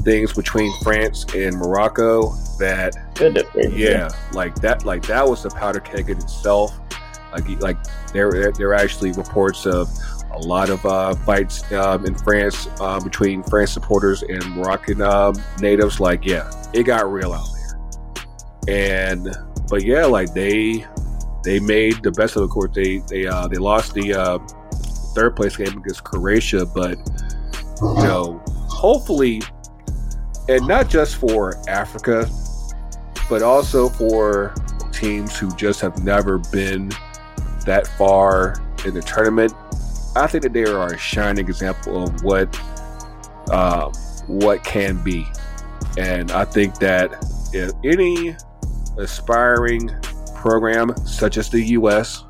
[0.03, 2.95] things between France and Morocco that
[3.71, 6.77] yeah, like that, like that was a powder keg in itself.
[7.31, 7.77] Like, like
[8.13, 9.89] there, there, there are actually reports of
[10.33, 15.35] a lot of uh, fights um, in France uh, between France supporters and Moroccan um,
[15.59, 15.99] natives.
[15.99, 17.79] Like, yeah, it got real out there.
[18.67, 19.29] And
[19.69, 20.85] but yeah, like they
[21.43, 22.73] they made the best of the court.
[22.73, 24.37] they they uh, they lost the uh,
[25.15, 26.97] third place game against Croatia, but
[27.81, 29.41] you know, hopefully,
[30.47, 32.29] and not just for Africa,
[33.29, 34.53] but also for
[34.91, 36.91] teams who just have never been
[37.65, 38.55] that far
[38.85, 39.53] in the tournament.
[40.15, 42.59] I think that they are a shining example of what
[43.51, 43.91] um,
[44.27, 45.25] what can be,
[45.97, 47.13] and I think that
[47.53, 48.35] if any
[48.97, 49.89] aspiring
[50.35, 52.23] program such as the U.S.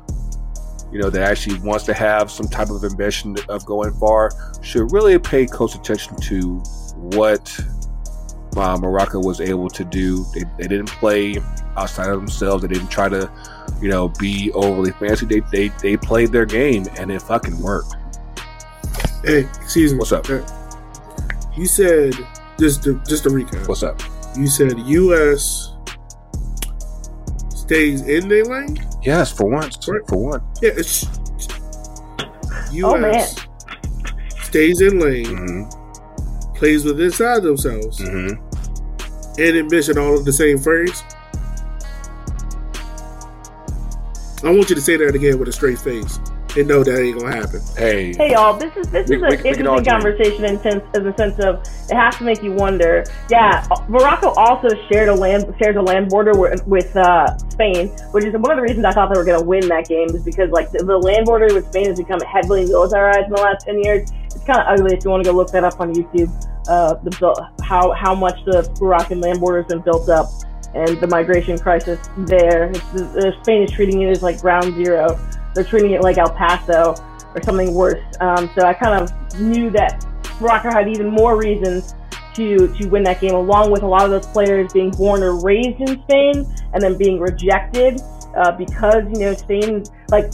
[0.92, 4.30] You know, that actually wants to have some type of ambition of going far,
[4.62, 6.58] should really pay close attention to
[6.96, 7.58] what
[8.56, 10.24] uh, Morocco was able to do.
[10.34, 11.36] They, they didn't play
[11.76, 12.62] outside of themselves.
[12.62, 13.30] They didn't try to,
[13.80, 15.26] you know, be overly fancy.
[15.26, 17.94] They they, they played their game and it fucking worked.
[19.24, 19.98] Hey, excuse me.
[19.98, 20.26] What's up?
[20.28, 22.14] You said
[22.58, 23.68] just to, just to recap.
[23.68, 24.00] What's up?
[24.36, 25.74] You said U.S.
[27.50, 28.78] stays in their lane.
[29.02, 29.76] Yes, for once.
[29.76, 30.08] Correct.
[30.08, 30.42] For one.
[30.62, 31.04] Yeah, it's
[32.72, 32.84] U.S.
[32.84, 33.26] Oh, man.
[34.42, 35.81] stays in lane, Mm-hmm.
[36.62, 39.40] Plays with inside themselves, Mm-hmm.
[39.40, 41.02] and admission all of the same phrase.
[44.44, 46.20] I want you to say that again with a straight face
[46.56, 47.60] and know that ain't gonna happen.
[47.76, 48.12] Hey.
[48.14, 50.84] Hey y'all, this is this We- is an we can all interesting conversation in sense
[50.94, 53.02] in the sense of it has to make you wonder.
[53.28, 58.24] Yeah, Morocco also shared a land shares a land border with, with uh, Spain, which
[58.24, 60.22] is one of the reasons I thought they were going to win that game is
[60.22, 63.64] because like the, the land border with Spain has become heavily militarized in the last
[63.66, 64.08] ten years.
[64.42, 66.28] It's kind of ugly if you want to go look that up on YouTube.
[66.66, 70.26] Uh, the how how much the Moroccan land border has been built up
[70.74, 72.64] and the migration crisis there.
[72.70, 75.16] It's, the, Spain is treating it as like ground zero.
[75.54, 76.96] They're treating it like El Paso
[77.36, 78.02] or something worse.
[78.18, 80.04] Um, so I kind of knew that
[80.40, 81.94] Morocco had even more reasons
[82.34, 85.40] to to win that game, along with a lot of those players being born or
[85.40, 88.00] raised in Spain and then being rejected
[88.36, 90.32] uh, because you know Spain like.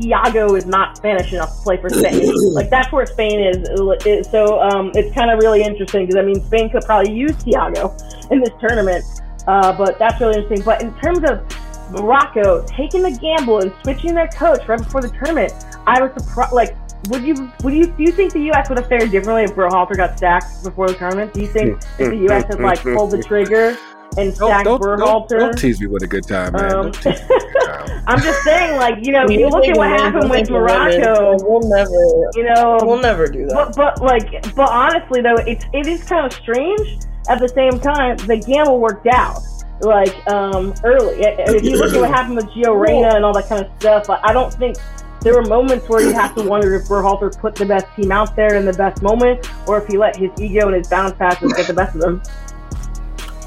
[0.00, 2.32] Tiago is not Spanish enough to play for Spain.
[2.52, 4.28] like that's where Spain is.
[4.30, 7.96] So um, it's kind of really interesting because I mean Spain could probably use Tiago
[8.30, 9.04] in this tournament,
[9.46, 10.64] uh, but that's really interesting.
[10.64, 11.42] But in terms of
[11.90, 15.52] Morocco taking the gamble and switching their coach right before the tournament,
[15.86, 16.52] I was surprised.
[16.52, 16.76] Like,
[17.08, 18.68] would you would you do you think the U.S.
[18.68, 21.34] would have fared differently if Berhalter got stacked before the tournament?
[21.34, 22.44] Do you think if the U.S.
[22.44, 23.76] had like pulled the trigger
[24.18, 26.64] and Don't, stacked don't, don't, don't tease me with a good time, man.
[26.64, 28.02] Um, Don't tease me with a good time.
[28.06, 30.62] I'm just saying, like you know, We you look at what happened with think women,
[30.62, 31.36] Morocco.
[31.44, 31.90] We'll never,
[32.34, 33.54] You know, we'll never do that.
[33.54, 36.98] but but like but honestly though, it's it is kind of strange.
[37.28, 39.40] At the same time, the gamble worked out.
[39.80, 43.48] Like um early, if you look at what happened with Gio Reyna and all that
[43.48, 44.76] kind of stuff, I I don't think
[45.20, 48.34] there were moments where you have to wonder if Berhalter put the best team out
[48.36, 51.52] there in the best moment, or if he let his ego and his bounce passes
[51.52, 52.22] get the best of him.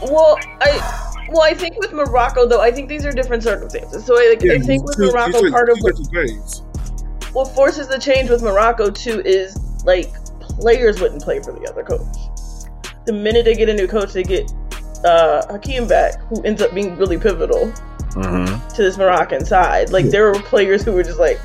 [0.04, 4.06] Well, I well, I think with Morocco though, I think these are different circumstances.
[4.06, 6.62] So I, like, I think with you- you Morocco, said part of two what,
[7.34, 11.84] what forces the change with Morocco too is like players wouldn't play for the other
[11.84, 12.02] coach.
[13.06, 14.52] The minute they get a new coach, they get
[15.06, 17.72] uh, Hakim back, who ends up being really pivotal
[18.12, 18.68] Mm-hmm.
[18.76, 19.90] to this Moroccan side.
[19.92, 21.40] Like there were players who were just like,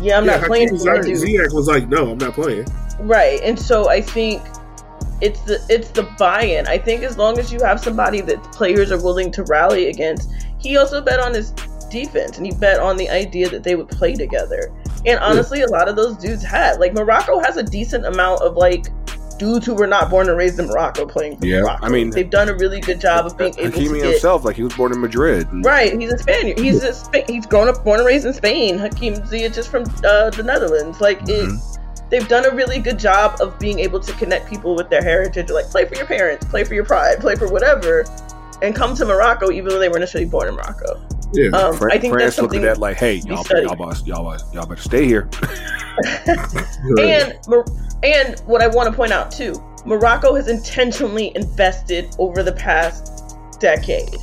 [0.00, 0.98] "Yeah, I'm yeah, not playing Hakim for my.
[1.00, 2.64] Ziyech was like, "No, I'm not playing."
[3.00, 3.40] Right.
[3.42, 4.40] And so I think
[5.22, 6.66] it's the it's the buy-in.
[6.66, 10.30] I think as long as you have somebody that players are willing to rally against.
[10.58, 11.50] He also bet on his
[11.90, 14.72] defense and he bet on the idea that they would play together.
[15.06, 18.56] And honestly, a lot of those dudes had like Morocco has a decent amount of
[18.56, 18.86] like
[19.38, 21.86] dudes who were not born and raised in Morocco playing for Yeah, Morocco.
[21.86, 24.44] I mean- they've done a really good job of being able Hakimi to get himself,
[24.44, 25.48] like he was born in Madrid.
[25.64, 26.58] Right, he's a Spaniard.
[26.60, 26.94] He's a
[27.26, 28.78] he's grown up, born and raised in Spain.
[28.78, 31.00] Hakim Ziyech is from uh, the Netherlands.
[31.00, 31.78] Like it, Mhm.
[32.12, 35.50] They've done a really good job of being able to connect people with their heritage.
[35.50, 38.04] Like play for your parents, play for your pride, play for whatever,
[38.60, 41.04] and come to Morocco even though they were initially born in Morocco.
[41.32, 43.64] Yeah, Um, Fran- I think France that's looked at that like, hey, y'all, studied.
[43.64, 45.28] y'all, boss, y'all, y'all better stay here.
[46.98, 47.38] And
[48.02, 53.36] and what I want to point out too, Morocco has intentionally invested over the past
[53.60, 54.16] decade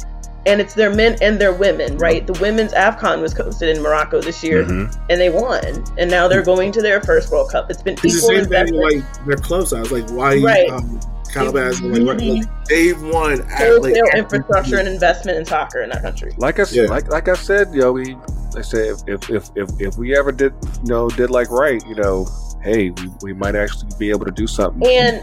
[0.46, 2.26] and it's their men and their women, right?
[2.26, 4.96] The women's AFCON was hosted in Morocco this year, Mhm.
[5.10, 5.84] and they won.
[5.98, 7.70] And now they're going to their first World Cup.
[7.70, 8.84] It's been It's the equal same thing investment.
[8.94, 9.92] like their club size.
[9.92, 10.70] Like why Right.
[10.70, 11.00] um,
[11.32, 15.90] Calabas It's like, really like, they've won Wholesale like, infrastructure and investment in soccer in
[15.92, 16.34] that country.
[16.38, 16.86] Like I s- Yeah.
[16.86, 18.18] like like I said, yo, know, we
[18.58, 20.54] I said if if, if if if we ever did
[20.84, 22.28] you know did like right, you know,
[22.64, 24.90] hey, we, we might actually be able to do something.
[24.90, 25.22] And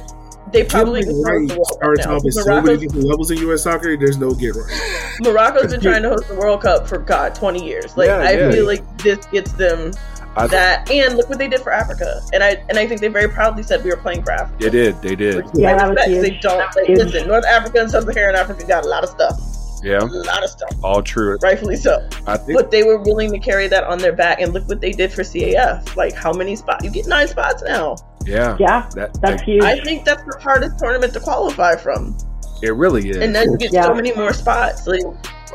[0.52, 2.30] they probably Getting right the World started Cup now.
[2.30, 3.62] so many Morocco's, different levels in U.S.
[3.64, 3.96] soccer.
[3.96, 5.16] There's no get right.
[5.20, 7.96] Morocco's been trying to host the World Cup for God twenty years.
[7.96, 8.50] Like Yeah, I yeah.
[8.50, 9.92] feel like this gets them
[10.38, 12.20] I, that, and look what they did for Africa.
[12.32, 14.56] And I and I think they very proudly said we were playing for Africa.
[14.60, 15.36] they did, they did.
[15.36, 16.22] Which Yeah, I that was respect.
[16.22, 16.98] They don't like, Huge.
[16.98, 17.28] listen.
[17.28, 19.40] North Africa and Sub-Saharan Africa got a lot of stuff,
[19.82, 21.38] Yeah, a lot of stuff, all true.
[21.42, 22.06] rightfully so.
[22.26, 24.80] I think But they were willing to carry that on their back, and look what
[24.82, 25.96] they did for CAF.
[25.96, 26.84] Like how many spots?
[26.84, 27.96] You get nine spots now.
[28.26, 29.62] Yeah, Yeah, that, that's that- huge.
[29.64, 32.16] I think that's the hardest tournament to qualify from,
[32.62, 33.16] it really is.
[33.18, 33.84] and then you get Yeah.
[33.86, 34.86] so many more spots.
[34.86, 35.02] Like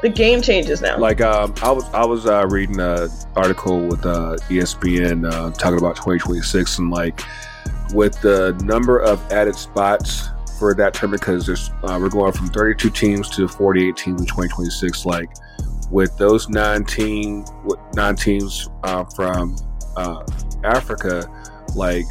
[0.01, 0.97] the game changes now.
[0.97, 5.77] like um, I was I was uh, reading an article with uh, ESPN uh, talking
[5.77, 7.21] about 2026 and like
[7.93, 12.47] with the number of added spots for that tournament because there's uh, we're going from
[12.47, 15.05] 32 teams to 48 teams in 2026.
[15.05, 15.29] Like
[15.91, 19.55] with those nine team with nine teams uh, from
[19.97, 20.23] uh,
[20.63, 21.27] Africa,
[21.75, 22.05] like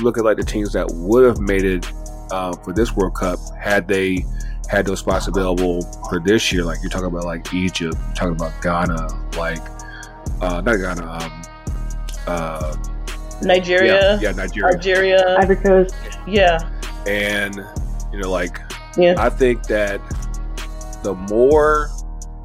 [0.00, 1.90] look at like the teams that would have made it
[2.30, 4.24] uh, for this World Cup had they
[4.68, 6.64] had those spots available for this year.
[6.64, 9.62] Like you're talking about like Egypt, you're talking about Ghana, like
[10.40, 11.42] uh, not Ghana, um,
[12.26, 12.76] uh,
[13.42, 15.94] Nigeria, yeah, yeah, Nigeria, Algeria, Ivory Coast.
[16.26, 16.58] yeah,
[17.06, 17.56] and
[18.12, 18.58] you know, like
[18.96, 19.14] Yeah.
[19.18, 20.00] I think that
[21.02, 21.90] the more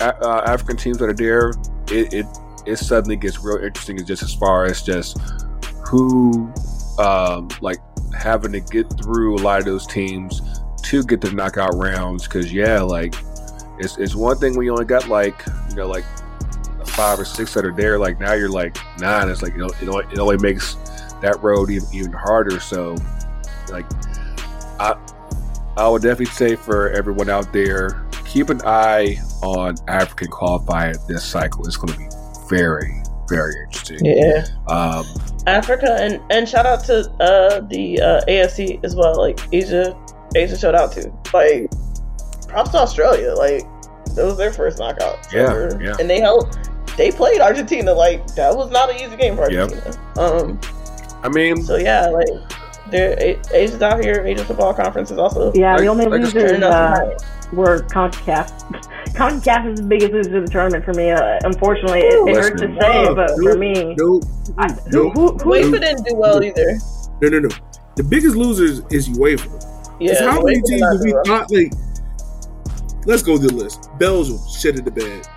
[0.01, 1.49] uh, African teams that are there,
[1.89, 2.25] it, it
[2.65, 4.03] it suddenly gets real interesting.
[4.05, 5.17] Just as far as just
[5.87, 6.51] who,
[6.99, 7.77] um, like
[8.17, 10.41] having to get through a lot of those teams
[10.83, 12.23] to get to knockout rounds.
[12.23, 13.15] Because yeah, like
[13.79, 16.05] it's it's one thing when you only got like you know like
[16.85, 17.97] five or six that are there.
[17.97, 19.29] Like now you're like nine.
[19.29, 20.75] It's like you know it only, it only makes
[21.21, 22.59] that road even, even harder.
[22.59, 22.95] So
[23.71, 23.85] like
[24.79, 24.95] I
[25.77, 31.23] I would definitely say for everyone out there, keep an eye on African qualifying this
[31.23, 31.65] cycle.
[31.65, 32.07] It's going to be
[32.49, 34.03] very very interesting.
[34.03, 34.45] yeah.
[34.67, 35.05] Um,
[35.47, 39.17] Africa and and shout out to uh the uh, AFC as well.
[39.17, 39.97] Like Asia,
[40.35, 41.69] Asia showed out to like
[42.47, 43.33] props to Australia.
[43.33, 43.61] Like
[44.15, 45.17] that was their first knockout.
[45.33, 45.79] Yeah, ever.
[45.81, 45.95] yeah.
[45.99, 46.57] And they held.
[46.97, 47.93] They played Argentina.
[47.93, 49.71] Like that was not an easy game for Yep.
[49.71, 49.97] Argentina.
[50.17, 50.59] Um.
[51.23, 52.27] I mean, So yeah, like
[52.91, 54.23] there, A- Asia's out here.
[54.25, 55.51] Asian Football Conference is also.
[55.53, 58.98] Yeah, Like- the only like a losers turning up uh, some were CONCACAF.
[59.13, 61.11] CONCACAF is the biggest loser of the tournament for me.
[61.11, 62.81] Uh, unfortunately, it, it hurts to Listen.
[62.81, 64.21] say, No, but no, for me, No,
[64.57, 66.77] I, who, no, who, who, UEFA didn't do well either.
[67.21, 67.49] no, no, no.
[67.95, 69.97] The biggest losers is UEFA.
[69.99, 71.23] Yeah, It's how many teams do we well.
[71.25, 71.71] thought like?
[73.05, 73.89] Let's go to the list.
[73.97, 75.27] Belgium shit in the bed.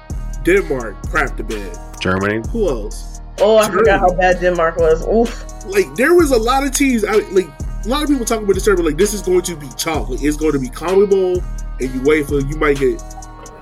[0.44, 1.76] Denmark crap the bed.
[2.00, 2.42] Germany.
[2.50, 3.20] Who else?
[3.40, 3.78] Oh, I Germany.
[3.80, 5.06] forgot how bad Denmark was.
[5.08, 5.44] Oof.
[5.66, 7.04] Like there was a lot of teams.
[7.04, 7.46] I like
[7.84, 8.86] a lot of people talking about this tournament.
[8.94, 10.08] Like this is going to be chalk.
[10.08, 11.42] Like, it's going to be Conmebol
[11.80, 12.48] and UEFA.
[12.50, 13.00] You might get.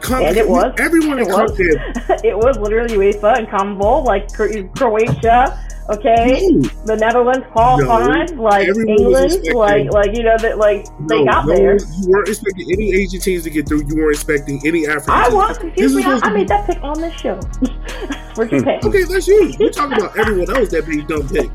[0.00, 0.72] Con- And it was.
[0.78, 1.50] Everyone in It was.
[1.52, 2.20] CONCACAF.
[2.24, 5.58] it was literally UEFA and CONMEBOL, like Cro- Croatia,
[5.90, 6.48] okay,
[6.86, 11.46] the Netherlands qualified, like everyone England, like like you know that like they No, got
[11.46, 11.76] no there.
[11.76, 13.84] you weren't expecting any Asian teams to get through.
[13.88, 15.12] You weren't expecting any African.
[15.14, 15.34] I teams.
[15.34, 17.40] was, This excuse me, I, I made that pick on this show
[18.34, 18.80] for Japan.
[18.80, 18.88] Hmm.
[18.88, 19.52] Okay, that's you.
[19.58, 21.50] We're talking about everyone else that made dumb pick.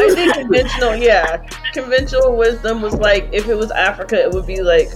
[0.00, 1.36] I think conventional, yeah,
[1.74, 4.88] conventional wisdom was like if it was Africa, it would be like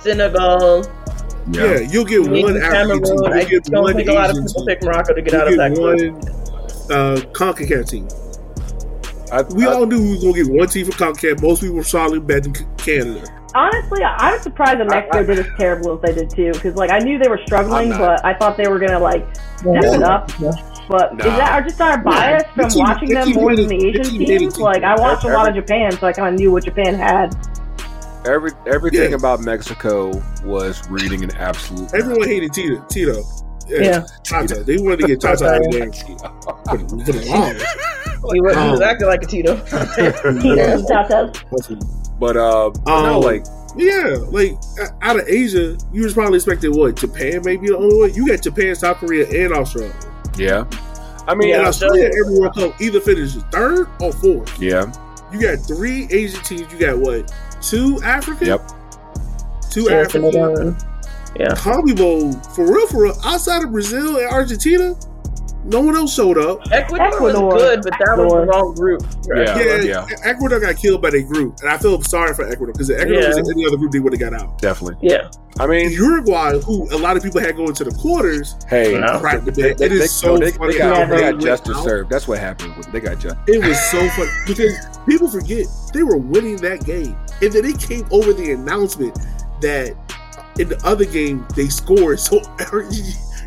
[0.00, 0.82] Senegal,
[1.52, 3.16] Yeah, you'll get maybe one African team.
[3.16, 3.32] Cameroon.
[3.32, 4.66] I You'll get don't one think a lot of people team.
[4.66, 6.12] pick Morocco to get You'll out of that get group.
[6.12, 8.08] one uh, CONCACAF team.
[9.32, 11.42] I, We I- all knew we was gonna get one team from CONCACAF.
[11.42, 13.22] Most people were solid betting Canada.
[13.54, 16.30] Honestly, I I was surprised that Mexico I- I- did as terrible as they did
[16.30, 19.26] too, because like I knew they were struggling, but I thought they were gonna like
[19.56, 19.94] step Yeah.
[19.94, 20.30] it up.
[20.88, 21.24] But Nah.
[21.24, 22.62] is that are just our bias Nah.
[22.62, 24.58] from Team- watching the them more than the the Asian teams?
[24.58, 27.36] Like I watched a lot of Japan, so I kind of knew what Japan had.
[28.26, 29.16] Every everything Yeah.
[29.16, 30.10] about Mexico
[30.44, 31.92] was reading an absolute.
[31.94, 32.80] Everyone hated Tito.
[32.88, 33.22] Tito.
[33.68, 34.04] Yeah.
[34.24, 34.64] Tata.
[34.64, 37.66] They wanted to get Tata out of there for for the longest.
[38.32, 39.56] He was, he was Um, acting like a Tito.
[39.64, 40.40] Tito's and
[40.88, 42.18] Tatas.
[42.18, 43.44] But uh, but no, Um, like
[43.76, 44.56] Yeah, like
[45.02, 48.14] out of Asia, you was probably expecting what Japan maybe the only one.
[48.14, 49.94] You got Japan, South Korea, and Australia.
[50.36, 50.64] yeah.
[51.28, 52.24] I mean, Yeah, Australia Australia.
[52.26, 54.58] every World Cup either finishes third or fourth.
[54.60, 54.90] yeah,
[55.32, 56.72] You got three Asian teams.
[56.72, 57.30] You got what?
[57.62, 58.46] Two African.
[58.46, 58.70] Yep.
[59.70, 60.32] Two Yeah, African.
[60.32, 60.76] Senegal.
[61.38, 61.48] Yeah.
[61.54, 63.14] Conmebol for real, for real.
[63.24, 64.96] Outside of Brazil and Argentina,
[65.64, 66.60] no one else showed up.
[66.72, 67.44] Ecuador, Ecuador.
[67.46, 69.02] was good, but that was the wrong group.
[69.28, 69.58] Yeah.
[69.58, 70.16] Yeah, yeah.
[70.24, 73.28] Ecuador got killed by their group, and I feel sorry for Ecuador because if Ecuador
[73.28, 74.58] was in any other group, they would have got out.
[74.58, 74.96] definitely.
[75.08, 75.30] Yeah.
[75.60, 79.18] I mean, Uruguay, who a lot of people had going to the quarters, hey, No.
[79.20, 79.78] cracked the they, bed.
[79.78, 80.72] they, It they, is so no, they, funny.
[80.72, 81.84] they got, they they got justice out.
[81.84, 82.10] served.
[82.10, 82.74] That's what happened.
[82.92, 83.42] They got justice.
[83.46, 84.74] It was so funny because
[85.06, 89.18] people forget they were winning that game, and then it came over the announcement
[89.60, 89.94] that
[90.58, 92.18] in the other game they scored.
[92.20, 92.40] So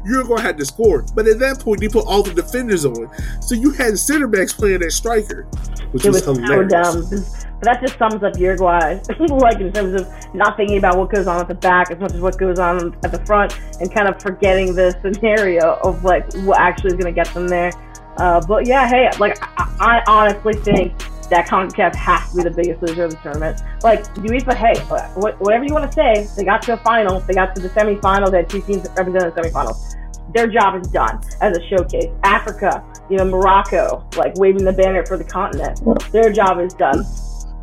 [0.06, 2.86] Uruguay going to have to score, but at that point they put all the defenders
[2.86, 3.10] on,
[3.42, 5.44] so you had center backs playing at striker,
[5.92, 6.72] which It was, was so hilarious.
[6.72, 7.26] dumb.
[7.60, 9.00] But that just sums up Uruguay,
[9.30, 12.12] like in terms of not thinking about what goes on at the back as much
[12.14, 16.32] as what goes on at the front, and kind of forgetting the scenario of like
[16.40, 17.72] what actually is going to get them there.
[18.18, 20.94] Uh, but yeah, hey, like I, I honestly think
[21.30, 23.62] that Concacaf has to be the biggest loser of the tournament.
[23.84, 24.80] Like UEFA, hey,
[25.16, 28.32] whatever you want to say, they got to a final, they got to the semifinals,
[28.32, 29.96] they had two teams that represented the semifinals.
[30.34, 32.10] Their job is done as a showcase.
[32.24, 35.82] Africa, you know, Morocco, like waving the banner for the continent.
[36.12, 37.04] Their job is done.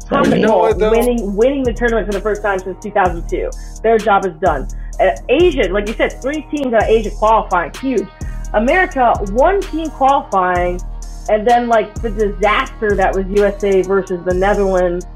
[0.08, 3.50] How You know what, winning winning the tournament for the first time since 2002?
[3.82, 4.66] Their job is done.
[4.98, 8.06] Uh, Asia, like you said, three teams out of Asia qualifying, huge.
[8.52, 10.80] America, one team qualifying,
[11.30, 15.06] and then like the disaster that was USA versus the Netherlands.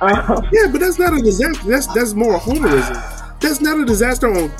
[0.00, 1.68] Um, Yeah, but that's not a disaster.
[1.68, 3.38] That's that's more homerism.
[3.40, 4.50] That's not a disaster on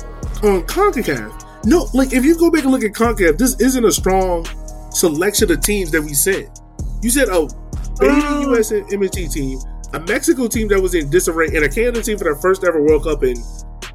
[0.43, 1.65] on Concacaf.
[1.65, 4.45] No, like if you go back and look at Concacaf, this isn't a strong
[4.89, 6.49] selection of teams that we sent.
[7.01, 7.47] You said a
[7.99, 8.57] baby Mm.
[8.57, 9.59] US MSG team,
[9.93, 12.81] a Mexico team that was in disarray, and a Canada team for their first ever
[12.81, 13.35] World Cup in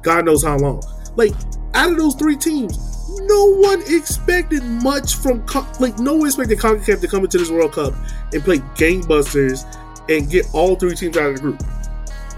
[0.01, 0.81] God knows how long.
[1.15, 1.33] Like
[1.73, 2.88] out of those three teams,
[3.21, 7.49] no one expected much from Con- like no one expected Concacaf to come into this
[7.49, 7.93] World Cup
[8.33, 9.65] and play gangbusters
[10.09, 11.61] and get all three teams out of the group.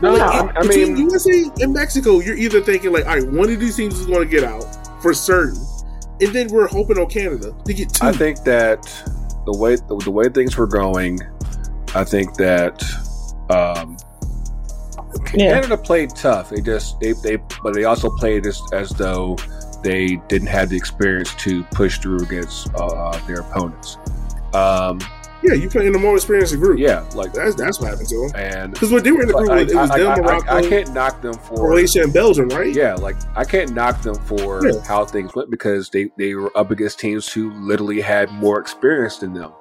[0.01, 0.23] No, No.
[0.23, 3.59] I, I Between mean, USA and Mexico, you're either thinking like, all right, one of
[3.59, 4.65] these teams is going to get out
[5.01, 5.63] for certain,
[6.19, 8.05] and then we're hoping on Canada to get two.
[8.05, 8.81] I think that
[9.45, 11.19] the way the, the way things were going,
[11.95, 12.83] I think that
[13.49, 13.97] um,
[15.33, 15.53] Yeah.
[15.53, 16.49] Canada played tough.
[16.49, 19.37] They just they, they but they also played as as though
[19.83, 23.97] they didn't have the experience to push through against uh, their opponents.
[24.53, 24.99] Um,
[25.43, 26.77] yeah, you play in a more experienced group.
[26.77, 28.31] yeah, like that's that's what happened to them.
[28.35, 30.17] and Because when they were in the group, I, with, it was I- them, I-
[30.21, 32.75] Morocco, I can't knock them for Croatia, and Belgium, right?
[32.75, 34.79] yeah, like I can't knock them for Yeah.
[34.85, 39.17] how things went because they they were up against teams who literally had more experience
[39.17, 39.51] than them,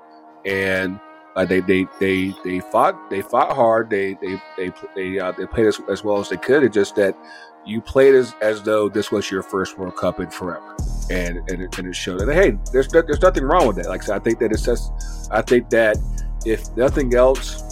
[0.44, 1.00] and
[1.36, 3.88] uh, they they they they fought they fought hard.
[3.88, 6.62] They they they they uh, they played as, as well as they could.
[6.62, 7.16] It's just that
[7.66, 10.76] you played as as though this was your first World Cup in forever,
[11.10, 12.20] and and it, and it showed.
[12.20, 13.88] And hey, there's there's nothing wrong with that.
[13.88, 14.92] Like I I think that it's just
[15.30, 15.96] I think that
[16.44, 17.62] if nothing else,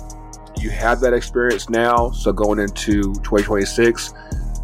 [0.59, 2.11] you have that experience now.
[2.11, 4.13] So going into 2026,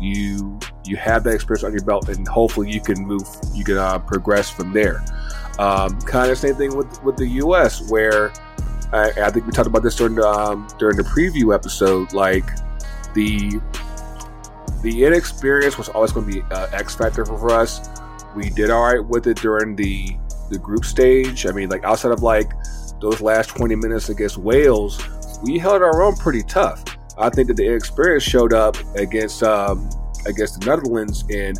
[0.00, 3.22] you you have that experience on your belt, and hopefully you can move,
[3.54, 5.02] you can uh, progress from there.
[5.58, 7.88] Um, kind of same thing with with the U.S.
[7.90, 8.32] where
[8.92, 12.12] I, I think we talked about this during the um, during the preview episode.
[12.12, 12.44] Like
[13.14, 13.60] the
[14.84, 17.88] the inexperience was always going to be uh, X factor for us.
[18.36, 20.16] We did all right with it during the
[20.50, 21.46] the group stage.
[21.46, 22.52] I mean, like outside of like
[23.00, 25.02] those last 20 minutes against Wales,
[25.42, 26.84] we held our own pretty tough.
[27.16, 29.88] I think that the inexperience showed up against um,
[30.26, 31.58] against the Netherlands, and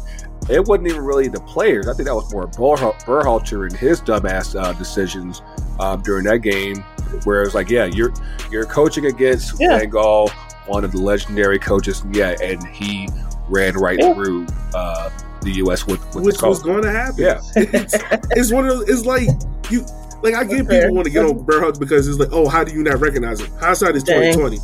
[0.51, 1.88] it wasn't even really the players.
[1.88, 5.40] I think that was more Berhalter and his dumbass uh, decisions
[5.80, 6.76] um, during that game,
[7.24, 8.12] where it was like, yeah, you're
[8.51, 9.78] you're coaching against Yeah.
[9.78, 10.30] Van Gaal,
[10.66, 13.08] one of the legendary coaches, yeah, and he
[13.48, 14.14] ran right Yeah.
[14.14, 15.10] through uh,
[15.42, 15.86] the U.S.
[15.86, 17.22] with, with which the was going to happen.
[17.24, 17.40] Yeah.
[17.56, 17.94] it's,
[18.30, 18.88] it's one of those.
[18.88, 19.28] It's like
[19.70, 19.84] you.
[20.22, 20.82] Like I get Fair.
[20.82, 23.40] people want to get on Berhalter because it's like, oh, how do you not recognize
[23.40, 23.52] him?
[23.58, 24.58] Hindsight is twenty twenty,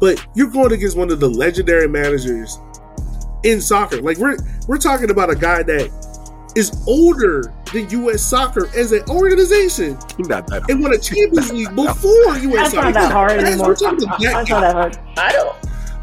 [0.00, 2.58] but you're going against one of the legendary managers
[3.44, 4.00] in soccer.
[4.02, 4.36] Like we're
[4.66, 6.13] we're talking about a guy that
[6.56, 8.22] is older than U.S.
[8.22, 10.68] Soccer as an organization not that.
[10.70, 12.72] and won a Champions League before U.S.
[12.72, 12.84] That's Soccer.
[12.84, 13.68] not that hard That's- anymore.
[13.68, 14.98] We're talking about that That's not that hard.
[15.16, 15.56] I don't.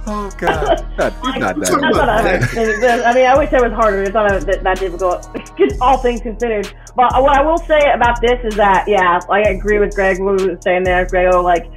[0.08, 1.68] Oh God, not, he's not We're that.
[1.68, 2.42] talking That's not that
[2.82, 3.02] hard.
[3.04, 4.02] I mean, I wish it was harder.
[4.02, 5.30] It's not that, that difficult,
[5.82, 6.74] all things considered.
[6.96, 10.20] But what I will say about this is that, yeah, like, I agree with Greg,
[10.20, 11.06] what he was saying there.
[11.06, 11.70] Grego, like,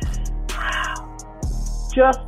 [1.95, 2.19] just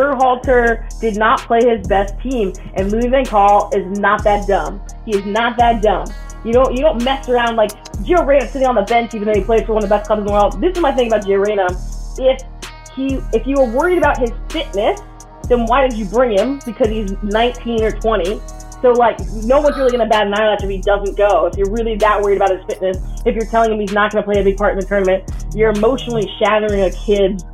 [0.00, 4.80] Berhalter did not play his best team, and Louis Van Gaal is not that dumb.
[5.04, 6.06] He is not that dumb.
[6.42, 7.70] You don't you don't mess around like
[8.02, 10.06] Gio Reyna sitting on the bench even though he plays for one of the best
[10.06, 10.58] clubs in the world.
[10.58, 11.66] This is my thing about Gio Reyna.
[12.18, 12.40] If
[12.96, 15.00] he if you were worried about his fitness,
[15.48, 16.60] then why did you bring him?
[16.64, 18.40] Because he's 19 or 20.
[18.80, 21.44] So like no one's really gonna bat an eyelash if he doesn't go.
[21.44, 22.96] If you're really that worried about his fitness,
[23.26, 25.72] if you're telling him he's not gonna play a big part in the tournament, you're
[25.72, 27.44] emotionally shattering a kid's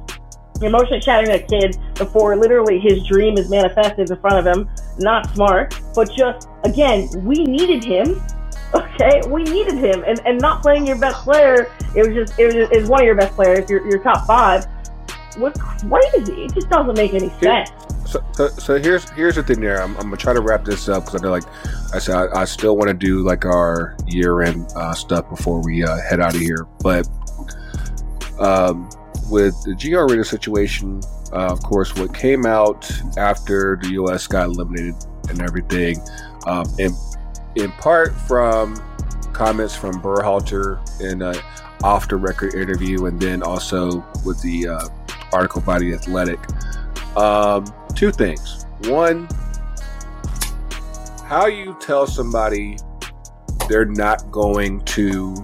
[0.62, 4.69] emotionally shattering a kid before literally his dream is manifested in front of him.
[4.99, 8.23] Not smart, but just again, we needed him.
[8.74, 11.70] Okay, we needed him, and, and not playing your best player.
[11.95, 14.27] It was just it was, it was one of your best players, your, your top
[14.27, 14.66] five.
[15.39, 16.45] Was crazy.
[16.45, 17.70] It just doesn't make any sense.
[18.07, 19.61] So, so, so here's here's the thing.
[19.61, 21.45] There, I'm, I'm gonna try to wrap this up because I know, like
[21.95, 25.62] I said, I, I still want to do like our year end uh, stuff before
[25.62, 26.66] we uh, head out of here.
[26.81, 27.09] But
[28.39, 28.91] um,
[29.31, 31.01] with the Gio Reyna situation,
[31.32, 34.27] uh, of course, what came out after the U.S.
[34.27, 34.94] got eliminated
[35.28, 35.98] and everything,
[36.47, 36.93] um, in
[37.57, 38.77] in part from
[39.32, 41.35] comments from Berhalter in a
[41.82, 44.89] off the record interview, and then also with the uh,
[45.32, 46.40] article by the Athletic.
[47.16, 48.66] Um, two things.
[48.85, 49.28] One,
[51.24, 52.77] how you tell somebody
[53.69, 55.35] they're not going to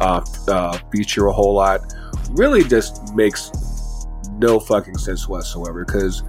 [0.00, 1.80] uh, uh, feature a whole lot
[2.32, 3.50] really just makes
[4.32, 6.22] no fucking sense whatsoever because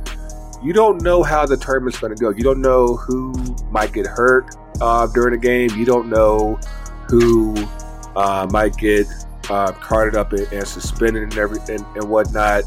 [0.61, 2.29] you don't know how the tournament's going to go.
[2.29, 3.33] You don't know who
[3.69, 5.69] might get hurt uh, during the game.
[5.77, 6.55] You don't know
[7.09, 7.55] who
[8.15, 9.07] uh, might get
[9.49, 12.63] uh, carted up and, and suspended and everything and whatnot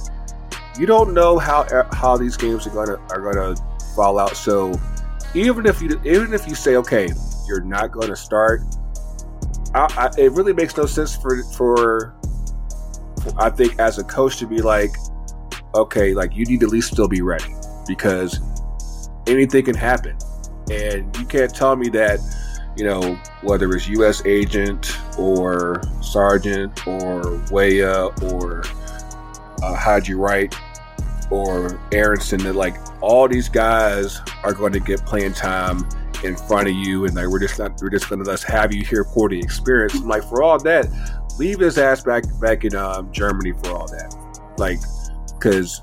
[0.78, 3.56] you don't know how how these games are gonna are gonna
[3.94, 4.36] fall out.
[4.36, 4.78] So
[5.34, 7.08] even if you even if you say okay,
[7.46, 8.62] you're not going to start,
[9.74, 12.14] I, I, it really makes no sense for for
[13.36, 14.96] I think as a coach to be like,
[15.74, 17.54] okay, like you need to at least still be ready
[17.86, 18.40] because
[19.26, 20.16] anything can happen,
[20.70, 22.20] and you can't tell me that
[22.76, 24.24] you know, whether it's U.S.
[24.26, 28.62] agent or Sargent or Weah or
[29.62, 30.54] uh, Haji Wright
[31.30, 35.88] or Aaronson that like all these guys are going to get playing time
[36.22, 38.74] in front of you and like we're just not we're just going to just have
[38.74, 39.94] you here for the experience.
[39.94, 40.86] I'm like for all that,
[41.38, 44.14] leave his ass back back in um, Germany for all that.
[44.58, 44.80] Like
[45.38, 45.82] because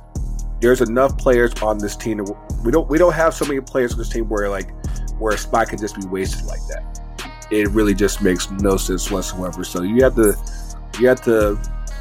[0.59, 2.23] there's enough players on this team.
[2.63, 4.71] We don't we don't have so many players on this team where like
[5.19, 6.99] where a spot can just be wasted like that.
[7.51, 9.63] It really just makes no sense whatsoever.
[9.63, 10.35] So you have to
[10.99, 11.59] you have to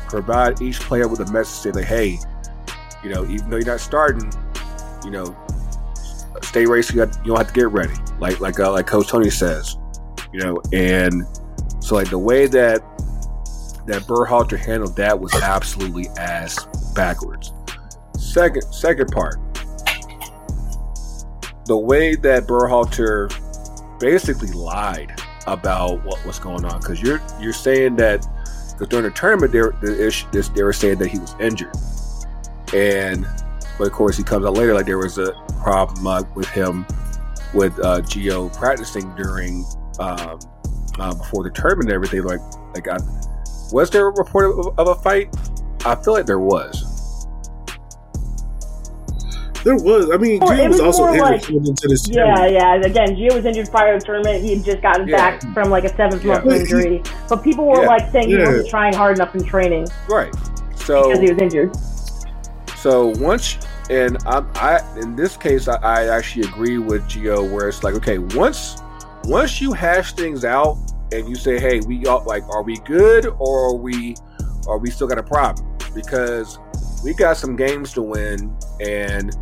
[0.09, 2.19] provide each player with a message saying like, hey,
[3.03, 4.31] you know, even though you're not starting,
[5.05, 5.37] you know,
[6.43, 6.97] stay racing.
[6.97, 9.77] You, you don't have to get ready, like like uh, like Coach Tony says,
[10.33, 10.61] you know.
[10.73, 11.25] And
[11.81, 12.83] so like the way that
[13.87, 16.65] that Berhalter handled that was absolutely ass
[16.95, 17.53] backwards.
[18.19, 19.37] Second second part,
[21.67, 23.33] the way that Berhalter
[23.99, 28.27] basically lied about what was going on because you're you're saying that
[28.73, 31.75] because during the tournament, they, they were saying that he was injured,
[32.75, 33.27] and
[33.79, 35.33] but of course he comes out later like there was a
[35.63, 36.87] problem uh, with him
[37.55, 39.65] with uh, Gio practicing during
[39.99, 40.39] um,
[40.99, 42.23] uh, before the tournament and everything.
[42.23, 42.41] Like,
[42.75, 42.97] like I,
[43.73, 45.35] was there a report of, of a fight?
[45.85, 47.27] I feel like there was.
[49.65, 50.11] There was.
[50.11, 52.09] I mean, Gio was, was also injured like, into this.
[52.09, 52.75] Yeah, yeah.
[52.75, 54.43] Again, Gio was injured prior to the tournament.
[54.43, 55.17] He had just gotten yeah.
[55.17, 56.57] back from like a seventh month yeah.
[56.57, 57.03] injury.
[57.29, 57.89] But people were yeah.
[57.89, 59.87] like saying he wasn't trying hard enough in training.
[60.09, 60.35] Right.
[60.77, 61.77] So because he was injured.
[62.77, 63.59] So once,
[63.89, 67.95] and I, I in this case, I, I actually agree with Gio, where it's like,
[67.95, 68.83] okay, once
[69.25, 70.77] once you hash things out
[71.13, 74.17] and you say, hey, we all like, are we good or are we
[74.67, 75.69] are we still got a problem?
[75.95, 76.59] Because
[77.05, 79.37] we got some games to win, and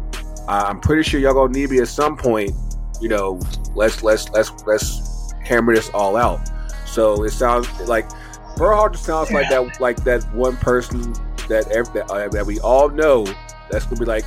[0.49, 2.53] I'm pretty sure y'all gonna need me at some point.
[3.01, 3.41] You know,
[3.75, 6.41] let's let's let's let's hammer this all out.
[6.87, 8.09] So it sounds like
[8.57, 11.13] Berhalter sounds like that like that one person
[11.49, 13.25] that every, that, uh, that we all know
[13.71, 14.25] that's gonna be like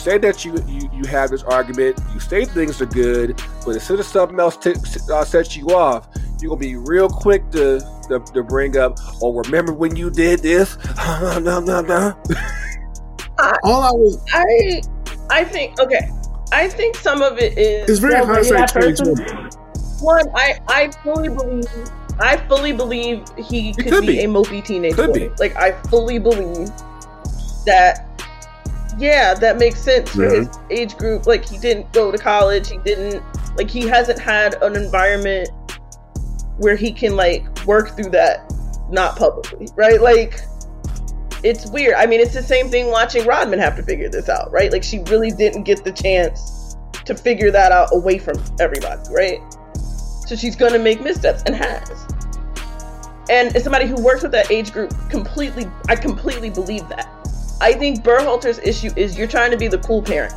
[0.00, 3.84] say that you, you you have this argument, you say things are good, but as
[3.84, 4.74] soon as something else t-
[5.12, 6.08] uh, sets you off,
[6.40, 8.98] you're gonna be real quick to to, to bring up.
[9.22, 10.76] Oh, remember when you did this?
[11.40, 12.16] no, no, no.
[13.64, 14.82] All I was, I,
[15.30, 16.10] I think okay.
[16.52, 17.88] I think some of it is.
[17.88, 18.72] It's very hindsight
[20.00, 21.64] One, I I fully believe
[22.18, 25.28] I fully believe he could, could be, be, a mopey teenage could boy.
[25.28, 25.28] Be.
[25.38, 26.68] Like I fully believe
[27.66, 28.06] that.
[28.98, 31.26] Yeah, that makes sense for his age group.
[31.26, 32.68] Like he didn't go to college.
[32.68, 33.22] He didn't
[33.56, 35.50] like he hasn't had an environment
[36.58, 38.52] where he can like work through that
[38.90, 40.00] not publicly, right?
[40.00, 40.40] Like
[41.42, 41.94] it's weird.
[41.94, 44.70] I mean, it's the same thing watching Rodman have to figure this out, right?
[44.70, 46.76] Like she really didn't get the chance
[47.06, 49.40] to figure that out away from everybody, right?
[50.26, 52.06] So she's going to make missteps and has.
[53.30, 57.08] And as somebody who works with that age group, completely, I completely believe that.
[57.60, 60.34] I think Berhalter's issue is you're trying to be the cool parent.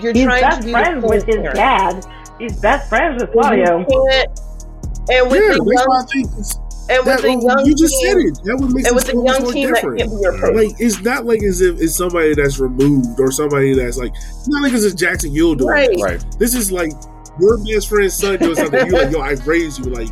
[0.00, 1.46] You're He's trying best to be friends the cool with parent.
[1.46, 2.06] his dad.
[2.38, 3.78] He's best friends with Claudio.
[3.78, 8.44] And with yeah, the young, and with that, the young you just team, said it.
[8.44, 9.98] That would make and with the young team different.
[9.98, 10.56] that can't be approached.
[10.56, 14.48] Like it's not like as if it's somebody that's removed or somebody that's like it's
[14.48, 15.96] not like it's a Jackson Yueill doing right.
[16.02, 16.24] right.
[16.38, 16.92] This is like
[17.40, 20.08] your best friend's son doing something, you like, yo, I raised you like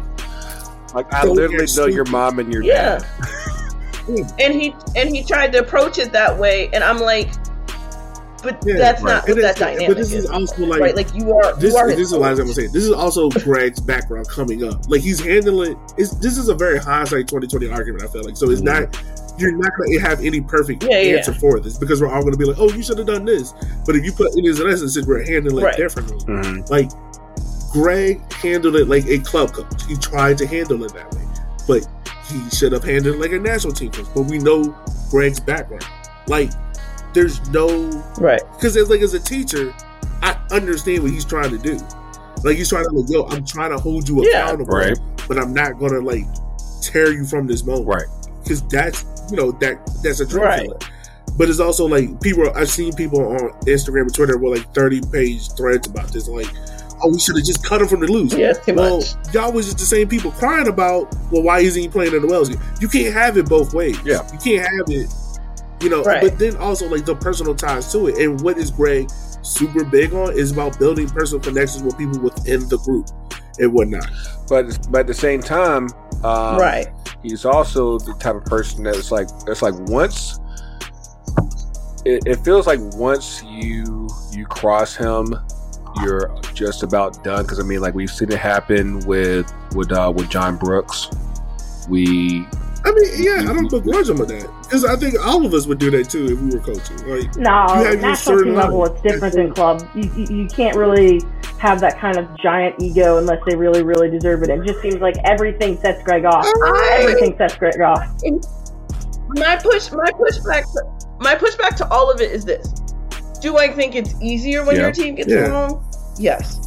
[0.95, 2.99] like I literally know your mom and your yeah.
[2.99, 3.07] dad.
[4.09, 7.31] and he and he tried to approach it that way, and I'm like,
[8.43, 9.15] but Yeah, that's right.
[9.15, 10.25] not And what that it's- dynamic but this is.
[10.25, 10.97] is also like, right?
[10.97, 11.55] Like you are.
[11.57, 12.55] this, you are this is what I'm coach.
[12.57, 12.73] saying.
[12.73, 14.89] This is also Greg's background coming up.
[14.91, 15.79] Like he's handling.
[15.97, 18.03] It's, this is a very hindsight 2020 argument.
[18.05, 19.01] I feel like so it's not.
[19.39, 21.17] You're not going to have any perfect Yeah, yeah.
[21.17, 23.25] answer for this because we're all going to be like, "Oh, you should have done
[23.25, 23.55] this."
[23.87, 25.73] But if you put in his an essence, we're handling Right.
[25.75, 26.19] it differently.
[26.27, 26.69] Mhm.
[26.69, 26.91] Like
[27.73, 29.85] Greg handled it like a club coach.
[29.89, 31.23] He tried to handle it that way,
[31.67, 31.87] but
[32.29, 34.07] he should have handled like a national team coach.
[34.15, 34.75] But we know
[35.11, 35.85] Greg's background.
[36.29, 36.51] Like,
[37.15, 37.67] there's no
[38.19, 38.41] Right.
[38.55, 39.75] because it's like as a teacher,
[40.23, 41.79] I understand what he's trying to do.
[42.45, 44.45] Like he's trying to like, yo, I'm trying to hold you Yeah.
[44.45, 44.99] accountable, Right.
[45.29, 46.25] but I'm not gonna like
[46.81, 48.07] tear you from this moment, Right.
[48.43, 50.63] Because that's you know that that's a dream Right.
[50.67, 50.79] killer.
[51.39, 52.51] But it's also like people.
[52.55, 56.29] I've seen people on Instagram and Twitter with like 30 page threads about this.
[56.29, 56.49] Like,
[57.03, 58.33] oh, we should have just cut him from the loose.
[58.35, 59.35] Yeah, too Well, much.
[59.35, 62.29] y'all was just the same people crying about, well, why isn't he playing in the
[62.29, 62.51] Wales?
[62.81, 63.99] You can't have it both ways.
[64.05, 64.27] Yeah.
[64.33, 65.11] You can't have it,
[65.83, 66.23] you know, Right.
[66.23, 68.19] but then also like the personal ties to it.
[68.19, 69.09] And what is Greg
[69.43, 73.09] super big on is about building personal connections with people within the group
[73.59, 74.07] and whatnot.
[74.49, 75.89] But but at the same time,
[76.23, 76.87] um, right.
[77.23, 80.39] he's also the type of person that's like it's like once
[82.05, 85.35] it, it feels like once you you cross him
[86.03, 90.13] you're just about done because i mean like we've seen it happen with with uh
[90.15, 91.09] with john brooks
[91.89, 92.47] we
[92.85, 94.51] I mean, yeah, I don't begrudge him with that.
[94.65, 96.97] Because I think all of us would do that too if we were coaching.
[97.09, 98.95] Like, No, You have your national certain team level, level.
[98.97, 99.89] it's different than club.
[99.95, 101.21] You, you, you can't really
[101.61, 104.51] have that kind of giant ego unless they really, really deserve it.
[104.51, 106.45] It just seems like everything sets Greg off.
[106.45, 108.05] I- Everything sets Greg off.
[109.29, 112.82] My push, my pushback, to, my pushback to all of it is this:
[113.43, 114.83] Do I think it's easier when Yeah.
[114.83, 115.49] your team gets Yeah.
[115.49, 115.85] wrong?
[116.19, 116.59] Yes,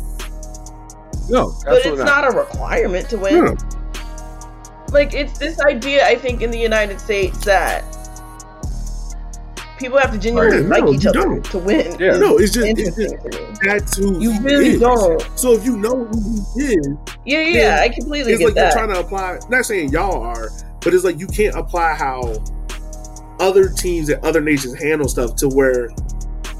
[1.29, 2.31] no but it's not.
[2.31, 3.33] a requirement to win.
[3.45, 3.53] yeah,
[4.91, 7.83] Like it's this idea, I think, in the United States that
[9.79, 10.69] people have to genuinely oh, Right.
[10.69, 11.45] like No, each other don't.
[11.45, 11.95] to win.
[11.99, 12.17] Yeah.
[12.17, 13.15] no, it's just, it's just
[13.63, 15.21] that's who You really don't.
[15.35, 16.87] So if you know who he is,
[17.25, 17.79] Yeah, yeah, Yeah.
[17.81, 18.73] I completely it's get like that.
[18.73, 19.39] you're trying to apply.
[19.49, 20.49] Not saying y'all are,
[20.81, 22.35] but it's like you can't apply how
[23.39, 25.89] other teams and other nations handle stuff to where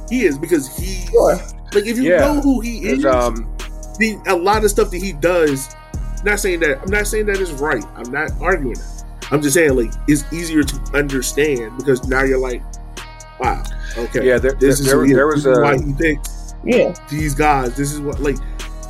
[0.10, 1.06] he is because he.
[1.07, 1.36] Sure.
[1.73, 2.19] Like if you Yeah.
[2.19, 3.52] know who he is, um
[3.99, 5.73] the, a lot of stuff that he does.
[6.23, 7.84] Not saying that I'm not saying that is right.
[7.95, 9.03] I'm not arguing it.
[9.32, 12.61] I'm just saying like it's easier to understand because now you're like,
[13.40, 13.64] wow,
[13.98, 15.15] okay, yeah there, this is there, who he is.
[15.18, 16.30] there was This is a why he picked
[16.64, 17.76] Yeah, these guys.
[17.76, 18.38] This is what like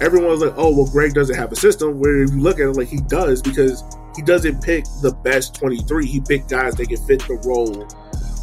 [0.02, 2.00] everyone's like, oh well, Greg doesn't have a system.
[2.00, 3.84] Where if you look at it, like he does because
[4.16, 6.06] he doesn't pick the best 23.
[6.06, 7.86] He picked guys that can fit the role.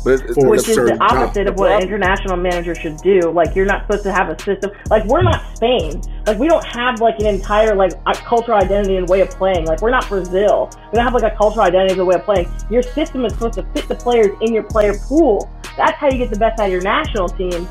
[0.05, 1.13] But it's- For Which is the certain job.
[1.13, 3.21] opposite of what an international manager should do.
[3.31, 4.71] Like you're not supposed to have a system.
[4.91, 6.01] Like we're not Spain.
[6.27, 7.93] Like we don't have like an entire like
[8.25, 9.67] cultural identity and way of playing.
[9.67, 10.71] Like we're not Brazil.
[10.93, 12.53] We don't have like a cultural identity and way of playing.
[12.71, 15.51] Your system is supposed to fit the players in your player pool.
[15.77, 17.67] That's how you get the best out of your national team.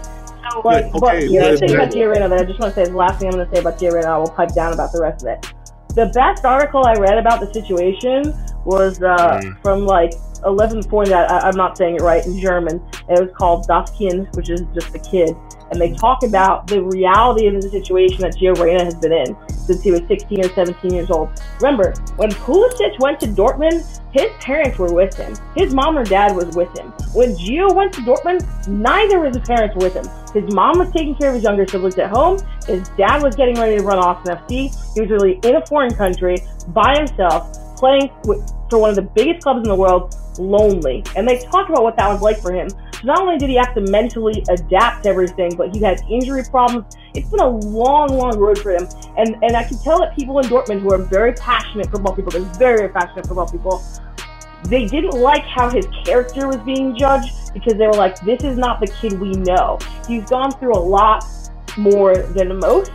[0.51, 2.75] So like, Yeah, but the other thing about Gio Reyna that I just want to
[2.75, 4.07] say is the last thing I'm going to say about Gio Reyna.
[4.07, 5.53] I will pipe down about the rest of it.
[5.95, 8.34] The best article I read about the situation
[8.65, 9.61] was uh, Mm.
[9.61, 10.13] from like
[10.45, 11.11] 11 point.
[11.11, 12.81] I, I'm not saying it right in German.
[13.09, 15.35] It was called Das Kind, which is just the kid.
[15.72, 19.35] And they talk about the reality of the situation that Gio Reyna has been in
[19.72, 21.30] since he was 16 or 17 years old.
[21.61, 25.34] Remember, when Pulisic went to Dortmund, his parents were with him.
[25.56, 26.88] His mom or dad was with him.
[27.14, 30.06] When Gio went to Dortmund, neither of his parents were with him.
[30.34, 32.39] His mom was taking care of his younger siblings at home.
[32.68, 34.72] His dad was getting ready to run Austin FC.
[34.93, 36.38] He was really in a foreign country
[36.69, 38.39] by himself, playing with,
[38.69, 41.03] for one of the biggest clubs in the world, lonely.
[41.15, 42.69] And they talked about what that was like for him.
[42.69, 46.43] So not only did he have to mentally adapt to everything, but he had injury
[46.43, 46.95] problems.
[47.15, 48.87] It's been a long, long road for him.
[49.17, 52.15] And and I can tell that people in Dortmund who are very passionate for football
[52.15, 53.83] people, they're very, very passionate football people,
[54.65, 58.57] they didn't like how his character was being judged because they were like, this is
[58.57, 59.79] not the kid we know.
[60.07, 61.25] He's gone through a lot
[61.77, 62.91] more than most,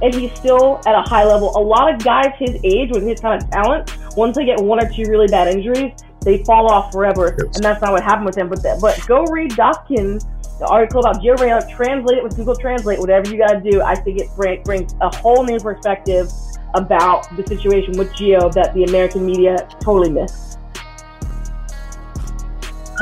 [0.00, 1.56] and he's still at a high level.
[1.56, 4.84] A lot of guys his age with his kind of talent, once they get one
[4.84, 5.92] or two really bad injuries,
[6.22, 7.54] they fall off forever, Yes.
[7.54, 8.48] and that's not what happened with him.
[8.48, 10.24] But that, but go read Das Kind,
[10.58, 13.80] the article about Reyna, translate it with Google Translate, whatever you got to do.
[13.80, 16.28] I think it bring, brings a whole new perspective
[16.74, 20.47] about the situation with Gio that the American media totally missed.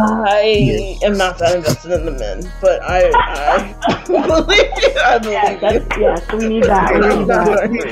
[0.01, 5.01] I am not that invested in the men, but I, I believe you.
[5.01, 6.03] I Yeah, believe that's, you.
[6.03, 6.93] yeah, so we need that.
[6.95, 7.47] We need that.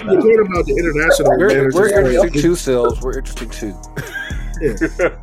[0.06, 3.18] But the point about the international we're, managers, we're right, interesting is- too sales we're
[3.18, 3.74] interesting too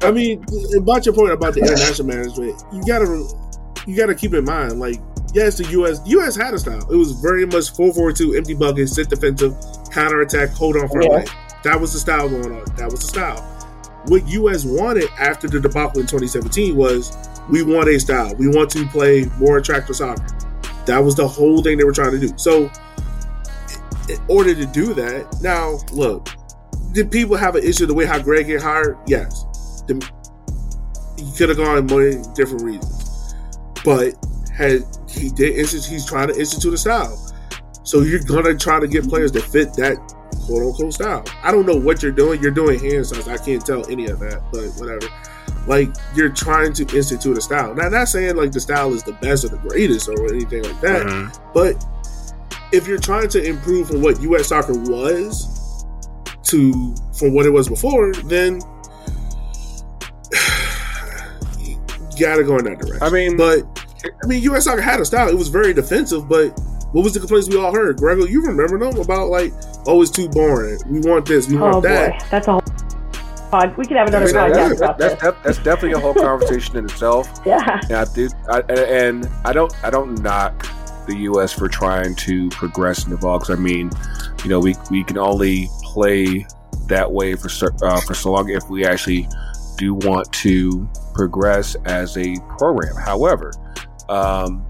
[0.02, 0.44] I mean,
[0.78, 3.06] about your point about the international management, you gotta
[3.88, 5.00] you gotta keep in mind, like,
[5.34, 6.02] yes, the U.S.
[6.06, 6.36] U.S.
[6.36, 6.86] had a style.
[6.92, 9.56] It was very much 4-4-2, empty buckets, sit defensive,
[9.92, 11.10] counter attack, hold on for Yeah.
[11.10, 11.32] a life.
[11.64, 12.66] That was the style going on.
[12.76, 13.42] That was the style.
[14.06, 14.66] What U.S.
[14.66, 17.16] wanted after the debacle in 2017 was
[17.50, 18.36] we want a style.
[18.36, 20.26] We want to play more attractive soccer.
[20.86, 22.34] That was the whole thing they were trying to do.
[22.38, 22.72] So,
[24.10, 26.28] in order to do that, now look,
[26.94, 28.98] did people have an issue the way how Greg get hired?
[29.08, 29.46] Yes,
[29.88, 29.96] the,
[31.18, 33.36] he could have gone many different reasons,
[33.86, 34.16] but
[34.52, 37.31] had he did he's trying to institute a style.
[37.84, 39.98] So you're gonna try to get players that fit that
[40.46, 41.24] quote unquote style.
[41.44, 42.42] I don't know what you're doing.
[42.42, 43.28] You're doing hand signs.
[43.28, 45.08] I can't tell any of that, but whatever.
[45.68, 47.76] Like you're trying to institute a style.
[47.76, 50.82] Now, not saying like the style is the best or the greatest or anything like
[50.82, 51.54] that, mm-hmm.
[51.54, 51.84] but
[52.72, 54.48] if you're trying to improve from what U.S.
[54.48, 55.86] soccer was
[56.44, 58.62] to from what it was before, then
[61.60, 61.78] you
[62.20, 63.04] gotta go in that direction.
[63.04, 63.64] I mean, but
[64.24, 64.66] I mean, U.S.
[64.66, 65.30] soccer had a style.
[65.30, 66.60] It was very defensive, but
[66.92, 67.98] what was the complaints we all heard?
[67.98, 69.54] Grego, you remember them about like,
[69.86, 70.80] oh, it's too boring.
[70.88, 71.48] We want this.
[71.48, 72.20] We want oh, that.
[72.20, 72.26] Boy.
[72.30, 72.62] That's a whole
[73.50, 73.78] pod.
[73.78, 75.22] We could have another I mean, podcast about that's, this.
[75.22, 77.28] That's, that's definitely a whole conversation in itself.
[77.46, 77.80] Yeah.
[77.84, 78.30] And I do.
[78.50, 79.74] I, and I don't.
[79.84, 80.68] I don't knock
[81.08, 81.54] the U.S.
[81.54, 83.42] for trying to progress and evolve.
[83.42, 83.92] Because I mean,
[84.44, 86.46] you know, we we can only play
[86.88, 87.50] that way for
[87.84, 89.28] uh, for so long if we actually
[89.78, 92.96] do want to progress as a program.
[92.96, 93.54] However,
[94.10, 94.66] um,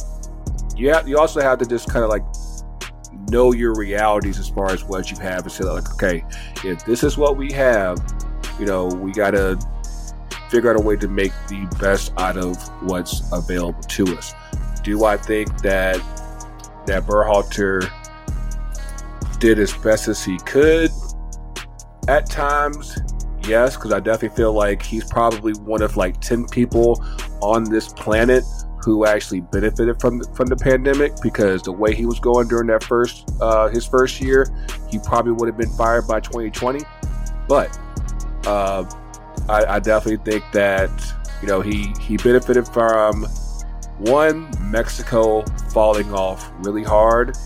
[0.76, 2.24] you have, you also have to just kind of like
[3.30, 6.24] know your realities as far as what you have and say like, okay,
[6.64, 7.98] if this is what we have,
[8.60, 9.60] you know, we gotta
[10.50, 14.34] figure out a way to make the best out of what's available to us.
[14.84, 16.02] Do I think that
[16.88, 17.90] that Berhalter
[19.40, 20.92] did as best as he could
[22.08, 23.00] at times?
[23.48, 27.04] Yes, because I definitely feel like he's probably one of like ten people
[27.42, 28.44] on this planet
[28.84, 32.68] who actually benefited from the, from the pandemic because the way he was going during
[32.68, 34.48] that first uh, his first year,
[34.90, 36.80] he probably would have been fired by 2020.
[37.48, 37.78] But
[38.46, 38.86] uh,
[39.50, 40.90] I, I, definitely think that
[41.42, 43.26] you know he he benefited from
[44.00, 47.38] one Mexico falling off really hard,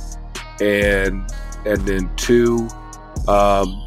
[0.62, 1.30] and
[1.66, 2.70] and then two
[3.28, 3.84] um,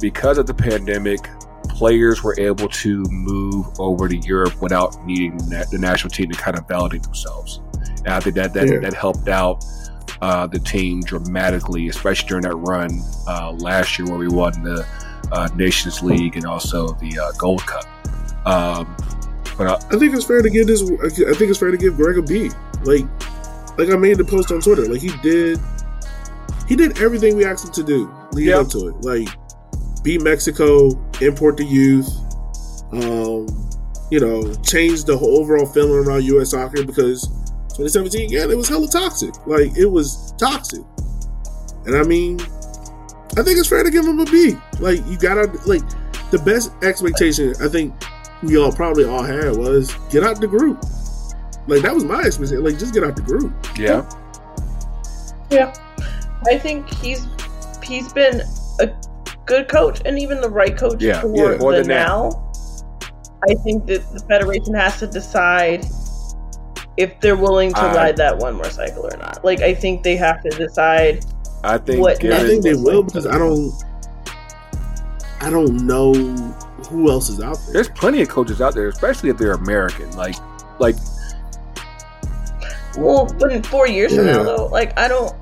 [0.00, 1.28] because of the pandemic
[1.78, 6.58] players were able to move over to Europe without needing the national team to kind
[6.58, 7.60] of validate themselves.
[7.98, 8.78] And I think that that, yeah.
[8.80, 9.64] that helped out
[10.20, 14.84] uh, the team dramatically, especially during that run uh, last year where we won the
[15.30, 17.84] uh, Nations League and also the uh, Gold Cup.
[18.44, 18.96] Um,
[19.56, 20.82] but uh, I think it's fair to give this.
[20.82, 22.50] I think it's fair to give Greg a B.
[22.82, 23.04] Like,
[23.78, 24.86] like I made the post on Twitter.
[24.86, 25.60] Like he did,
[26.66, 28.62] he did everything we asked him to do leading yep.
[28.62, 28.96] up to it.
[29.02, 29.28] Like
[30.02, 32.08] beat Mexico, import the youth,
[32.92, 33.46] um,
[34.10, 36.50] you know, change the whole overall feeling around U.S.
[36.50, 37.26] soccer because
[37.76, 39.34] 2017, yeah, it was hella toxic.
[39.46, 40.82] Like it was toxic,
[41.86, 42.40] and I mean,
[43.36, 44.56] I think it's fair to give him a B.
[44.80, 45.82] Like you gotta like
[46.30, 47.94] the best expectation I think
[48.42, 50.82] we all probably all had was get out the group.
[51.66, 52.64] Like that was my expectation.
[52.64, 53.52] Like just get out the group.
[53.78, 54.08] Yeah.
[55.50, 55.74] Yeah.
[56.46, 57.26] I think he's
[57.82, 58.42] he's been
[58.80, 58.88] a
[59.48, 62.44] good coach and even the right coach yeah, for yeah, the now.
[63.48, 65.84] I think that the federation has to decide
[66.96, 69.44] if they're willing to ride that one more cycle or not.
[69.44, 71.24] Like I think they have to decide.
[71.64, 73.72] I think what I think they will because I don't.
[75.40, 76.12] I don't know
[76.90, 77.74] who else is out there.
[77.74, 80.10] There's plenty of coaches out there, especially if they're American.
[80.16, 80.34] Like,
[80.80, 80.96] like.
[82.96, 84.18] Well, but in four years yeah.
[84.18, 85.34] from now, though, like I don't.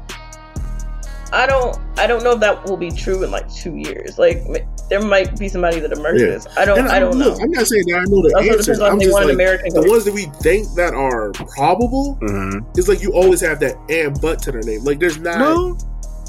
[1.32, 4.18] I don't I don't know if that will be true in like two years.
[4.18, 4.44] Like
[4.88, 6.46] there might be somebody that emerges.
[6.46, 6.62] Yeah.
[6.62, 7.44] I don't I, don't look, know.
[7.44, 8.80] I'm not saying that I know the also answers.
[8.80, 12.78] I'm just like, American the ones that we think that are probable mm-hmm.
[12.78, 14.84] is like you always have that and but to their name.
[14.84, 15.78] Like there's not no.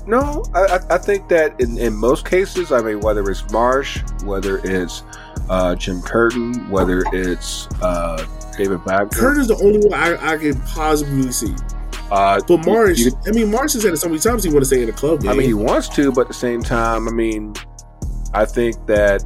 [0.08, 4.60] No, I, I think that in, in most cases, I mean, whether it's Marsch, whether
[4.64, 5.04] it's
[5.50, 8.26] uh, Jim Curtin, whether it's uh,
[8.58, 9.10] David Bagger.
[9.10, 11.54] Curtin is the only one I, I could possibly see.
[12.12, 14.66] Uh, but you, I mean, Marsch has said it so many times he want to
[14.66, 15.32] stay in the club game.
[15.32, 17.54] I mean, he wants to, but at the same time, I mean,
[18.34, 19.24] I think that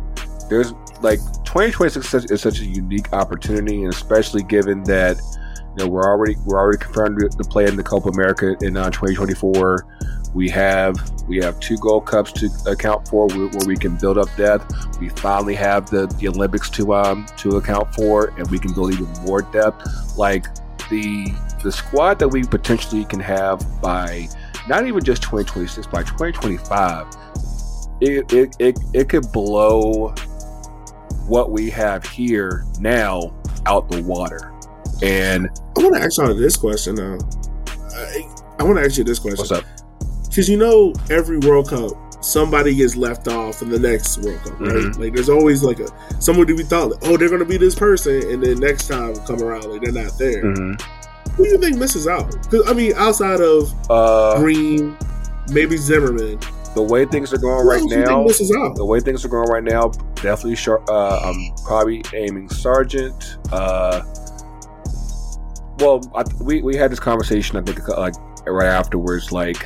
[0.49, 6.05] there's like 2026 is such a unique opportunity, and especially given that you know we're
[6.05, 9.85] already we're already confirmed to play in the Copa America in uh, 2024.
[10.33, 10.95] We have
[11.27, 14.97] we have two Gold Cups to account for where, where, we can build up depth.
[14.99, 18.93] We finally have the, the Olympics to um to account for, and we can build
[18.93, 20.17] even more depth.
[20.17, 20.45] Like
[20.89, 24.27] the the squad that we potentially can have by
[24.67, 27.07] not even just 2026, by 2025,
[28.01, 30.13] it, it, it, it could blow
[31.27, 33.33] what we have here now
[33.65, 34.53] out the water.
[35.03, 37.17] And I want to ask you this question now.
[37.95, 38.27] I,
[38.59, 39.38] I want to ask you this question.
[39.38, 39.65] What's up?
[40.27, 41.91] Because you know, every World Cup,
[42.23, 44.71] somebody gets left off in the next World Cup, right?
[44.71, 45.01] Mm-hmm.
[45.01, 45.88] Like, there's always like a
[46.21, 48.88] someone to be thought, like, oh, they're going to be this person, and then next
[48.88, 50.43] time come around, like they're not there.
[50.43, 51.00] Mm-hmm
[51.37, 52.29] Who do you think misses out?
[52.49, 54.95] 'Cause, I mean, outside of Uh, Green,
[55.49, 56.39] maybe Zimmerman.
[56.75, 58.75] the way things are going right else do you now, think misses out?
[58.75, 60.55] the way things are going right now, definitely.
[60.55, 63.37] Sharp, uh, I'm probably aiming Sargent.
[63.51, 64.01] Uh,
[65.79, 67.57] well, I, we we had this conversation.
[67.57, 68.13] I think like
[68.45, 69.65] right afterwards, like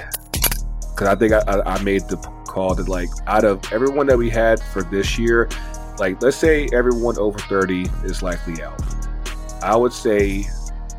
[0.93, 2.17] because I think I, I, I made the
[2.47, 5.49] call that like out of everyone that we had for this year,
[5.99, 8.81] like let's say everyone over thirty is likely out.
[9.61, 10.45] I would say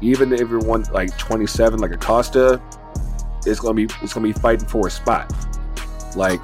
[0.00, 2.60] even if everyone like 27, like Acosta,
[3.46, 5.32] is gonna be it's gonna be fighting for a spot.
[6.16, 6.40] Like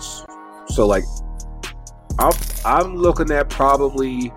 [0.69, 1.05] so, like
[2.19, 2.33] I'm
[2.65, 4.33] I'm looking at probably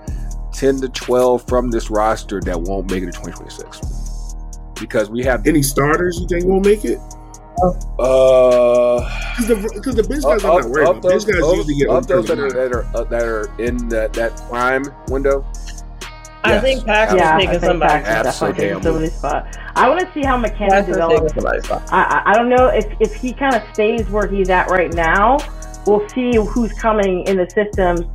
[0.54, 4.36] 10 to 12 from this roster that won't make it to 2026
[4.80, 7.00] because we have Any starters you think won't make it?
[8.00, 9.00] uh
[9.38, 11.02] Because the, 'cause the bench guys are not worried of.
[11.02, 13.50] Bench those, guys of, usually get of those that are that are, uh, that are
[13.62, 15.46] in that, that prime window.
[16.46, 16.64] I Yes.
[16.64, 17.92] think Paxten's Yeah, I taking think somebody.
[17.94, 19.58] Paxten's Absolutely definitely taking somebody's spot.
[19.76, 21.66] I want to see how McKennie Paxten's develops.
[21.66, 21.90] spot.
[21.92, 24.94] I, I- I don't know if, if he kind of stays where he's at right
[24.94, 25.38] now.
[25.86, 28.10] We'll see who's coming in the system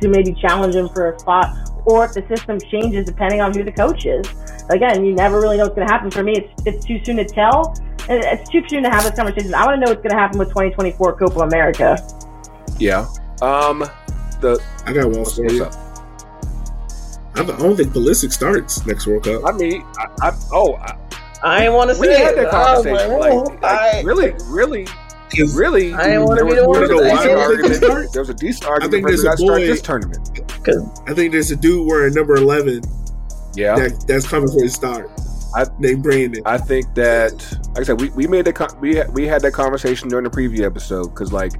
[0.00, 1.54] to maybe challenge him for a spot,
[1.84, 4.26] or if the system changes depending on who the coach is.
[4.70, 6.10] Again, you never really know what's going to happen.
[6.10, 7.74] For me, it's it's too soon to tell.
[8.08, 9.52] And It's too soon to have this conversation.
[9.54, 11.96] I want to know what's going to happen with 2024 Copa America.
[12.78, 13.06] Yeah.
[13.42, 13.80] Um.
[14.40, 15.64] The I got one what's, for you.
[15.64, 15.74] up?
[17.36, 19.42] I don't think Pulisic starts next World Cup.
[19.46, 20.96] I mean, I, I oh, I,
[21.42, 22.36] I ain't want to we say had it.
[22.36, 23.18] that I was conversation.
[23.18, 24.86] like, Like, like, I- really, really,
[25.36, 25.94] 'Cause really.
[25.94, 27.38] I didn't wanna there be was the one a to decent say it.
[27.38, 30.40] argument- There was a decent argument I think there's that a start boy- this tournament.
[31.08, 32.82] I think there's a dude wearing number 11
[33.54, 33.76] Yeah.
[33.76, 35.08] that, that's coming for his start.
[35.54, 36.42] I- named Brenden.
[36.46, 37.32] I think that,
[37.70, 40.24] like I said, we, we made the con- we had, we had that conversation during
[40.24, 41.52] the preview episode because like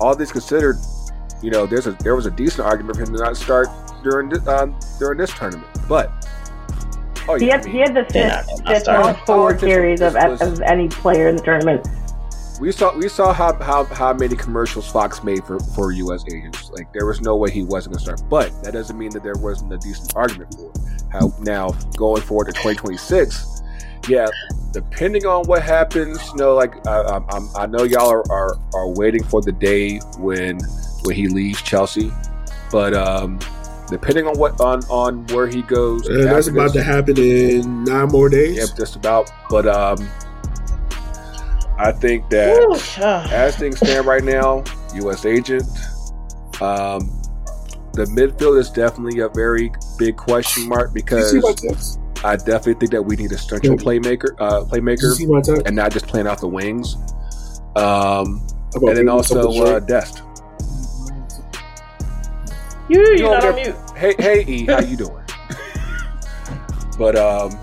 [0.00, 0.76] all this considered,
[1.42, 3.68] you know, there's a there was a decent argument for him to not start
[4.02, 6.10] during this, um, during this tournament, but
[7.28, 10.00] oh He had I he had the They're not- fifth, not fifth most forward carries
[10.00, 11.86] of, was- of any player in the tournament.
[12.60, 16.24] we saw we saw how, how how many commercials Fox made for for U.S.
[16.32, 16.70] agents.
[16.70, 19.34] Like there was no way he wasn't gonna start, but that doesn't mean that there
[19.36, 20.78] wasn't a decent argument for it.
[21.10, 23.62] How now going forward to 2026,
[24.08, 24.28] yeah,
[24.72, 28.54] depending on what happens, you know, like I, I'm- I'm, I know y'all are, are
[28.74, 30.58] are waiting for the day when
[31.04, 32.12] when he leaves Chelsea,
[32.70, 33.38] but um,
[33.88, 38.08] depending on what on on where he goes, and that's about to happen in nine
[38.08, 38.56] more days.
[38.56, 39.30] Yep, just about.
[39.50, 40.08] But um,
[41.78, 44.64] I think that Whew, as things stand right now,
[44.94, 45.24] U.S.
[45.24, 45.64] agent.
[46.60, 47.18] Um,
[47.94, 51.98] the midfield is definitely a very big question mark because see my text?
[52.24, 53.84] I definitely think that we need a central Yeah.
[53.84, 55.62] playmaker, uh, playmaker, see my text?
[55.66, 56.96] and not just playing out the wings.
[57.76, 59.86] Um, and then also something uh, short?
[59.86, 60.22] Dest.
[62.92, 63.76] You, you you're not on mute.
[63.96, 65.24] Hey, hey, E, how you doing?
[66.98, 67.58] but um,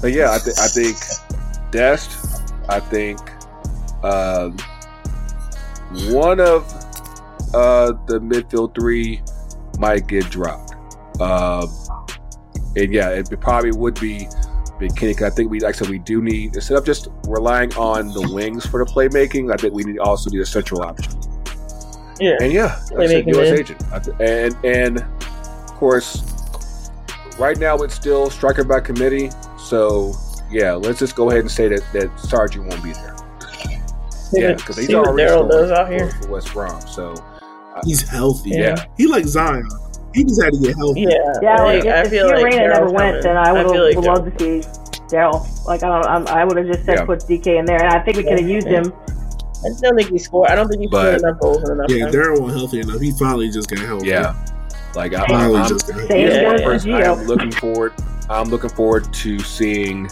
[0.00, 0.96] but yeah, I, th- I think
[1.70, 2.40] Dest.
[2.70, 3.18] I think
[4.02, 4.56] um,
[6.10, 6.64] one of
[7.52, 9.20] uh, the midfield three
[9.78, 10.74] might get dropped.
[11.20, 11.68] Um,
[12.74, 14.26] and yeah, it probably would be
[14.80, 15.20] McKennie.
[15.20, 18.26] I think we, like I said, we do need instead of just relying on the
[18.32, 19.52] wings for the playmaking.
[19.52, 21.12] I think we need also need a central option.
[22.20, 22.36] Yeah.
[22.40, 23.50] And yeah, like I said, U.S.
[23.50, 23.60] mid.
[23.60, 26.22] agent, and and of course,
[27.38, 29.30] right now it's still striker by committee.
[29.58, 30.14] So
[30.50, 33.16] yeah, let's just go ahead and say that that Sargent won't be there.
[34.34, 36.10] Yeah, because he's See already Daryl does out here.
[36.22, 36.80] for West Brom.
[36.82, 38.50] So uh, He's healthy.
[38.50, 39.68] yeah, He like Zion.
[40.14, 41.02] He just had to get healthy.
[41.02, 43.22] Yeah, Yeah, like, like, I if feel Gio like Reyna never went, coming.
[43.22, 44.68] then I would have like loved to see
[45.14, 45.66] Daryl.
[45.66, 47.04] Like I don't, I'm, I would have just said Yeah.
[47.04, 48.80] put Dike in there, and I think we could have used Yeah.
[48.82, 48.92] him.
[49.64, 50.50] I just don't think he scored.
[50.50, 52.14] I don't think he But- scored enough goals in enough Yeah, time.
[52.14, 53.00] Darren wasn't healthy enough.
[53.00, 54.08] He finally just got healthy.
[54.08, 54.34] yeah.
[54.94, 56.08] Like I, Finally I'm, just got healthy.
[56.14, 56.50] Same Yeah.
[56.50, 57.92] goes for First, I am looking forward.
[58.28, 60.08] I'm looking forward to seeing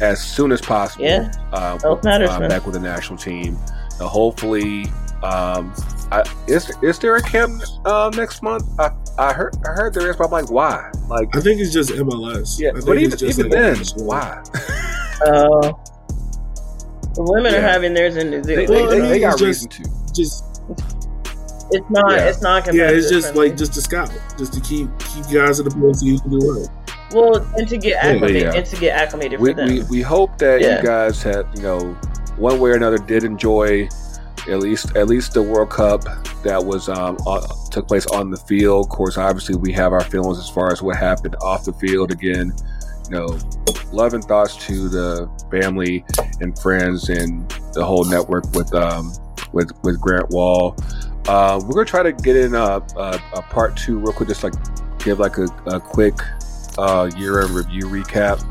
[0.00, 1.04] as soon as possible.
[1.04, 1.30] Yeah.
[1.52, 2.48] uh, Health matters, uh, man.
[2.50, 3.56] back with the national team.
[4.00, 4.84] Uh, hopefully,
[5.22, 5.74] um,
[6.12, 8.64] I, is is there a camp uh, next month?
[8.78, 10.90] I, I heard I heard there is, but I'm like, why?
[11.08, 12.60] Like, I think it's just MLS.
[12.60, 14.06] yeah, I think but it's even just even like then, national.
[14.06, 14.42] why?
[15.26, 15.74] Uh, the
[17.24, 17.58] women Yeah.
[17.58, 18.68] are having theirs in New They, Zealand.
[18.68, 19.82] they, Well, I they, mean, they got it's reason to.
[20.14, 20.44] Just
[21.70, 22.10] it's not.
[22.10, 22.28] Yeah.
[22.28, 22.74] It's not.
[22.74, 23.48] yeah, it's just friendly.
[23.50, 26.30] like just to scout, just to keep keep guys in the pool so you can
[26.30, 26.72] do well.
[27.12, 28.54] well, and to get acclimated, yeah.
[28.54, 29.68] and to get acclimated We, for them.
[29.68, 30.78] we, we hope that Yeah.
[30.80, 31.92] you guys had you know
[32.36, 33.88] one way or another did enjoy
[34.48, 36.04] at least at least the World Cup
[36.42, 38.86] that was um on, took place on the field.
[38.86, 42.12] Of course, obviously we have our feelings as far as what happened off the field.
[42.12, 42.52] Again,
[43.10, 43.38] know,
[43.92, 46.04] love and thoughts to the family
[46.40, 49.12] and friends and the whole network with um
[49.52, 50.76] with with Grant Wahl.
[51.26, 54.42] Uh, we're gonna try to get in a, a, a part two real quick, just
[54.42, 54.54] like
[54.98, 56.18] give like a, a quick
[56.78, 58.42] uh, year in review recap.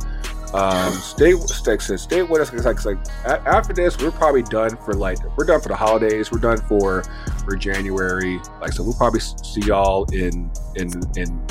[0.53, 2.49] Um, stay, stay, stay with us.
[2.49, 6.31] Cause like, like after this, we're probably done for like we're done for the holidays.
[6.31, 7.03] We're done for
[7.43, 8.39] for January.
[8.61, 11.45] Like so, we'll probably see y'all in in in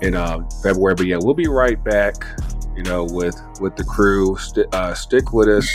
[0.00, 0.94] in uh, February.
[0.94, 2.14] But yeah, we'll be right back.
[2.76, 4.36] You know, with with the crew.
[4.38, 5.68] St- uh, stick with us,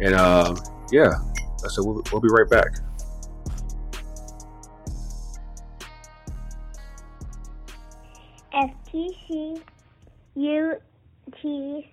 [0.00, 0.54] and uh,
[0.92, 1.12] yeah.
[1.68, 2.76] So we'll, we'll be right back.
[8.52, 9.60] FTC
[10.36, 11.86] UTD.